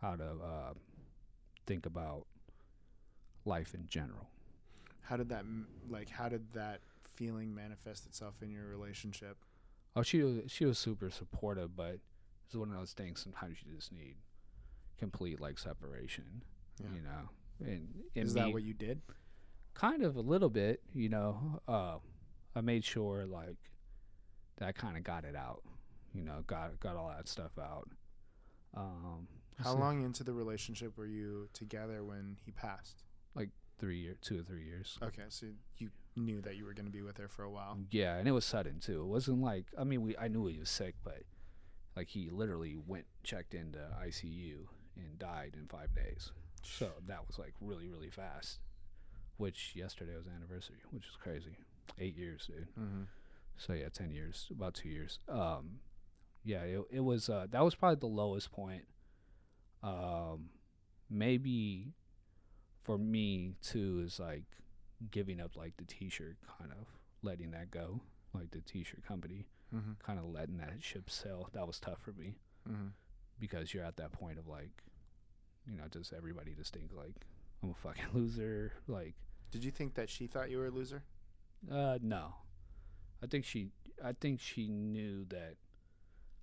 how 0.00 0.16
to 0.16 0.24
uh 0.24 0.72
think 1.66 1.84
about 1.84 2.24
life 3.44 3.74
in 3.74 3.86
general 3.86 4.28
How 5.02 5.18
did 5.18 5.28
that 5.28 5.44
like? 5.90 6.08
How 6.08 6.30
did 6.30 6.54
that 6.54 6.80
feeling 7.14 7.54
manifest 7.54 8.06
itself 8.06 8.36
in 8.42 8.50
your 8.50 8.64
relationship? 8.66 9.36
oh 9.94 10.02
she 10.02 10.22
was 10.22 10.36
she 10.50 10.64
was 10.64 10.78
super 10.78 11.10
supportive 11.10 11.76
but 11.76 11.98
it's 12.46 12.54
one 12.56 12.70
of 12.70 12.76
those 12.76 12.92
things 12.92 13.20
sometimes 13.20 13.56
you 13.64 13.74
just 13.74 13.92
need 13.92 14.16
complete 14.98 15.40
like 15.40 15.58
separation 15.58 16.42
Yeah. 16.80 16.88
you 16.94 17.02
know 17.02 17.28
and, 17.60 17.88
and 18.16 18.26
Is 18.26 18.34
me- 18.34 18.40
that 18.40 18.52
what 18.52 18.62
you 18.62 18.74
did? 18.74 19.00
kind 19.74 20.02
of 20.02 20.16
a 20.16 20.20
little 20.20 20.50
bit 20.50 20.80
you 20.94 21.08
know 21.08 21.60
uh 21.66 21.96
i 22.54 22.60
made 22.60 22.84
sure 22.84 23.26
like 23.26 23.58
that 24.58 24.68
i 24.68 24.72
kind 24.72 24.96
of 24.96 25.02
got 25.02 25.24
it 25.24 25.34
out 25.34 25.62
you 26.14 26.22
know 26.24 26.42
got 26.46 26.78
got 26.78 26.94
all 26.96 27.08
that 27.08 27.26
stuff 27.28 27.58
out 27.58 27.88
um 28.76 29.26
How 29.62 29.72
so 29.72 29.78
long 29.78 30.02
into 30.04 30.24
the 30.24 30.32
relationship 30.32 30.96
were 30.96 31.06
you 31.06 31.48
together 31.52 32.04
when 32.04 32.36
he 32.44 32.50
passed? 32.52 33.02
Like 33.34 33.50
three 33.78 33.98
year 33.98 34.16
two 34.20 34.38
or 34.40 34.42
three 34.42 34.64
years 34.64 34.98
Okay, 35.02 35.22
so 35.28 35.46
you 35.78 35.90
knew 36.16 36.40
that 36.42 36.56
you 36.56 36.64
were 36.64 36.74
going 36.74 36.86
to 36.86 36.92
be 36.92 37.02
with 37.02 37.16
her 37.18 37.26
for 37.28 37.42
a 37.42 37.50
while. 37.50 37.76
yeah 37.90 38.16
and 38.16 38.28
it 38.28 38.32
was 38.32 38.44
sudden 38.44 38.78
too 38.78 39.02
it 39.02 39.06
wasn't 39.06 39.40
like 39.40 39.66
i 39.76 39.82
mean 39.82 40.02
we 40.02 40.16
i 40.16 40.28
knew 40.28 40.46
he 40.46 40.58
was 40.60 40.70
sick 40.70 40.94
but 41.02 41.22
like 41.96 42.08
he 42.08 42.30
literally 42.30 42.76
went 42.86 43.06
checked 43.22 43.54
into 43.54 43.78
icu 44.04 44.66
and 44.96 45.18
died 45.18 45.56
in 45.58 45.66
five 45.66 45.94
days. 45.94 46.32
So 46.62 46.88
that 47.06 47.26
was 47.26 47.38
like 47.38 47.54
really 47.60 47.88
really 47.88 48.10
fast 48.10 48.60
which 49.36 49.72
yesterday 49.74 50.14
was 50.16 50.26
anniversary 50.26 50.78
which 50.90 51.04
is 51.06 51.16
crazy. 51.20 51.56
Eight 51.98 52.16
years 52.16 52.46
dude. 52.46 52.68
Mm-hmm. 52.78 53.02
so 53.56 53.72
yeah 53.72 53.88
10 53.92 54.10
years 54.10 54.48
about 54.50 54.74
two 54.74 54.88
years. 54.88 55.18
Um 55.28 55.80
yeah 56.44 56.62
it, 56.62 56.80
it 56.90 57.00
was 57.00 57.28
uh 57.28 57.46
that 57.50 57.64
was 57.64 57.74
probably 57.74 57.96
the 58.00 58.06
lowest 58.06 58.52
point 58.52 58.84
um 59.82 60.48
maybe 61.10 61.92
for 62.82 62.98
me 62.98 63.54
too 63.62 64.02
is 64.04 64.18
like 64.18 64.44
giving 65.10 65.40
up 65.40 65.56
like 65.56 65.76
the 65.76 65.84
t-shirt 65.84 66.36
kind 66.58 66.70
of 66.70 66.86
letting 67.22 67.50
that 67.50 67.70
go 67.70 68.00
like 68.32 68.50
the 68.50 68.60
t-shirt 68.60 69.04
company 69.06 69.46
Mm-hmm. 69.74 69.92
kind 70.06 70.18
of 70.18 70.26
letting 70.26 70.58
that 70.58 70.72
ship 70.80 71.10
sail 71.10 71.48
that 71.52 71.66
was 71.66 71.80
tough 71.80 71.98
for 72.00 72.12
me 72.12 72.36
Mm-hmm. 72.70 72.88
because 73.40 73.74
you're 73.74 73.84
at 73.84 73.96
that 73.98 74.12
point 74.12 74.38
of 74.38 74.46
like 74.46 74.70
you 75.66 75.76
know 75.76 75.84
just 75.90 76.12
everybody 76.12 76.52
just 76.56 76.72
think 76.72 76.90
like 76.96 77.14
i'm 77.62 77.70
a 77.70 77.74
fucking 77.74 78.04
loser 78.14 78.72
like 78.88 79.14
Did 79.50 79.64
you 79.64 79.70
think 79.70 79.94
that 79.94 80.08
she 80.08 80.26
thought 80.26 80.50
you 80.50 80.58
were 80.58 80.66
a 80.66 80.70
loser? 80.70 81.02
Uh, 81.70 81.98
no. 82.02 82.34
I 83.22 83.26
think 83.26 83.44
she. 83.44 83.70
I 84.04 84.12
think 84.12 84.40
she 84.40 84.68
knew 84.68 85.24
that 85.30 85.54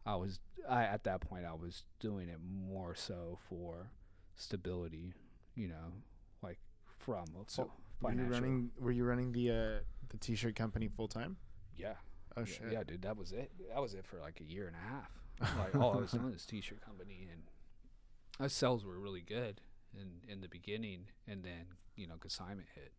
I 0.05 0.15
was. 0.15 0.39
I 0.67 0.83
at 0.83 1.03
that 1.03 1.21
point 1.21 1.45
I 1.45 1.53
was 1.53 1.83
doing 1.99 2.29
it 2.29 2.39
more 2.41 2.95
so 2.95 3.37
for 3.49 3.91
stability. 4.35 5.13
You 5.55 5.67
know, 5.67 5.93
like 6.41 6.57
from 6.99 7.25
a 7.35 7.43
So, 7.47 7.65
fu- 7.65 8.07
Were 8.07 8.13
you 8.13 8.23
running? 8.23 8.71
Were 8.79 8.91
you 8.91 9.03
running 9.03 9.31
the 9.31 9.51
uh, 9.51 9.79
the 10.09 10.17
t-shirt 10.17 10.55
company 10.55 10.87
full 10.87 11.07
time? 11.07 11.37
Yeah. 11.77 11.95
Oh 12.37 12.41
yeah, 12.41 12.45
shit! 12.45 12.71
Yeah, 12.71 12.83
dude. 12.83 13.01
That 13.01 13.17
was 13.17 13.31
it. 13.31 13.51
That 13.73 13.81
was 13.81 13.93
it 13.93 14.05
for 14.05 14.19
like 14.19 14.39
a 14.39 14.43
year 14.43 14.67
and 14.67 14.75
a 14.75 14.79
half. 14.79 15.11
Like 15.57 15.75
all 15.75 15.93
I 15.97 16.01
was 16.01 16.11
doing 16.11 16.31
this 16.31 16.45
t-shirt 16.45 16.81
company, 16.81 17.27
and 17.31 17.41
our 18.39 18.47
sales 18.49 18.85
were 18.85 18.99
really 18.99 19.21
good 19.21 19.59
in 19.99 20.21
in 20.31 20.41
the 20.41 20.47
beginning, 20.47 21.07
and 21.27 21.43
then 21.43 21.65
you 21.95 22.07
know 22.07 22.15
consignment 22.19 22.67
hit, 22.75 22.91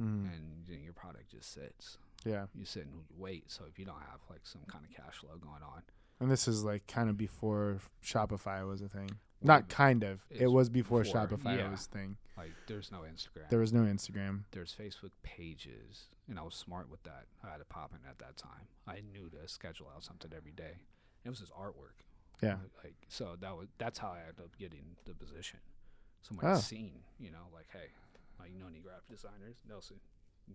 Mhm. 0.00 0.32
and 0.32 0.68
you 0.68 0.76
know, 0.76 0.82
your 0.82 0.92
product 0.92 1.30
just 1.30 1.52
sits. 1.52 1.96
Yeah, 2.24 2.46
You 2.54 2.66
sit 2.66 2.84
and 2.84 3.04
wait. 3.16 3.50
So 3.50 3.64
if 3.64 3.78
you 3.78 3.86
don't 3.86 4.00
have 4.10 4.20
like 4.28 4.44
some 4.46 4.60
kind 4.66 4.84
of 4.84 4.90
cash 4.94 5.14
flow 5.16 5.38
going 5.38 5.62
on, 5.62 5.82
and 6.20 6.30
this 6.30 6.46
is 6.46 6.64
like 6.64 6.86
kind 6.86 7.08
of 7.08 7.16
before 7.16 7.78
Shopify 8.04 8.66
was 8.68 8.82
a 8.82 8.88
thing. 8.88 9.10
Not 9.42 9.68
kind 9.68 10.04
of. 10.04 10.20
It 10.30 10.48
was 10.48 10.68
before, 10.68 11.02
before, 11.02 11.26
Shopify 11.26 11.56
yeah. 11.58 11.70
was 11.70 11.86
a 11.86 11.96
thing. 11.96 12.16
like 12.36 12.52
there's 12.66 12.92
no 12.92 12.98
Instagram. 13.00 13.48
There 13.48 13.58
was 13.58 13.72
no 13.72 13.80
Instagram. 13.80 14.40
there's 14.52 14.74
Facebook 14.78 15.12
pages, 15.22 16.08
and 16.28 16.38
I 16.38 16.42
was 16.42 16.54
smart 16.54 16.90
with 16.90 17.02
that. 17.04 17.24
I 17.42 17.50
had 17.50 17.60
it 17.60 17.68
popping 17.70 18.00
at 18.08 18.18
that 18.18 18.36
time. 18.36 18.68
I 18.86 19.00
knew 19.12 19.30
to 19.30 19.48
schedule 19.48 19.86
out 19.94 20.04
something 20.04 20.30
every 20.36 20.52
day. 20.52 20.82
It 21.24 21.30
was 21.30 21.40
just 21.40 21.52
artwork. 21.54 22.04
Yeah. 22.42 22.56
Like 22.84 22.94
so 23.08 23.36
that 23.40 23.56
was 23.56 23.68
that's 23.78 23.98
how 23.98 24.08
I 24.08 24.20
ended 24.20 24.40
up 24.44 24.58
getting 24.58 24.96
the 25.06 25.14
position. 25.14 25.60
Somebody 26.22 26.48
Oh. 26.48 26.56
seen, 26.56 27.00
you 27.18 27.30
know, 27.30 27.48
like 27.54 27.66
hey, 27.72 27.88
like 28.38 28.50
you 28.52 28.58
know 28.58 28.66
any 28.68 28.80
graphic 28.80 29.08
designers, 29.08 29.56
Nelson, 29.66 29.96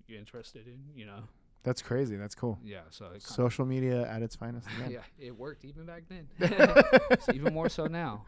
you 0.08 0.18
interested 0.18 0.68
in, 0.68 0.80
you 0.96 1.06
know? 1.06 1.24
That's 1.66 1.82
crazy. 1.82 2.16
That's 2.16 2.36
cool. 2.36 2.60
Yeah. 2.64 2.82
So 2.92 3.08
it 3.16 3.24
Social 3.24 3.66
media 3.66 4.08
at 4.08 4.22
its 4.22 4.36
finest. 4.36 4.68
Again. 4.78 4.92
yeah, 5.20 5.26
it 5.26 5.36
worked 5.36 5.66
even 5.66 5.86
back 5.86 6.04
then. 6.08 6.28
Even 7.34 7.54
more 7.56 7.70
so 7.70 7.88
now. 7.88 8.26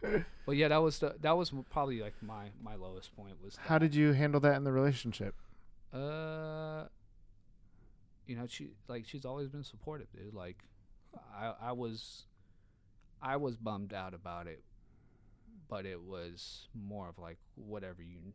But 0.47 0.55
yeah, 0.55 0.69
that 0.69 0.81
was 0.81 0.97
the 0.97 1.15
that 1.21 1.37
was 1.37 1.53
probably 1.69 2.01
like 2.01 2.15
my 2.21 2.47
my 2.61 2.75
lowest 2.75 3.15
point 3.15 3.35
was. 3.43 3.55
How 3.57 3.77
did 3.77 3.93
you 3.93 4.13
handle 4.13 4.39
that 4.41 4.55
in 4.55 4.63
the 4.63 4.71
relationship? 4.71 5.35
Uh, 5.93 6.85
you 8.25 8.35
know, 8.35 8.47
she 8.47 8.69
like 8.87 9.05
she's 9.05 9.23
always 9.23 9.49
been 9.49 9.63
supportive, 9.63 10.07
dude. 10.11 10.33
Like, 10.33 10.57
I 11.35 11.53
I 11.61 11.71
was, 11.73 12.23
I 13.21 13.37
was 13.37 13.55
bummed 13.55 13.93
out 13.93 14.15
about 14.15 14.47
it, 14.47 14.63
but 15.69 15.85
it 15.85 16.01
was 16.01 16.67
more 16.73 17.07
of 17.07 17.19
like 17.19 17.37
whatever 17.55 18.01
you, 18.01 18.33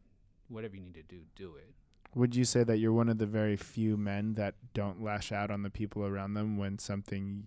whatever 0.49 0.77
you 0.77 0.83
need 0.83 0.95
to 0.95 1.03
do, 1.03 1.23
do 1.35 1.57
it. 1.57 1.75
Would 2.15 2.35
you 2.37 2.45
say 2.45 2.63
that 2.65 2.77
you're 2.79 2.93
one 2.93 3.09
of 3.09 3.19
the 3.19 3.27
very 3.27 3.57
few 3.57 3.97
men 3.97 4.35
that 4.35 4.55
don't 4.75 5.03
lash 5.03 5.33
out 5.33 5.51
on 5.51 5.63
the 5.63 5.71
people 5.71 6.05
around 6.05 6.35
them 6.35 6.59
when 6.59 6.79
something 6.79 7.47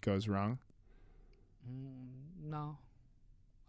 goes 0.00 0.26
wrong? 0.28 0.58
Mm, 1.68 2.50
no, 2.50 2.78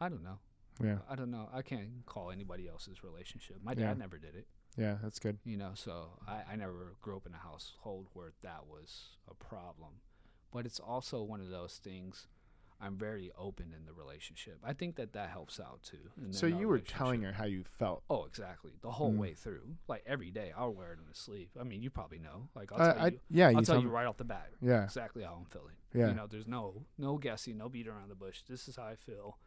I 0.02 0.10
don't 0.10 0.24
know. 0.24 0.40
Yeah. 0.84 0.98
I 1.10 1.16
don't 1.16 1.32
know. 1.32 1.50
I 1.54 1.62
can't 1.62 1.90
call 2.06 2.32
anybody 2.32 2.68
else's 2.68 3.04
relationship. 3.04 3.58
My 3.64 3.74
dad 3.74 3.82
Yeah. 3.82 3.94
never 3.94 4.18
did 4.18 4.36
it. 4.36 4.48
Yeah, 4.76 4.98
that's 5.02 5.18
good. 5.18 5.40
you 5.44 5.58
know 5.58 5.72
so 5.74 6.20
I, 6.28 6.44
I 6.52 6.56
never 6.56 6.94
grew 7.02 7.18
up 7.18 7.26
in 7.26 7.34
a 7.34 7.38
household 7.38 8.10
where 8.14 8.34
that 8.44 8.68
was 8.68 9.18
a 9.28 9.34
problem 9.34 9.94
but 10.54 10.68
it's 10.68 10.80
also 10.80 11.24
one 11.24 11.42
of 11.42 11.50
those 11.50 11.80
things 11.84 12.28
i'm 12.80 12.96
very 12.98 13.32
open 13.38 13.74
in 13.78 13.86
the 13.86 13.94
relationship. 13.94 14.60
I 14.64 14.74
think 14.74 14.96
that 14.98 15.14
that 15.14 15.30
helps 15.30 15.60
out 15.60 15.82
too 15.84 16.10
So 16.32 16.46
you 16.46 16.68
were 16.68 16.80
telling 16.80 17.22
her 17.24 17.32
how 17.34 17.46
you 17.46 17.64
felt. 17.80 18.04
oh 18.10 18.26
exactly. 18.26 18.74
The 18.82 18.92
whole 18.92 19.12
Mm. 19.12 19.18
way 19.18 19.34
through. 19.34 19.78
Like 19.88 20.04
every 20.06 20.32
day 20.32 20.52
i'll 20.58 20.74
wear 20.74 20.92
it 20.94 21.00
on 21.00 21.06
the 21.10 21.16
sleeve. 21.16 21.50
I 21.60 21.64
mean 21.64 21.82
you 21.82 21.90
probably 21.90 22.20
know. 22.20 22.50
Like 22.56 22.72
i'll 22.72 22.82
Uh, 22.82 22.94
tell 22.94 23.04
I, 23.04 23.08
you. 23.08 23.20
yeah, 23.30 23.48
i'll 23.48 23.54
you 23.60 23.66
tell 23.66 23.82
you 23.82 23.90
right 23.90 24.06
off 24.08 24.18
the 24.18 24.24
bat 24.26 24.50
Yeah, 24.62 24.84
exactly 24.84 25.24
how 25.24 25.36
i'm 25.40 25.46
feeling. 25.46 25.76
Yeah, 25.94 26.10
you 26.10 26.14
know 26.16 26.28
there's 26.28 26.48
no 26.48 26.86
no 26.98 27.18
guessing 27.18 27.58
no 27.58 27.70
beat 27.70 27.88
around 27.88 28.10
the 28.10 28.16
bush. 28.16 28.42
This 28.48 28.68
is 28.68 28.76
how 28.76 28.84
i 28.86 28.96
feel. 28.96 29.38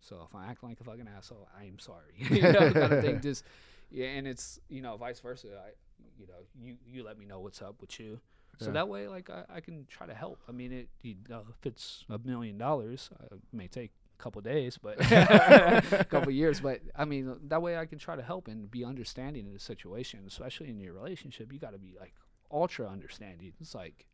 So 0.00 0.26
if 0.28 0.34
i 0.34 0.46
act 0.46 0.62
like 0.64 0.80
a 0.80 0.84
fucking 0.84 1.08
asshole 1.16 1.48
i 1.58 1.64
am 1.64 1.78
sorry. 1.78 2.14
You 2.30 2.52
know 2.52 2.72
kind 2.72 2.92
of 2.94 3.02
thing. 3.02 3.20
Just 3.28 3.44
yeah 3.90 4.06
and 4.16 4.26
it's 4.26 4.58
you 4.68 4.80
know 4.80 4.96
vice 4.96 5.20
versa. 5.20 5.48
I 5.66 5.70
you 6.18 6.26
know 6.26 6.40
you 6.58 6.76
you 6.86 7.02
let 7.02 7.18
me 7.18 7.26
know 7.26 7.40
what's 7.40 7.60
up 7.60 7.80
with 7.80 7.98
you 8.00 8.20
so 8.60 8.66
Yeah. 8.66 8.72
that 8.72 8.88
way 8.88 9.08
like 9.08 9.28
I, 9.30 9.44
I 9.56 9.60
can 9.60 9.86
try 9.88 10.06
to 10.06 10.14
help. 10.14 10.38
I 10.48 10.52
mean 10.52 10.72
it 10.72 10.88
you 11.02 11.16
know 11.28 11.42
if 11.50 11.66
it's 11.66 12.04
a 12.08 12.18
million 12.18 12.56
dollars 12.58 13.10
uh, 13.20 13.34
it 13.36 13.40
may 13.52 13.66
take 13.68 13.90
a 14.18 14.22
couple 14.22 14.40
days 14.42 14.78
but 14.78 14.96
a 15.00 16.06
couple 16.10 16.30
years. 16.30 16.60
But 16.60 16.80
i 16.94 17.04
mean 17.04 17.24
that 17.48 17.60
way 17.62 17.76
i 17.76 17.86
can 17.86 17.98
try 17.98 18.14
to 18.16 18.22
help 18.22 18.48
and 18.48 18.70
be 18.70 18.84
understanding 18.84 19.46
in 19.46 19.52
the 19.52 19.58
situation 19.72 20.20
especially 20.26 20.68
in 20.70 20.78
your 20.78 20.92
relationship. 20.92 21.52
You 21.52 21.58
got 21.58 21.72
to 21.72 21.78
be 21.78 21.94
like 21.98 22.14
ultra 22.52 22.86
understanding. 22.88 23.52
It's 23.60 23.74
like 23.74 24.06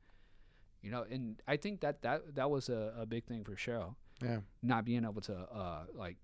you 0.83 0.91
know 0.91 1.05
and 1.11 1.41
i 1.49 1.57
think 1.57 1.81
that 1.81 2.03
that 2.03 2.35
that 2.35 2.49
was 2.51 2.69
a, 2.69 2.93
a 3.01 3.07
big 3.07 3.25
thing 3.25 3.43
for 3.45 3.55
cheryl 3.57 3.95
yeah, 4.23 4.41
not 4.63 4.85
being 4.85 5.05
able 5.05 5.23
to 5.23 5.35
uh 5.35 5.85
like 5.95 6.17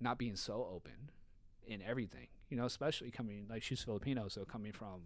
not 0.00 0.16
being 0.16 0.36
so 0.36 0.66
open 0.72 1.10
in 1.66 1.82
everything 1.82 2.28
you 2.48 2.56
know 2.56 2.64
especially 2.64 3.10
coming 3.10 3.46
like 3.50 3.62
she's 3.62 3.82
filipino 3.82 4.28
so 4.28 4.44
coming 4.44 4.72
from 4.72 5.00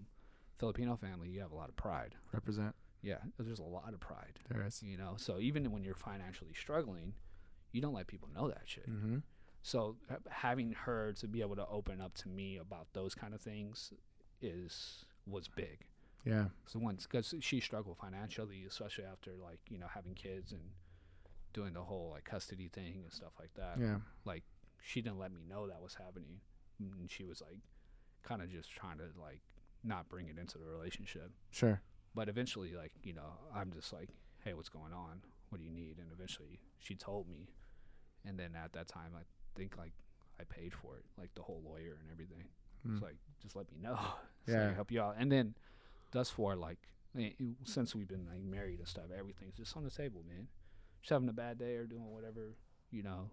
filipino 0.60 0.96
family 0.96 1.28
you 1.28 1.40
have 1.40 1.50
a 1.52 1.56
lot 1.56 1.68
of 1.68 1.76
pride. 1.76 2.14
Represent. 2.32 2.74
yeah 3.02 3.16
there's 3.38 3.58
a 3.58 3.64
lot 3.64 3.92
of 3.94 4.00
pride 4.00 4.38
There 4.50 4.62
is. 4.64 4.82
you 4.82 4.96
know? 4.96 5.14
So 5.16 5.38
even 5.40 5.70
when 5.72 5.82
you're 5.82 5.94
financially 5.94 6.52
struggling 6.54 7.14
you 7.72 7.80
don't 7.80 7.94
let 7.94 8.06
people 8.06 8.28
know 8.34 8.46
that 8.48 8.62
shit. 8.66 8.88
Mm-hmm. 8.90 9.18
so 9.62 9.96
having 10.28 10.72
her 10.84 11.12
to 11.20 11.26
be 11.26 11.40
able 11.40 11.56
to 11.56 11.66
open 11.68 12.00
up 12.00 12.14
to 12.22 12.28
me 12.28 12.58
about 12.58 12.86
those 12.92 13.14
kind 13.14 13.32
of 13.34 13.40
things 13.40 13.92
is 14.42 15.04
was 15.26 15.48
big. 15.48 15.78
Yeah, 16.24 16.46
so 16.66 16.78
once 16.78 17.06
because 17.06 17.34
she 17.40 17.60
struggled 17.60 17.96
financially 17.98 18.64
especially 18.68 19.04
after 19.04 19.30
like 19.42 19.60
you 19.70 19.78
know 19.78 19.86
having 19.94 20.14
kids 20.14 20.52
and 20.52 20.60
doing 21.52 21.72
the 21.72 21.80
whole 21.82 22.10
like 22.14 22.24
custody 22.24 22.68
thing 22.68 23.00
and 23.04 23.12
stuff 23.12 23.32
like 23.38 23.52
that. 23.54 23.76
Yeah, 23.78 23.96
like 24.24 24.42
she 24.82 25.00
didn't 25.00 25.18
let 25.18 25.32
me 25.32 25.42
know 25.48 25.66
that 25.68 25.80
was 25.82 25.94
happening. 25.94 26.40
And 26.78 27.10
she 27.10 27.24
was 27.24 27.40
like 27.40 27.58
kind 28.22 28.42
of 28.42 28.50
just 28.50 28.70
trying 28.70 28.98
to 28.98 29.04
like 29.20 29.40
not 29.84 30.08
bring 30.08 30.28
it 30.28 30.38
into 30.38 30.58
the 30.58 30.66
relationship. 30.66 31.30
Sure. 31.50 31.80
but 32.14 32.28
eventually 32.28 32.74
like 32.74 32.92
you 33.02 33.12
know 33.12 33.30
i'm 33.54 33.72
just 33.72 33.92
like 33.92 34.08
hey 34.44 34.52
what's 34.54 34.68
going 34.68 34.92
on? 34.92 35.20
What 35.50 35.58
do 35.58 35.64
you 35.64 35.70
need? 35.72 35.98
And 35.98 36.10
eventually 36.12 36.60
she 36.78 36.94
told 36.94 37.28
me. 37.28 37.48
And 38.24 38.38
then 38.38 38.50
at 38.54 38.72
that 38.74 38.88
time 38.88 39.12
i 39.16 39.22
think 39.58 39.76
like 39.78 39.92
i 40.40 40.44
paid 40.44 40.72
for 40.72 40.96
it 40.96 41.04
like 41.18 41.30
the 41.34 41.42
whole 41.42 41.62
lawyer 41.64 41.98
and 42.00 42.10
everything. 42.10 42.44
Mm. 42.86 42.92
it's 42.94 43.02
like 43.02 43.16
just 43.42 43.56
let 43.56 43.70
me 43.72 43.78
know. 43.80 43.98
So 44.46 44.52
I 44.54 44.56
Yeah. 44.56 44.66
can 44.68 44.74
help 44.74 44.90
you 44.90 45.02
out. 45.02 45.16
And 45.18 45.30
then 45.30 45.54
thus 46.12 46.30
far 46.30 46.56
like 46.56 46.78
eh, 47.18 47.30
since 47.64 47.94
we've 47.94 48.08
been 48.08 48.26
like 48.26 48.42
married 48.42 48.78
and 48.78 48.88
stuff 48.88 49.04
everything's 49.16 49.54
just 49.56 49.76
on 49.76 49.84
the 49.84 49.90
table 49.90 50.22
man. 50.26 50.48
She's 51.02 51.10
having 51.10 51.28
a 51.28 51.32
bad 51.34 51.58
day 51.58 51.74
or 51.76 51.84
doing 51.86 52.04
whatever 52.10 52.56
you 52.90 53.02
know. 53.02 53.30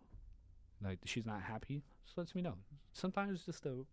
Like 0.84 1.00
she's 1.06 1.26
not 1.26 1.42
happy 1.42 1.84
just 2.06 2.18
lets 2.18 2.36
me 2.36 2.42
know. 2.42 2.56
Sometimes 2.94 3.46
just 3.46 3.66
a 3.66 3.86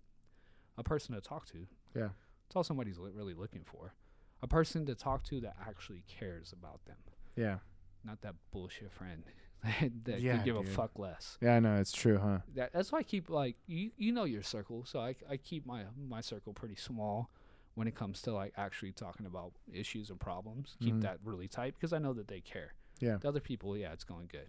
a 0.76 0.82
person 0.82 1.14
to 1.14 1.20
talk 1.20 1.46
to. 1.46 1.66
Yeah. 1.96 2.09
It's 2.47 2.57
all 2.57 2.64
somebody's 2.64 2.99
li- 2.99 3.11
really 3.12 3.34
looking 3.34 3.62
for 3.64 3.95
a 4.42 4.47
person 4.47 4.84
to 4.86 4.95
talk 4.95 5.24
to 5.24 5.40
that 5.40 5.57
actually 5.66 6.03
cares 6.07 6.53
about 6.53 6.84
them 6.86 6.97
Yeah, 7.36 7.59
not 8.05 8.20
that 8.22 8.34
bullshit 8.53 8.92
friend 8.92 9.24
that 10.05 10.20
Yeah, 10.20 10.36
could 10.36 10.45
give 10.45 10.57
dude. 10.57 10.66
a 10.66 10.70
fuck 10.70 10.99
less 10.99 11.38
yeah. 11.40 11.57
I 11.57 11.61
know 11.61 11.76
it's 11.76 11.92
true, 11.92 12.18
huh? 12.18 12.38
that, 12.55 12.72
that's 12.72 12.92
why 12.92 12.99
I 12.99 13.03
keep 13.03 13.30
like 13.30 13.57
you 13.66 13.90
you 13.97 14.12
know 14.12 14.24
your 14.24 14.42
circle, 14.42 14.84
so 14.84 15.01
I, 15.01 15.14
I 15.30 15.36
keep 15.38 15.64
my 15.66 15.84
my 16.09 16.20
circle 16.20 16.53
pretty 16.53 16.76
small 16.76 17.30
when 17.74 17.88
it 17.88 17.95
comes 17.95 18.20
to 18.22 18.32
like 18.32 18.53
actually 18.57 18.92
talking 18.92 19.26
about 19.26 19.53
issues 19.72 20.11
and 20.11 20.20
problems. 20.20 20.76
Keep 20.80 20.97
Mhm. 20.97 21.01
that 21.03 21.18
really 21.24 21.49
tight 21.49 21.74
because 21.74 21.92
I 21.92 21.99
know 21.99 22.12
that 22.12 22.28
they 22.28 22.40
care. 22.40 22.74
Yeah. 23.01 23.16
The 23.16 23.26
other 23.28 23.40
people, 23.40 23.76
yeah, 23.76 23.92
it's 23.92 24.05
going 24.05 24.28
good. 24.30 24.47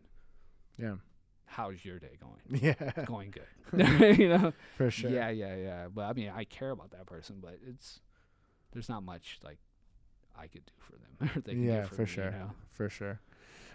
Yeah, 0.77 0.97
How's 1.45 1.83
your 1.85 1.99
day 1.99 2.17
going? 2.19 2.61
yeah, 2.63 3.05
going 3.05 3.31
good. 3.31 4.17
you 4.19 4.29
know. 4.29 4.53
for 4.77 4.91
sure. 4.91 5.09
Yeah, 5.09 5.29
yeah, 5.29 5.55
yeah. 5.55 5.87
But 5.93 6.03
I 6.03 6.13
mean, 6.13 6.31
I 6.35 6.43
care 6.43 6.71
about 6.71 6.91
that 6.91 7.05
person, 7.05 7.37
but 7.41 7.59
it's 7.67 7.99
there's 8.73 8.89
not 8.89 9.03
much 9.03 9.39
like 9.43 9.57
I 10.37 10.47
could 10.47 10.65
do 10.65 10.73
for 10.79 10.93
them. 10.93 11.37
or 11.37 11.41
they 11.41 11.53
can 11.53 11.63
yeah, 11.63 11.81
do 11.81 11.87
for, 11.87 11.95
for 11.95 12.01
me, 12.01 12.07
sure, 12.07 12.25
You 12.25 12.51
for 12.69 12.89
sure. 12.89 13.19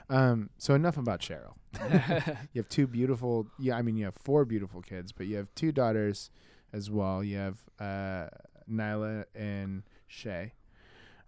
Um, 0.08 0.50
so 0.58 0.74
enough 0.74 0.96
about 0.96 1.20
Cheryl. 1.20 1.54
You 2.52 2.60
have 2.62 2.68
two 2.68 2.86
beautiful. 2.86 3.46
Yeah, 3.58 3.76
I 3.76 3.82
mean 3.82 3.96
you 3.96 4.04
have 4.06 4.16
four 4.16 4.44
beautiful 4.44 4.82
kids, 4.82 5.12
but 5.12 5.26
you 5.26 5.36
have 5.36 5.54
two 5.54 5.70
daughters 5.72 6.30
as 6.72 6.90
well. 6.90 7.22
You 7.22 7.38
have 7.38 7.58
uh, 7.78 8.28
Nyla 8.70 9.24
and 9.34 9.84
Shay. 10.08 10.52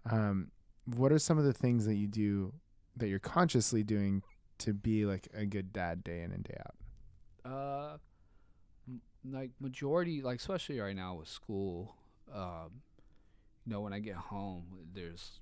Um, 0.09 0.51
what 0.85 1.11
are 1.11 1.19
some 1.19 1.37
of 1.37 1.45
the 1.45 1.53
things 1.53 1.85
that 1.85 1.95
you 1.95 2.07
do 2.07 2.53
that 2.97 3.07
you're 3.07 3.19
consciously 3.19 3.83
doing 3.83 4.21
to 4.63 4.73
be 4.73 5.05
like 5.05 5.27
a 5.33 5.45
good 5.45 5.71
dad 5.73 6.03
day 6.03 6.21
in 6.21 6.31
and 6.31 6.43
day 6.43 6.57
out? 6.59 6.75
Uh, 7.51 7.97
m- 8.87 9.01
like 9.29 9.51
majority, 9.59 10.21
like 10.21 10.39
especially 10.39 10.79
right 10.79 10.95
now 10.95 11.15
with 11.15 11.27
school, 11.27 11.95
um, 12.33 12.81
you 13.65 13.71
know, 13.71 13.81
when 13.81 13.93
I 13.93 13.99
get 13.99 14.15
home, 14.15 14.65
there's, 14.93 15.39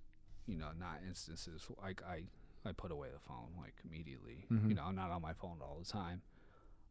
you 0.47 0.57
know, 0.57 0.69
not 0.79 0.99
instances 1.07 1.67
like 1.81 2.01
I, 2.03 2.23
I 2.67 2.71
put 2.73 2.91
away 2.91 3.07
the 3.13 3.19
phone 3.19 3.49
like 3.59 3.73
immediately. 3.85 4.45
Mhm. 4.51 4.69
You 4.69 4.75
know, 4.75 4.83
I'm 4.83 4.95
not 4.95 5.11
on 5.11 5.21
my 5.21 5.33
phone 5.33 5.57
all 5.61 5.77
the 5.83 5.89
time. 5.89 6.21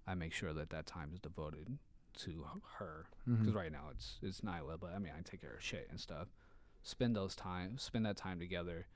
I 0.06 0.14
make 0.14 0.32
sure 0.32 0.52
that 0.52 0.70
that 0.70 0.86
time 0.86 1.10
is 1.12 1.20
devoted 1.20 1.78
to 2.18 2.44
her 2.78 3.06
because 3.24 3.52
Mhm. 3.52 3.54
right 3.54 3.70
now 3.72 3.88
it's 3.92 4.18
it's 4.22 4.40
Nyla, 4.40 4.78
but 4.80 4.92
I 4.92 4.98
mean 4.98 5.12
I 5.16 5.22
take 5.22 5.40
care 5.42 5.54
of 5.54 5.62
shit 5.62 5.86
and 5.90 6.00
stuff. 6.00 6.28
Spend 6.82 7.14
those 7.14 7.36
time, 7.36 7.78
spend 7.78 8.04
that 8.06 8.16
time 8.16 8.40
together, 8.40 8.86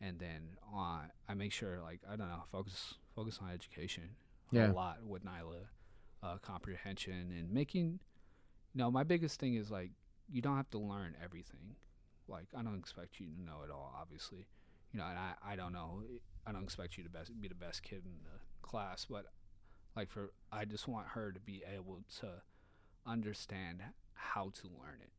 and 0.00 0.18
then 0.18 0.56
on 0.72 1.10
I 1.28 1.34
make 1.34 1.52
sure 1.52 1.80
like 1.80 2.00
I 2.08 2.16
don't 2.16 2.28
know 2.28 2.44
focus 2.50 2.94
focus 3.14 3.38
on 3.42 3.50
education 3.50 4.16
Yeah. 4.50 4.70
a 4.70 4.72
lot 4.72 5.04
with 5.04 5.24
Nyla, 5.24 5.66
uh, 6.22 6.38
comprehension 6.38 7.32
and 7.36 7.50
making. 7.52 8.00
You 8.74 8.78
know, 8.78 8.90
my 8.90 9.04
biggest 9.04 9.38
thing 9.40 9.54
is 9.54 9.70
like 9.70 9.92
you 10.28 10.42
don't 10.42 10.56
have 10.56 10.70
to 10.70 10.78
learn 10.78 11.14
everything. 11.22 11.76
Like 12.28 12.46
I 12.56 12.62
don't 12.62 12.78
expect 12.78 13.20
you 13.20 13.26
to 13.26 13.40
know 13.42 13.62
it 13.64 13.70
all, 13.70 13.94
obviously. 14.00 14.46
You 14.92 14.98
know, 15.00 15.06
and 15.06 15.18
I 15.18 15.34
I 15.44 15.56
don't 15.56 15.72
know. 15.72 16.02
I 16.46 16.52
don't 16.52 16.62
expect 16.64 16.96
you 16.98 17.04
to 17.04 17.10
best 17.10 17.30
be 17.40 17.48
the 17.48 17.54
best 17.54 17.82
kid 17.82 18.02
in 18.04 18.18
the 18.24 18.40
class, 18.62 19.06
but 19.08 19.26
like 19.96 20.10
for 20.10 20.32
I 20.52 20.64
just 20.64 20.88
want 20.88 21.08
her 21.08 21.30
to 21.32 21.40
be 21.40 21.62
able 21.72 22.00
to 22.20 22.42
understand 23.06 23.82
how 24.14 24.50
to 24.60 24.66
learn 24.68 25.00
it. 25.02 25.10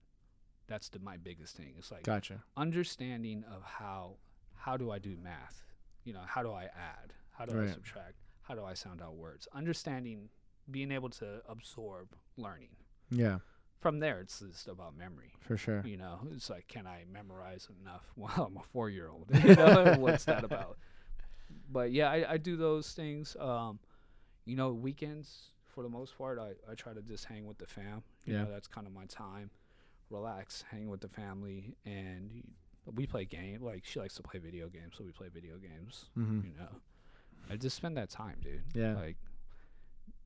That's 0.67 0.89
the 0.89 0.99
my 0.99 1.17
biggest 1.17 1.55
thing. 1.55 1.73
It's 1.77 1.91
like 1.91 2.03
Gotcha. 2.03 2.43
understanding 2.57 3.43
of 3.49 3.61
how 3.63 4.17
how 4.55 4.77
do 4.77 4.91
I 4.91 4.99
do 4.99 5.15
math? 5.21 5.61
You 6.03 6.13
know, 6.13 6.21
how 6.25 6.43
do 6.43 6.51
I 6.51 6.63
add? 6.65 7.13
How 7.31 7.45
do 7.45 7.59
I 7.61 7.67
subtract? 7.67 8.15
How 8.43 8.55
do 8.55 8.63
I 8.63 8.73
sound 8.73 9.01
out 9.01 9.15
words? 9.15 9.47
Understanding, 9.53 10.29
being 10.69 10.91
able 10.91 11.09
to 11.09 11.41
absorb 11.49 12.09
learning. 12.37 12.69
Yeah, 13.11 13.39
From 13.79 13.99
there, 13.99 14.19
it's 14.19 14.39
just 14.39 14.67
about 14.67 14.95
memory. 14.97 15.33
for 15.41 15.57
sure. 15.57 15.81
You 15.85 15.97
know, 15.97 16.19
it's 16.33 16.49
like, 16.49 16.67
can 16.67 16.87
I 16.87 17.03
memorize 17.11 17.67
enough? 17.81 18.05
Well, 18.15 18.47
I'm 18.51 18.57
a 18.57 18.63
four 18.71 18.89
year 18.89 19.09
old. 19.09 19.29
You 19.43 19.55
know, 19.55 19.95
what's 19.99 20.25
that 20.25 20.43
about? 20.43 20.77
But 21.69 21.91
yeah, 21.91 22.09
I, 22.09 22.33
I 22.33 22.37
do 22.37 22.55
those 22.57 22.91
things. 22.93 23.35
Um, 23.39 23.79
you 24.45 24.55
know, 24.55 24.71
weekends 24.73 25.49
for 25.67 25.83
the 25.83 25.89
most 25.89 26.17
part, 26.17 26.39
I, 26.39 26.51
I 26.71 26.75
try 26.75 26.93
to 26.93 27.01
just 27.01 27.25
hang 27.25 27.45
with 27.45 27.57
the 27.57 27.67
fam. 27.67 28.03
You 28.25 28.33
Yeah. 28.33 28.43
know, 28.43 28.51
that's 28.51 28.67
kind 28.67 28.87
of 28.87 28.93
my 28.93 29.05
time. 29.05 29.49
Relax, 30.09 30.63
hang 30.71 30.87
with 30.89 31.01
the 31.01 31.07
family, 31.09 31.75
and 31.85 32.43
we 32.93 33.05
play 33.05 33.25
game. 33.25 33.63
Like 33.63 33.83
she 33.85 33.99
likes 33.99 34.15
to 34.15 34.23
play 34.23 34.39
video 34.39 34.67
games, 34.67 34.95
so 34.97 35.03
we 35.03 35.11
play 35.11 35.27
video 35.33 35.57
games. 35.57 36.05
hmm 36.13 36.41
You 36.43 36.53
know, 36.59 36.69
I 37.49 37.55
just 37.55 37.75
spend 37.75 37.97
that 37.97 38.09
time, 38.09 38.37
dude. 38.41 38.63
Yeah. 38.73 38.95
Like, 38.95 39.17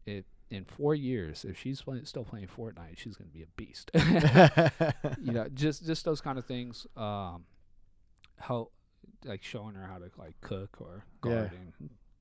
it 0.05 0.26
in 0.49 0.66
four 0.66 0.95
years, 0.95 1.45
if 1.45 1.60
she's 1.60 1.82
play, 1.82 2.01
still 2.03 2.24
playing 2.24 2.47
Fortnite, 2.47 2.97
she's 2.97 3.16
gonna 3.16 3.30
be 3.30 3.43
a 3.43 3.47
beast. 3.55 3.91
you 5.22 5.32
know, 5.32 5.47
just 5.53 5.86
just 5.86 6.05
those 6.05 6.22
kind 6.22 6.38
of 6.38 6.45
things. 6.45 6.88
Um, 6.97 7.45
help 8.38 8.72
like 9.26 9.43
showing 9.43 9.76
her 9.76 9.86
how 9.86 9.97
to 9.97 10.10
like 10.18 10.39
cook 10.41 10.78
or 10.80 11.03
Yeah. 11.26 11.49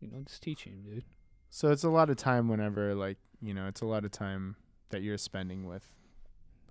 You 0.01 0.09
know, 0.09 0.21
just 0.25 0.43
teaching, 0.43 0.83
dude. 0.85 1.05
So 1.51 1.71
it's 1.71 1.85
a 1.85 1.89
lot 1.89 2.11
of 2.11 2.17
time 2.17 2.49
whenever 2.49 2.95
like 2.95 3.19
you 3.41 3.55
know 3.55 3.67
it's 3.67 3.81
a 3.81 3.87
lot 3.87 4.05
of 4.05 4.11
time 4.11 4.57
that 4.91 5.03
you're 5.03 5.19
spending 5.19 5.67
with 5.67 5.91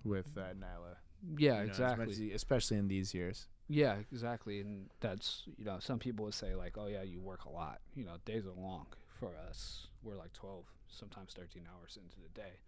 with 0.04 0.36
uh, 0.36 0.54
Nyla. 0.54 0.96
Yeah, 1.36 1.52
you 1.52 1.58
know, 1.58 1.64
exactly. 1.64 2.32
especially 2.32 2.76
in 2.76 2.88
these 2.88 3.12
years. 3.12 3.48
Yeah, 3.68 3.96
exactly. 4.10 4.60
And 4.60 4.88
that's 5.00 5.42
you 5.58 5.64
know, 5.64 5.78
some 5.80 5.98
people 5.98 6.24
would 6.24 6.34
say 6.34 6.54
like, 6.54 6.76
oh 6.78 6.86
yeah, 6.86 7.02
you 7.02 7.20
work 7.20 7.44
a 7.44 7.50
lot. 7.50 7.80
You 7.94 8.04
know, 8.04 8.14
days 8.24 8.46
are 8.46 8.60
long 8.60 8.86
for 9.20 9.30
us. 9.48 9.88
We're 10.02 10.16
like 10.16 10.32
twelve, 10.32 10.64
sometimes 10.88 11.32
thirteen 11.34 11.64
hours 11.72 11.98
into 12.02 12.16
the 12.20 12.28
day. 12.40 12.60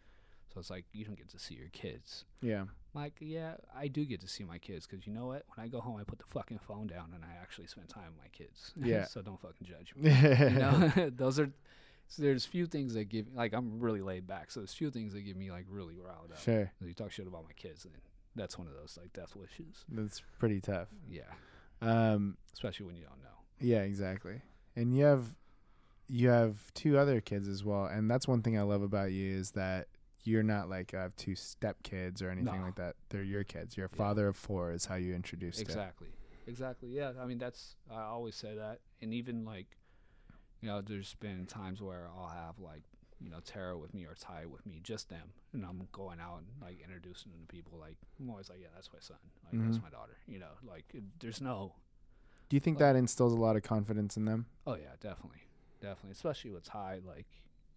So 0.53 0.59
it's 0.59 0.69
like 0.71 0.85
you 0.93 1.05
don't 1.05 1.17
get 1.17 1.29
to 1.31 1.39
see 1.39 1.55
your 1.55 1.69
kids. 1.73 2.25
Yeah. 2.43 2.65
Like, 2.93 3.13
yeah, 3.21 3.55
I 3.77 3.87
do 3.87 4.05
get 4.05 4.21
to 4.23 4.27
see 4.29 4.43
my 4.43 4.59
kids 4.59 4.85
because 4.85 5.07
you 5.07 5.13
know 5.13 5.27
what? 5.27 5.45
When 5.55 5.65
I 5.65 5.69
go 5.69 5.81
home, 5.81 5.97
I 6.01 6.03
put 6.03 6.19
the 6.19 6.25
fucking 6.27 6.59
phone 6.59 6.89
down 6.89 7.13
and 7.15 7.25
I 7.25 7.41
actually 7.41 7.69
spend 7.69 7.89
time 7.89 8.07
with 8.15 8.19
my 8.21 8.29
kids. 8.33 8.73
Yeah. 8.85 9.05
so 9.05 9.23
don't 9.23 9.41
fucking 9.41 9.65
judge 9.65 9.95
me. 9.97 10.11
you 10.11 10.59
know, 10.59 11.11
those 11.17 11.39
are. 11.39 11.51
So 12.09 12.23
there's 12.23 12.45
few 12.45 12.67
things 12.67 12.95
that 12.95 13.05
give 13.05 13.27
like 13.33 13.53
I'm 13.53 13.79
really 13.79 14.03
laid 14.03 14.27
back. 14.27 14.51
So 14.51 14.59
there's 14.59 14.75
few 14.75 14.91
things 14.91 15.13
that 15.13 15.21
give 15.21 15.37
me 15.37 15.53
like 15.53 15.67
really 15.71 15.95
riled 15.97 16.33
up. 16.33 16.41
sure. 16.41 16.73
You 16.85 16.93
talk 16.95 17.13
shit 17.13 17.29
about 17.29 17.45
my 17.45 17.53
kids, 17.53 17.85
and 17.85 17.95
that's 18.37 18.59
one 18.59 18.67
of 18.69 18.75
those 18.75 18.99
like 19.01 19.13
death 19.13 19.35
wishes. 19.37 19.85
That's 19.89 20.23
pretty 20.39 20.61
tough. 20.61 20.89
Yeah, 21.09 21.23
Um, 21.83 22.37
especially 22.53 22.87
when 22.87 22.97
you 22.97 23.03
don't 23.05 23.23
know. 23.23 23.39
yeah, 23.61 23.83
exactly. 23.83 24.43
And 24.77 24.97
you 24.97 25.05
have 25.05 25.25
you 26.09 26.29
have 26.29 26.73
two 26.75 26.99
other 26.99 27.21
kids 27.21 27.47
as 27.49 27.65
well, 27.65 27.87
and 27.87 28.11
that's 28.11 28.27
one 28.27 28.43
thing 28.43 28.59
I 28.59 28.63
love 28.63 28.83
about 28.83 29.13
you 29.13 29.33
is 29.37 29.53
that 29.53 29.89
you're 30.25 30.43
not 30.43 30.69
like 30.69 30.93
I 30.93 31.03
have 31.03 31.17
two 31.17 31.35
step 31.35 31.83
kids 31.83 32.21
or 32.21 32.31
anything 32.31 32.61
No. 32.61 32.67
like 32.67 32.75
that. 32.77 32.97
They're 33.09 33.23
your 33.23 33.45
kids. 33.45 33.77
You're 33.77 33.87
a 33.87 33.91
Yeah. 33.91 33.97
father 33.97 34.29
of 34.29 34.37
four, 34.37 34.73
is 34.73 34.85
how 34.87 34.97
you 34.97 35.15
introduced 35.15 35.61
it. 35.61 35.63
Exactly. 35.63 36.09
Exactly. 36.47 36.89
Yeah. 36.91 37.13
I 37.19 37.27
mean, 37.27 37.39
that's 37.39 37.77
I 37.91 38.03
always 38.03 38.35
say 38.35 38.55
that, 38.57 38.81
and 39.01 39.15
even 39.15 39.45
like, 39.45 39.77
you 40.61 40.69
know, 40.69 40.81
there's 40.83 41.15
been 41.15 41.47
times 41.47 41.81
where 41.81 42.09
I'll 42.09 42.29
have 42.29 42.59
like, 42.59 42.83
you 43.23 43.31
know, 43.31 43.41
Tara 43.45 43.77
with 43.77 43.93
me 43.95 44.05
or 44.05 44.15
Ty 44.19 44.47
with 44.47 44.65
me, 44.67 44.81
just 44.83 45.09
them, 45.11 45.33
and 45.53 45.65
I'm 45.65 45.89
going 45.93 46.21
out 46.21 46.39
and 46.39 46.47
like 46.63 46.81
introducing 46.83 47.31
them 47.33 47.41
to 47.43 47.47
people. 47.47 47.79
Like, 47.79 47.97
I'm 48.19 48.31
always 48.31 48.49
like, 48.49 48.61
yeah, 48.61 48.69
that's 48.75 48.89
my 48.93 48.99
son. 49.01 49.19
Like, 49.45 49.61
Mhm. 49.61 49.67
that's 49.73 49.83
my 49.83 49.91
daughter. 49.91 50.17
You 50.27 50.39
know, 50.39 50.53
like, 50.67 50.85
it, 50.95 51.03
there's 51.21 51.41
no. 51.41 51.75
Do 52.49 52.57
you 52.57 52.61
think 52.61 52.77
Uh, 52.79 52.81
that 52.81 52.97
instills 52.97 53.33
a 53.33 53.37
lot 53.37 53.57
of 53.57 53.63
confidence 53.63 54.17
in 54.17 54.25
them? 54.25 54.47
Oh 54.67 54.75
yeah, 54.75 54.95
definitely, 55.01 55.43
definitely. 55.81 56.13
Especially 56.13 56.51
with 56.51 56.65
Ty, 56.65 57.01
like, 57.07 57.27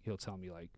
he'll 0.01 0.17
tell 0.17 0.37
me 0.37 0.49
like. 0.51 0.69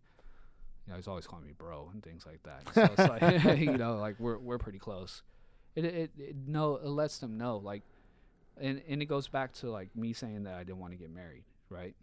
You 0.86 0.92
know, 0.92 0.96
he's 0.98 1.08
always 1.08 1.26
calling 1.26 1.44
me 1.44 1.52
bro 1.52 1.90
and 1.92 2.00
things 2.00 2.24
like 2.24 2.44
that. 2.44 2.72
So 2.72 2.84
it's 2.96 2.98
like, 3.10 3.58
you 3.60 3.76
know, 3.76 3.96
like 3.96 4.20
we're 4.20 4.38
we're 4.38 4.58
pretty 4.58 4.78
close. 4.78 5.22
It 5.74 5.84
it, 5.84 6.10
it 6.16 6.36
no, 6.46 6.76
it 6.76 6.86
lets 6.86 7.18
them 7.18 7.36
know 7.36 7.56
like 7.58 7.82
and 8.56 8.80
and 8.88 9.02
it 9.02 9.06
goes 9.06 9.26
back 9.26 9.52
to 9.54 9.70
like 9.70 9.94
me 9.96 10.12
saying 10.12 10.44
that 10.44 10.54
I 10.54 10.62
didn't 10.62 10.78
want 10.78 10.92
to 10.92 10.96
get 10.96 11.10
married, 11.10 11.42
right? 11.70 11.96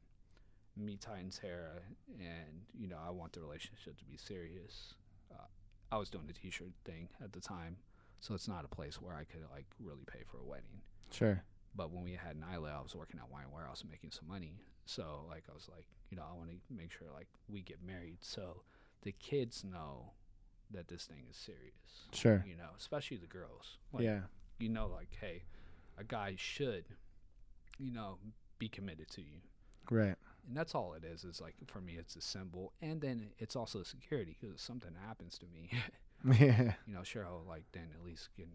Me, 0.76 0.97
Ty, 0.97 1.17
and 1.17 1.32
Tara, 1.32 1.82
and 2.19 2.61
you 2.74 2.88
know 2.88 2.97
I 3.05 3.11
want 3.11 3.34
the 3.34 3.41
relationship 3.41 3.97
to 3.97 4.05
be 4.05 4.17
serious. 4.17 4.95
Uh, 5.32 5.45
I 5.91 5.97
was 5.97 6.09
doing 6.09 6.26
the 6.28 6.34
T-shirt 6.34 6.74
thing 6.84 7.09
at 7.24 7.32
the 7.34 7.39
time, 7.39 7.78
so 8.19 8.34
it's 8.34 8.47
not 8.47 8.65
a 8.65 8.67
place 8.67 9.01
where 9.01 9.15
I 9.15 9.24
could 9.24 9.43
like 9.51 9.65
really 9.80 10.05
pay 10.07 10.24
for 10.30 10.38
a 10.38 10.43
wedding. 10.43 10.82
Sure. 11.11 11.43
But 11.76 11.91
when 11.91 12.03
we 12.03 12.13
had 12.13 12.39
Nyla, 12.39 12.78
I 12.78 12.82
was 12.82 12.95
working 12.95 13.19
at 13.19 13.32
Wine 13.32 13.51
Warehouse 13.53 13.82
and 13.82 13.89
making 13.89 14.11
some 14.11 14.28
money. 14.28 14.61
So 14.86 15.26
like 15.30 15.43
I 15.49 15.53
was 15.53 15.69
like, 15.74 15.86
you 16.09 16.17
know, 16.17 16.24
I 16.30 16.36
want 16.36 16.49
to 16.49 16.57
make 16.76 16.91
sure 16.91 17.07
like 17.13 17.28
we 17.47 17.61
get 17.61 17.78
married, 17.86 18.17
so 18.21 18.63
the 19.03 19.11
kids 19.11 19.63
know 19.63 20.13
that 20.71 20.88
this 20.88 21.05
thing 21.05 21.26
is 21.30 21.38
serious. 21.38 22.07
Sure. 22.11 22.43
You 22.47 22.55
know, 22.55 22.69
especially 22.78 23.17
the 23.17 23.28
girls. 23.28 23.78
Like, 23.91 24.03
yeah. 24.03 24.21
you 24.59 24.69
know, 24.69 24.88
like, 24.88 25.15
hey, 25.19 25.43
a 25.97 26.03
guy 26.03 26.36
should, 26.38 26.86
you 27.78 27.91
know, 27.91 28.17
be 28.59 28.69
committed 28.69 29.09
to 29.11 29.21
you. 29.21 29.41
Right. 29.89 30.15
And 30.48 30.58
that's 30.58 30.76
all 30.76 30.94
it 30.94 31.04
is. 31.06 31.24
Is 31.24 31.39
like 31.41 31.56
for 31.68 31.80
me, 31.82 31.96
it's 31.98 32.16
a 32.16 32.22
symbol, 32.22 32.74
and 32.82 33.02
then 33.02 33.32
it's 33.39 33.56
also 33.56 33.84
security 33.84 34.36
because 34.39 34.56
if 34.56 34.62
something 34.62 34.91
happens 35.08 35.38
to 35.39 35.46
me, 35.48 35.70
yeah. 36.39 36.74
you 36.88 36.94
know, 36.94 37.02
Cheryl 37.02 37.48
like 37.48 37.64
then 37.72 37.88
at 37.98 38.06
least 38.06 38.30
can, 38.36 38.48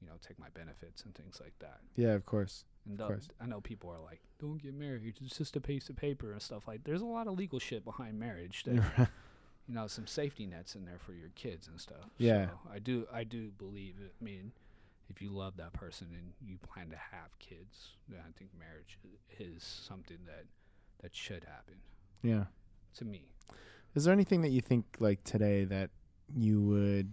you 0.00 0.06
know, 0.06 0.14
take 0.26 0.38
my 0.38 0.48
benefits 0.54 1.02
and 1.04 1.14
things 1.14 1.38
like 1.40 1.54
that. 1.60 1.80
Yeah. 1.96 2.12
Of 2.12 2.26
course. 2.26 2.64
And 2.86 3.00
Of 3.00 3.08
course. 3.08 3.28
I 3.40 3.46
know 3.46 3.60
people 3.60 3.90
are 3.90 4.00
like, 4.00 4.20
don't 4.38 4.62
get 4.62 4.74
married. 4.74 5.14
It's 5.22 5.36
just 5.36 5.56
a 5.56 5.60
piece 5.60 5.88
of 5.90 5.96
paper 5.96 6.32
and 6.32 6.40
stuff 6.40 6.66
like. 6.66 6.84
There's 6.84 7.02
a 7.02 7.06
lot 7.06 7.26
of 7.26 7.36
legal 7.38 7.58
shit 7.58 7.84
behind 7.84 8.18
marriage 8.18 8.64
that 8.64 8.74
you 9.68 9.74
know 9.74 9.86
some 9.86 10.06
safety 10.06 10.46
nets 10.46 10.74
in 10.74 10.84
there 10.84 10.98
for 10.98 11.12
your 11.12 11.30
kids 11.34 11.68
and 11.68 11.80
stuff. 11.80 12.08
Yeah. 12.18 12.46
So 12.46 12.52
I 12.72 12.78
do 12.78 13.06
I 13.12 13.24
do 13.24 13.50
believe 13.58 13.94
it. 14.00 14.12
I 14.20 14.24
mean, 14.24 14.52
if 15.10 15.20
you 15.20 15.30
love 15.30 15.56
that 15.58 15.72
person 15.72 16.08
and 16.12 16.32
you 16.40 16.56
plan 16.58 16.88
to 16.90 16.96
have 16.96 17.38
kids, 17.38 17.90
then 18.08 18.20
I 18.20 18.32
think 18.38 18.50
marriage 18.58 18.98
is 19.38 19.62
something 19.62 20.18
that 20.26 20.46
that 21.02 21.14
should 21.14 21.44
happen 21.44 21.74
yeah. 22.22 22.44
to 22.96 23.04
me. 23.04 23.22
Is 23.94 24.04
there 24.04 24.12
anything 24.12 24.42
that 24.42 24.50
you 24.50 24.60
think 24.60 24.84
like 24.98 25.22
today 25.24 25.64
that 25.64 25.90
you 26.34 26.60
would 26.60 27.12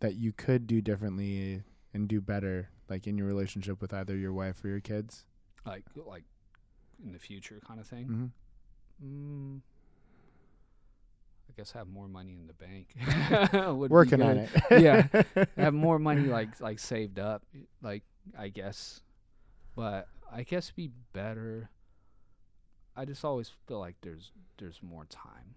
that 0.00 0.14
you 0.14 0.32
could 0.32 0.66
do 0.66 0.80
differently 0.80 1.62
and 1.94 2.08
do 2.08 2.20
better, 2.20 2.70
like 2.88 3.06
in 3.06 3.16
your 3.16 3.26
relationship 3.26 3.80
with 3.80 3.92
either 3.92 4.16
your 4.16 4.32
wife 4.32 4.64
or 4.64 4.68
your 4.68 4.80
kids? 4.80 5.24
Like 5.64 5.84
like 5.94 6.24
in 7.04 7.12
the 7.12 7.18
future 7.18 7.60
kind 7.66 7.80
of 7.80 7.86
thing. 7.86 8.32
Mm-hmm. 9.02 9.56
Mm, 9.56 9.60
I 11.48 11.52
guess 11.56 11.72
have 11.72 11.88
more 11.88 12.08
money 12.08 12.36
in 12.38 12.46
the 12.46 12.52
bank. 12.52 13.72
would 13.78 13.90
Working 13.90 14.22
on 14.22 14.38
it. 14.38 14.50
Yeah. 14.70 15.06
have 15.56 15.74
more 15.74 15.98
money 15.98 16.22
like 16.22 16.60
like 16.60 16.78
saved 16.78 17.18
up 17.18 17.42
like 17.82 18.02
i 18.38 18.48
guess 18.48 19.00
but 19.74 20.08
i 20.30 20.42
guess 20.42 20.70
be 20.70 20.90
better 21.12 21.70
i 23.00 23.04
just 23.06 23.24
always 23.24 23.50
feel 23.66 23.78
like 23.80 23.96
there's 24.02 24.30
there's 24.58 24.80
more 24.82 25.06
time. 25.06 25.54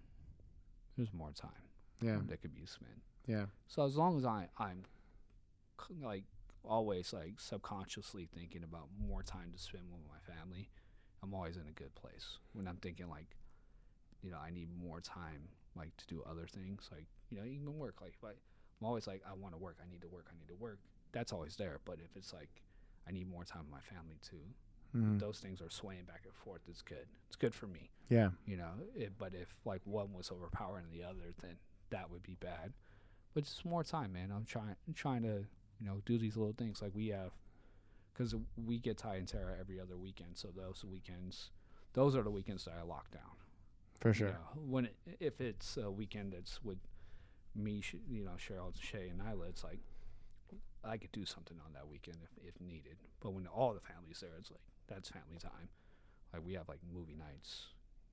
There's 0.96 1.12
more 1.12 1.32
time. 1.32 1.64
Yeah. 2.00 2.18
that 2.28 2.40
could 2.42 2.54
be 2.54 2.64
spent 2.66 3.00
Yeah. 3.26 3.46
so 3.68 3.84
as 3.84 3.96
long 3.96 4.16
as 4.18 4.24
i 4.24 4.48
i'm 4.58 4.80
like 6.02 6.24
always 6.64 7.12
like 7.12 7.38
subconsciously 7.38 8.28
thinking 8.34 8.62
about 8.62 8.86
more 9.10 9.22
time 9.22 9.48
to 9.54 9.58
spend 9.68 9.84
with 9.92 10.02
my 10.14 10.20
family 10.34 10.68
i'm 11.22 11.32
always 11.34 11.56
in 11.56 11.66
a 11.68 11.72
good 11.82 11.94
place. 11.94 12.38
When 12.54 12.66
i'm 12.68 12.76
thinking 12.76 13.08
like 13.08 13.30
you 14.22 14.30
know 14.30 14.38
i 14.46 14.50
need 14.50 14.68
more 14.86 15.00
time 15.00 15.42
like 15.76 15.94
to 15.98 16.06
do 16.06 16.22
other 16.30 16.46
things 16.46 16.88
like 16.92 17.06
you 17.30 17.36
know 17.38 17.44
even 17.44 17.78
work 17.78 18.00
like 18.00 18.14
if 18.18 18.24
I, 18.24 18.30
i'm 18.30 18.86
always 18.86 19.06
like 19.06 19.22
i 19.30 19.34
want 19.34 19.52
to 19.54 19.58
work 19.58 19.76
i 19.84 19.90
need 19.90 20.00
to 20.02 20.08
work 20.08 20.26
i 20.30 20.34
need 20.38 20.48
to 20.48 20.54
work. 20.66 20.78
That's 21.12 21.32
always 21.32 21.56
there 21.56 21.78
but 21.84 21.96
if 22.04 22.16
it's 22.16 22.32
like 22.32 22.50
i 23.08 23.12
need 23.12 23.28
more 23.30 23.44
time 23.44 23.62
with 23.66 23.72
my 23.72 23.84
family 23.94 24.18
too 24.30 24.40
Mhm. 24.94 25.18
those 25.18 25.40
things 25.40 25.60
are 25.60 25.70
swaying 25.70 26.04
back 26.04 26.22
and 26.24 26.34
forth 26.34 26.62
it's 26.68 26.82
good. 26.82 27.06
It's 27.26 27.36
good 27.36 27.54
for 27.54 27.66
me. 27.66 27.90
Yeah. 28.08 28.30
you 28.46 28.56
know 28.56 28.70
it, 28.94 29.12
but 29.18 29.34
if 29.34 29.54
like 29.64 29.80
one 29.84 30.12
was 30.12 30.30
overpowering 30.30 30.86
the 30.92 31.02
other 31.04 31.32
then 31.40 31.56
that 31.90 32.10
would 32.10 32.22
be 32.22 32.34
bad. 32.36 32.72
But 33.32 33.44
just 33.44 33.64
more 33.64 33.82
time 33.84 34.12
man. 34.12 34.30
I'm 34.30 34.44
trying 34.44 34.76
trying 34.94 35.22
to 35.22 35.46
you 35.80 35.86
know 35.86 36.00
do 36.06 36.18
these 36.18 36.36
little 36.36 36.52
things. 36.52 36.80
Like 36.82 36.94
we 36.94 37.08
have 37.08 37.32
because 38.12 38.34
we 38.56 38.78
get 38.78 38.96
Ty 38.98 39.16
and 39.16 39.26
Tara 39.28 39.56
every 39.58 39.80
other 39.80 39.96
weekend 39.96 40.36
so 40.36 40.48
those 40.54 40.84
weekends 40.84 41.50
those 41.94 42.14
are 42.16 42.22
the 42.22 42.30
weekends 42.30 42.64
that 42.64 42.74
i 42.78 42.82
lock 42.82 43.10
down. 43.10 43.36
For 44.00 44.08
you 44.08 44.14
sure. 44.14 44.28
know, 44.28 44.60
when 44.68 44.84
it, 44.86 44.96
if 45.20 45.40
it's 45.40 45.76
a 45.76 45.90
weekend 45.90 46.32
that's 46.32 46.62
with 46.62 46.78
me 47.56 47.82
you 48.08 48.24
know 48.24 48.32
cheryl 48.36 48.72
shay 48.80 49.08
and 49.08 49.20
nyla 49.20 49.48
it's 49.48 49.62
like 49.64 49.78
i 50.84 50.96
could 50.96 51.12
do 51.12 51.24
something 51.24 51.56
on 51.64 51.72
that 51.72 51.88
weekend 51.88 52.18
if, 52.22 52.48
if 52.54 52.60
needed. 52.60 52.96
But 53.20 53.32
when 53.32 53.46
all 53.46 53.72
the 53.74 53.80
family's 53.80 54.20
there 54.20 54.30
it's 54.38 54.50
like 54.50 54.60
that's 54.86 55.08
family 55.08 55.38
time 55.38 55.68
like 56.32 56.42
we 56.44 56.52
have 56.54 56.68
like 56.68 56.80
movie 56.92 57.16
nights 57.16 57.66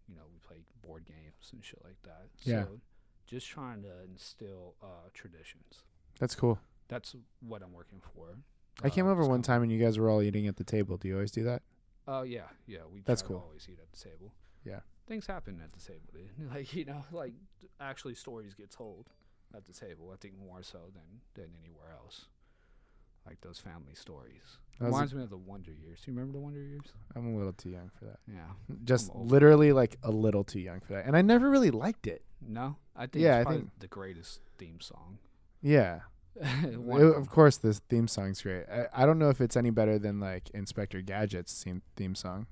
you 0.08 0.16
know 0.16 0.22
we 0.32 0.40
play 0.40 0.58
board 0.86 1.06
games 1.06 1.52
and 1.52 1.64
shit 1.64 1.80
like 1.84 2.02
that 2.04 2.28
Yeah. 2.44 2.64
so 2.64 2.80
just 3.28 3.48
trying 3.48 3.82
to 3.84 4.04
instill 4.10 4.76
uh 4.82 5.10
traditions 5.14 5.84
That's 6.20 6.36
cool. 6.36 6.60
that's 6.88 7.16
what 7.42 7.62
i'm 7.64 7.74
working 7.74 8.02
for 8.14 8.38
I 8.84 8.90
came 8.90 9.06
Uh, 9.06 9.12
over 9.12 9.26
one 9.28 9.42
time 9.42 9.62
and 9.64 9.72
you 9.72 9.78
guys 9.80 10.00
were 10.00 10.10
all 10.10 10.22
eating 10.24 10.48
at 10.48 10.56
the 10.56 10.64
table. 10.64 10.96
Do 10.98 11.08
you 11.10 11.16
always 11.16 11.30
do 11.30 11.44
that? 11.44 11.62
Oh 12.08 12.24
yeah, 12.24 12.48
yeah. 12.66 12.80
We 12.92 13.02
That's 13.02 13.22
cool. 13.22 13.44
Always 13.46 13.68
eat 13.70 13.78
at 13.80 13.92
the 13.92 14.00
table. 14.10 14.32
Yeah. 14.64 14.80
Things 15.08 15.28
happen 15.28 15.60
at 15.62 15.74
the 15.74 15.80
table, 15.80 16.10
dude. 16.14 16.30
Like 16.56 16.74
you 16.74 16.86
know, 16.86 17.04
like 17.12 17.34
actually 17.82 18.16
stories 18.16 18.56
get 18.56 18.72
told 18.72 19.10
at 19.54 19.66
the 19.66 19.74
table. 19.74 20.10
I 20.14 20.16
think 20.18 20.34
more 20.40 20.64
so 20.64 20.80
than 20.94 21.20
than 21.36 21.52
anywhere 21.62 21.92
else. 22.02 22.26
Like 23.28 23.42
those 23.42 23.60
family 23.60 23.94
stories. 23.94 24.58
Reminds 24.86 25.14
me 25.14 25.24
of 25.24 25.30
the 25.30 25.38
Wonder 25.38 25.72
Years. 25.72 26.02
Do 26.04 26.12
you 26.12 26.18
remember 26.18 26.38
the 26.38 26.44
Wonder 26.44 26.60
Years? 26.62 26.86
I'm 27.16 27.34
a 27.34 27.38
little 27.38 27.54
too 27.54 27.70
young 27.70 27.90
for 27.98 28.06
that. 28.06 28.20
Yeah. 28.28 28.76
Just 28.84 29.14
literally 29.16 29.72
like 29.72 29.98
a 30.04 30.12
little 30.12 30.44
too 30.44 30.60
young 30.60 30.80
for 30.82 30.94
that. 30.94 31.06
And 31.06 31.16
I 31.16 31.22
never 31.22 31.50
really 31.50 31.72
liked 31.72 32.08
it. 32.08 32.24
No, 32.46 32.78
I 32.96 33.08
think 33.08 33.24
Yeah, 33.24 33.36
I 33.36 33.40
it's 33.40 33.44
probably 33.46 33.62
think- 33.62 33.80
the 33.80 33.88
greatest 33.88 34.40
theme 34.58 34.80
song. 34.82 35.20
Yeah. 35.62 36.00
It- 36.42 37.16
of 37.16 37.30
course, 37.30 37.58
this 37.58 37.80
theme 37.90 38.08
song's 38.08 38.42
great. 38.42 38.66
I, 38.72 38.88
I 39.04 39.06
don't 39.06 39.20
know 39.20 39.30
if 39.30 39.42
it's 39.42 39.56
any 39.58 39.70
better 39.70 40.00
than 40.00 40.20
like 40.20 40.50
Inspector 40.54 41.00
Gadget's 41.02 41.64
theme, 41.64 41.82
theme 41.96 42.16
song. 42.16 42.48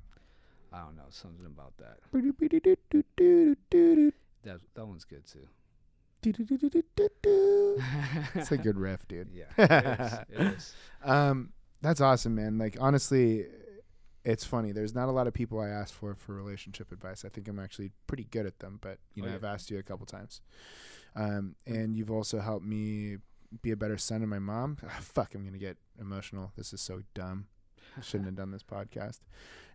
I 0.71 0.81
don't 0.81 0.95
know 0.95 1.03
something 1.09 1.45
about 1.47 1.73
that. 1.77 1.97
That 4.43 4.59
that 4.75 4.85
one's 4.85 5.03
good 5.05 5.23
too. 5.25 5.47
It's 8.35 8.51
a 8.51 8.57
good 8.57 8.77
riff, 8.77 9.07
dude. 9.07 9.29
Yeah, 9.33 9.45
it 9.57 9.99
is. 9.99 10.13
It 10.29 10.41
is. 10.57 10.75
Um, 11.03 11.53
that's 11.81 12.01
awesome, 12.01 12.35
man. 12.35 12.57
Like 12.57 12.77
honestly, 12.79 13.45
it's 14.25 14.43
funny. 14.43 14.71
There's 14.71 14.93
not 14.93 15.07
a 15.09 15.11
lot 15.11 15.27
of 15.27 15.33
people 15.33 15.59
I 15.59 15.69
ask 15.69 15.93
for 15.93 16.15
for 16.15 16.33
relationship 16.33 16.91
advice. 16.91 17.23
I 17.25 17.29
think 17.29 17.47
I'm 17.47 17.59
actually 17.59 17.91
pretty 18.07 18.25
good 18.25 18.45
at 18.45 18.59
them, 18.59 18.79
but 18.81 18.99
you 19.15 19.23
Oh, 19.23 19.25
know, 19.25 19.31
yeah. 19.31 19.37
I've 19.37 19.43
asked 19.45 19.71
you 19.71 19.79
a 19.79 19.83
couple 19.83 20.05
times. 20.05 20.41
Um, 21.15 21.55
and 21.65 21.95
you've 21.95 22.11
also 22.11 22.39
helped 22.39 22.65
me 22.65 23.17
be 23.63 23.71
a 23.71 23.75
better 23.77 23.97
son 23.97 24.21
to 24.21 24.27
my 24.27 24.39
mom. 24.39 24.77
Ah, 24.85 24.97
fuck, 25.01 25.33
I'm 25.35 25.43
gonna 25.45 25.57
get 25.57 25.77
emotional. 25.99 26.51
This 26.55 26.73
is 26.73 26.81
so 26.81 27.01
dumb. 27.13 27.47
I 27.97 28.01
shouldn't 28.01 28.25
have 28.27 28.35
done 28.35 28.51
this 28.51 28.63
podcast. 28.63 29.19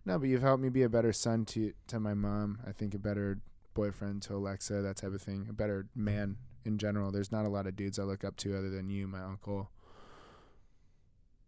No, 0.05 0.17
but 0.19 0.29
you've 0.29 0.41
helped 0.41 0.61
me 0.63 0.69
be 0.69 0.83
a 0.83 0.89
better 0.89 1.11
son 1.11 1.45
to 1.45 1.73
to 1.87 1.99
my 1.99 2.13
mom. 2.13 2.59
I 2.65 2.71
think 2.71 2.93
a 2.93 2.99
better 2.99 3.39
boyfriend 3.73 4.21
to 4.21 4.35
Alexa, 4.35 4.81
that 4.81 4.95
type 4.95 5.13
of 5.13 5.21
thing, 5.21 5.47
a 5.49 5.53
better 5.53 5.87
man 5.95 6.37
in 6.63 6.77
general. 6.77 7.11
There's 7.11 7.31
not 7.31 7.45
a 7.45 7.49
lot 7.49 7.67
of 7.67 7.75
dudes 7.75 7.99
I 7.99 8.03
look 8.03 8.23
up 8.23 8.37
to 8.37 8.57
other 8.57 8.69
than 8.69 8.89
you, 8.89 9.05
my 9.07 9.19
uncle. 9.21 9.69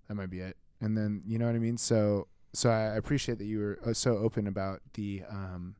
That 0.07 0.15
might 0.15 0.29
be 0.29 0.39
it. 0.39 0.57
And 0.81 0.97
then 0.97 1.21
you 1.25 1.37
know 1.39 1.45
what 1.45 1.55
I 1.55 1.59
mean. 1.59 1.77
So 1.77 2.27
so 2.53 2.69
I 2.69 2.95
appreciate 2.95 3.37
that 3.39 3.45
you 3.45 3.59
were 3.59 3.79
uh, 3.85 3.93
so 3.93 4.17
open 4.17 4.47
about 4.47 4.81
the 4.93 5.23
um 5.29 5.75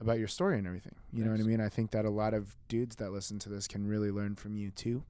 about 0.00 0.18
your 0.18 0.28
story 0.28 0.58
and 0.58 0.66
everything. 0.66 0.94
You 1.12 1.24
know 1.24 1.30
what 1.30 1.40
I 1.40 1.44
mean? 1.44 1.60
I 1.60 1.68
think 1.68 1.90
that 1.92 2.04
a 2.04 2.10
lot 2.10 2.34
of 2.34 2.56
dudes 2.68 2.96
that 2.96 3.12
listen 3.12 3.38
to 3.40 3.48
this 3.48 3.66
can 3.66 3.86
really 3.86 4.10
learn 4.10 4.36
from 4.36 4.56
you 4.56 4.70
too. 4.70 5.04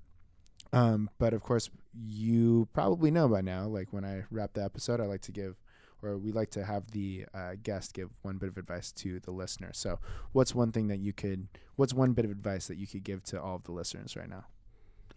Um, 0.72 1.08
but 1.18 1.34
of 1.34 1.42
course, 1.42 1.70
you 2.06 2.68
probably 2.72 3.10
know 3.10 3.28
by 3.28 3.40
now. 3.40 3.66
Like 3.66 3.92
when 3.92 4.04
I 4.04 4.24
wrap 4.30 4.54
the 4.54 4.64
episode, 4.64 5.00
I 5.00 5.04
like 5.04 5.22
to 5.22 5.32
give, 5.32 5.56
or 6.02 6.18
we 6.18 6.32
like 6.32 6.50
to 6.50 6.64
have 6.64 6.90
the 6.90 7.26
uh, 7.32 7.52
guest 7.62 7.94
give 7.94 8.10
one 8.22 8.38
bit 8.38 8.48
of 8.48 8.58
advice 8.58 8.90
to 8.92 9.20
the 9.20 9.30
listener. 9.30 9.70
So, 9.72 10.00
what's 10.32 10.54
one 10.54 10.72
thing 10.72 10.88
that 10.88 10.98
you 10.98 11.12
could? 11.12 11.48
What's 11.76 11.94
one 11.94 12.12
bit 12.12 12.24
of 12.24 12.30
advice 12.30 12.66
that 12.66 12.76
you 12.76 12.86
could 12.86 13.04
give 13.04 13.22
to 13.24 13.40
all 13.40 13.56
of 13.56 13.64
the 13.64 13.72
listeners 13.72 14.16
right 14.16 14.28
now? 14.28 14.44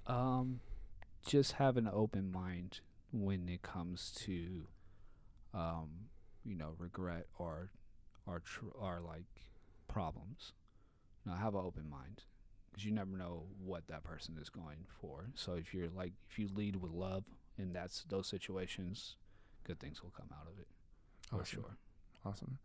Um, 0.06 0.60
just 1.26 1.54
have 1.54 1.76
an 1.76 1.90
open 1.92 2.32
mind 2.32 2.82
when 3.24 3.48
it 3.50 3.62
comes 3.62 4.12
to, 4.26 4.68
um, 5.54 5.90
you 6.46 6.56
know, 6.56 6.74
regret 6.78 7.26
or, 7.38 7.72
or 8.26 8.40
tr- 8.40 8.66
or 8.74 9.00
like 9.06 9.26
problems. 9.88 10.54
You 11.26 11.32
know, 11.32 11.38
have 11.38 11.56
an 11.56 11.62
open 11.66 11.90
mind 11.90 12.24
because 12.72 12.86
you 12.86 12.92
never 12.92 13.18
know 13.18 13.44
what 13.64 13.88
that 13.88 14.04
person 14.04 14.38
is 14.42 14.50
going 14.50 14.86
for. 15.02 15.26
So 15.36 15.54
if 15.54 15.74
you're 15.74 15.90
like, 15.90 16.14
if 16.30 16.40
you 16.40 16.48
lead 16.54 16.78
with 16.78 16.92
love 16.92 17.24
and 17.58 17.76
that's 17.76 18.04
those 18.10 18.28
situations, 18.28 19.16
good 19.66 19.80
things 19.80 20.02
will 20.04 20.12
come 20.16 20.30
out 20.32 20.48
of 20.52 20.60
it 20.60 20.68
Oh. 21.34 21.38
for 21.38 21.42
Awesome. 21.42 21.62
sure. 21.62 21.78
Awesome. 22.26 22.58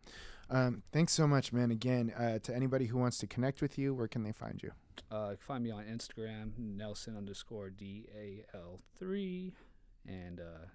Um, 0.49 0.83
thanks 0.91 1.13
so 1.13 1.25
much, 1.27 1.51
man. 1.53 1.71
Again, 1.71 2.11
uh, 2.17 2.39
to 2.39 2.53
anybody 2.55 2.85
who 2.87 2.97
wants 2.97 3.17
to 3.19 3.27
connect 3.27 3.61
with 3.61 3.77
you, 3.77 3.93
where 3.93 4.07
can 4.09 4.23
they 4.23 4.31
find 4.33 4.61
you? 4.61 4.71
Uh, 5.09 5.35
find 5.39 5.63
me 5.63 5.71
on 5.71 5.85
Instagram, 5.85 6.51
Nelson 6.57 7.15
underscore 7.17 7.69
D 7.69 8.07
A 8.15 8.43
L 8.55 8.79
three, 8.99 9.53
and 10.07 10.39
uh, 10.39 10.65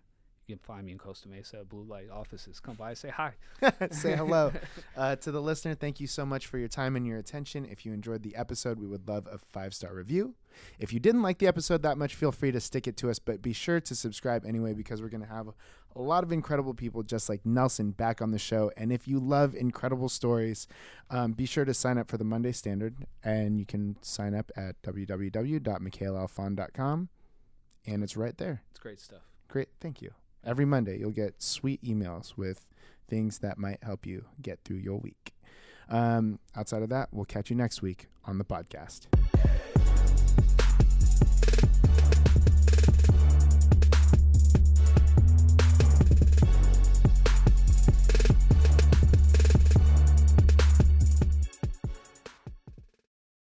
you 0.49 0.57
can 0.57 0.65
find 0.65 0.87
me 0.87 0.93
in 0.93 0.99
Costa 0.99 1.29
Mesa 1.29 1.63
Blue 1.69 1.85
Light 1.85 2.09
offices. 2.11 2.59
Come 2.59 2.75
by, 2.75 2.95
say 2.95 3.11
hi. 3.11 3.35
Say 3.91 4.17
hello. 4.17 4.53
Uh, 4.97 5.15
to 5.15 5.31
the 5.31 5.41
listener, 5.41 5.77
thank 5.77 6.01
you 6.01 6.09
so 6.09 6.27
much 6.27 6.47
for 6.47 6.59
your 6.59 6.67
time 6.67 6.97
and 6.97 7.07
your 7.07 7.19
attention. 7.19 7.65
If 7.65 7.87
you 7.87 7.93
enjoyed 7.93 8.25
the 8.25 8.35
episode, 8.35 8.81
we 8.81 8.89
would 8.89 9.07
love 9.07 9.29
a 9.31 9.39
five 9.39 9.73
star 9.73 9.95
review. 9.95 10.35
If 10.81 10.93
you 10.93 10.99
didn't 10.99 11.23
like 11.23 11.39
the 11.39 11.47
episode 11.47 11.83
that 11.83 11.97
much, 11.97 12.17
feel 12.17 12.33
free 12.33 12.51
to 12.51 12.59
stick 12.59 12.89
it 12.89 12.97
to 12.97 13.11
us, 13.11 13.21
but 13.21 13.41
be 13.41 13.53
sure 13.53 13.79
to 13.81 13.95
subscribe 13.95 14.45
anyway 14.45 14.75
because 14.75 15.01
we're 15.01 15.09
going 15.09 15.23
to 15.23 15.29
have 15.29 15.51
a 15.95 16.03
lot 16.03 16.25
of 16.25 16.33
incredible 16.33 16.75
people 16.75 17.05
just 17.05 17.29
like 17.29 17.47
Nelson 17.47 17.93
back 17.93 18.21
on 18.21 18.33
the 18.33 18.41
show. 18.41 18.73
And 18.77 18.93
if 18.93 19.07
you 19.07 19.21
love 19.21 19.55
incredible 19.55 20.09
stories, 20.09 20.67
um, 21.11 21.31
be 21.33 21.47
sure 21.47 21.65
to 21.65 21.75
sign 21.75 21.97
up 21.97 22.09
for 22.09 22.17
the 22.17 22.25
Monday 22.25 22.51
Standard. 22.51 22.97
And 23.23 23.61
you 23.61 23.67
can 23.67 23.95
sign 24.03 24.35
up 24.35 24.51
at 24.57 24.83
www.mikhailalfon.com. 24.83 27.09
And 27.89 28.03
it's 28.03 28.17
right 28.17 28.37
there. 28.37 28.63
It's 28.71 28.81
great 28.81 29.01
stuff. 29.01 29.23
Great. 29.49 29.69
Thank 29.81 30.03
you. 30.03 30.11
Every 30.45 30.65
Monday, 30.67 30.99
you'll 30.99 31.11
get 31.11 31.43
sweet 31.43 31.83
emails 31.83 32.37
with 32.37 32.67
things 33.09 33.39
that 33.39 33.59
might 33.59 33.83
help 33.83 34.07
you 34.07 34.27
get 34.43 34.61
through 34.65 34.77
your 34.77 34.99
week. 34.99 35.33
Um, 35.89 36.39
outside 36.55 36.83
of 36.83 36.91
that, 36.91 37.09
we'll 37.13 37.25
catch 37.25 37.49
you 37.49 37.57
next 37.57 37.81
week 37.81 38.09
on 38.27 38.37
the 38.37 38.45
podcast. 38.45 39.07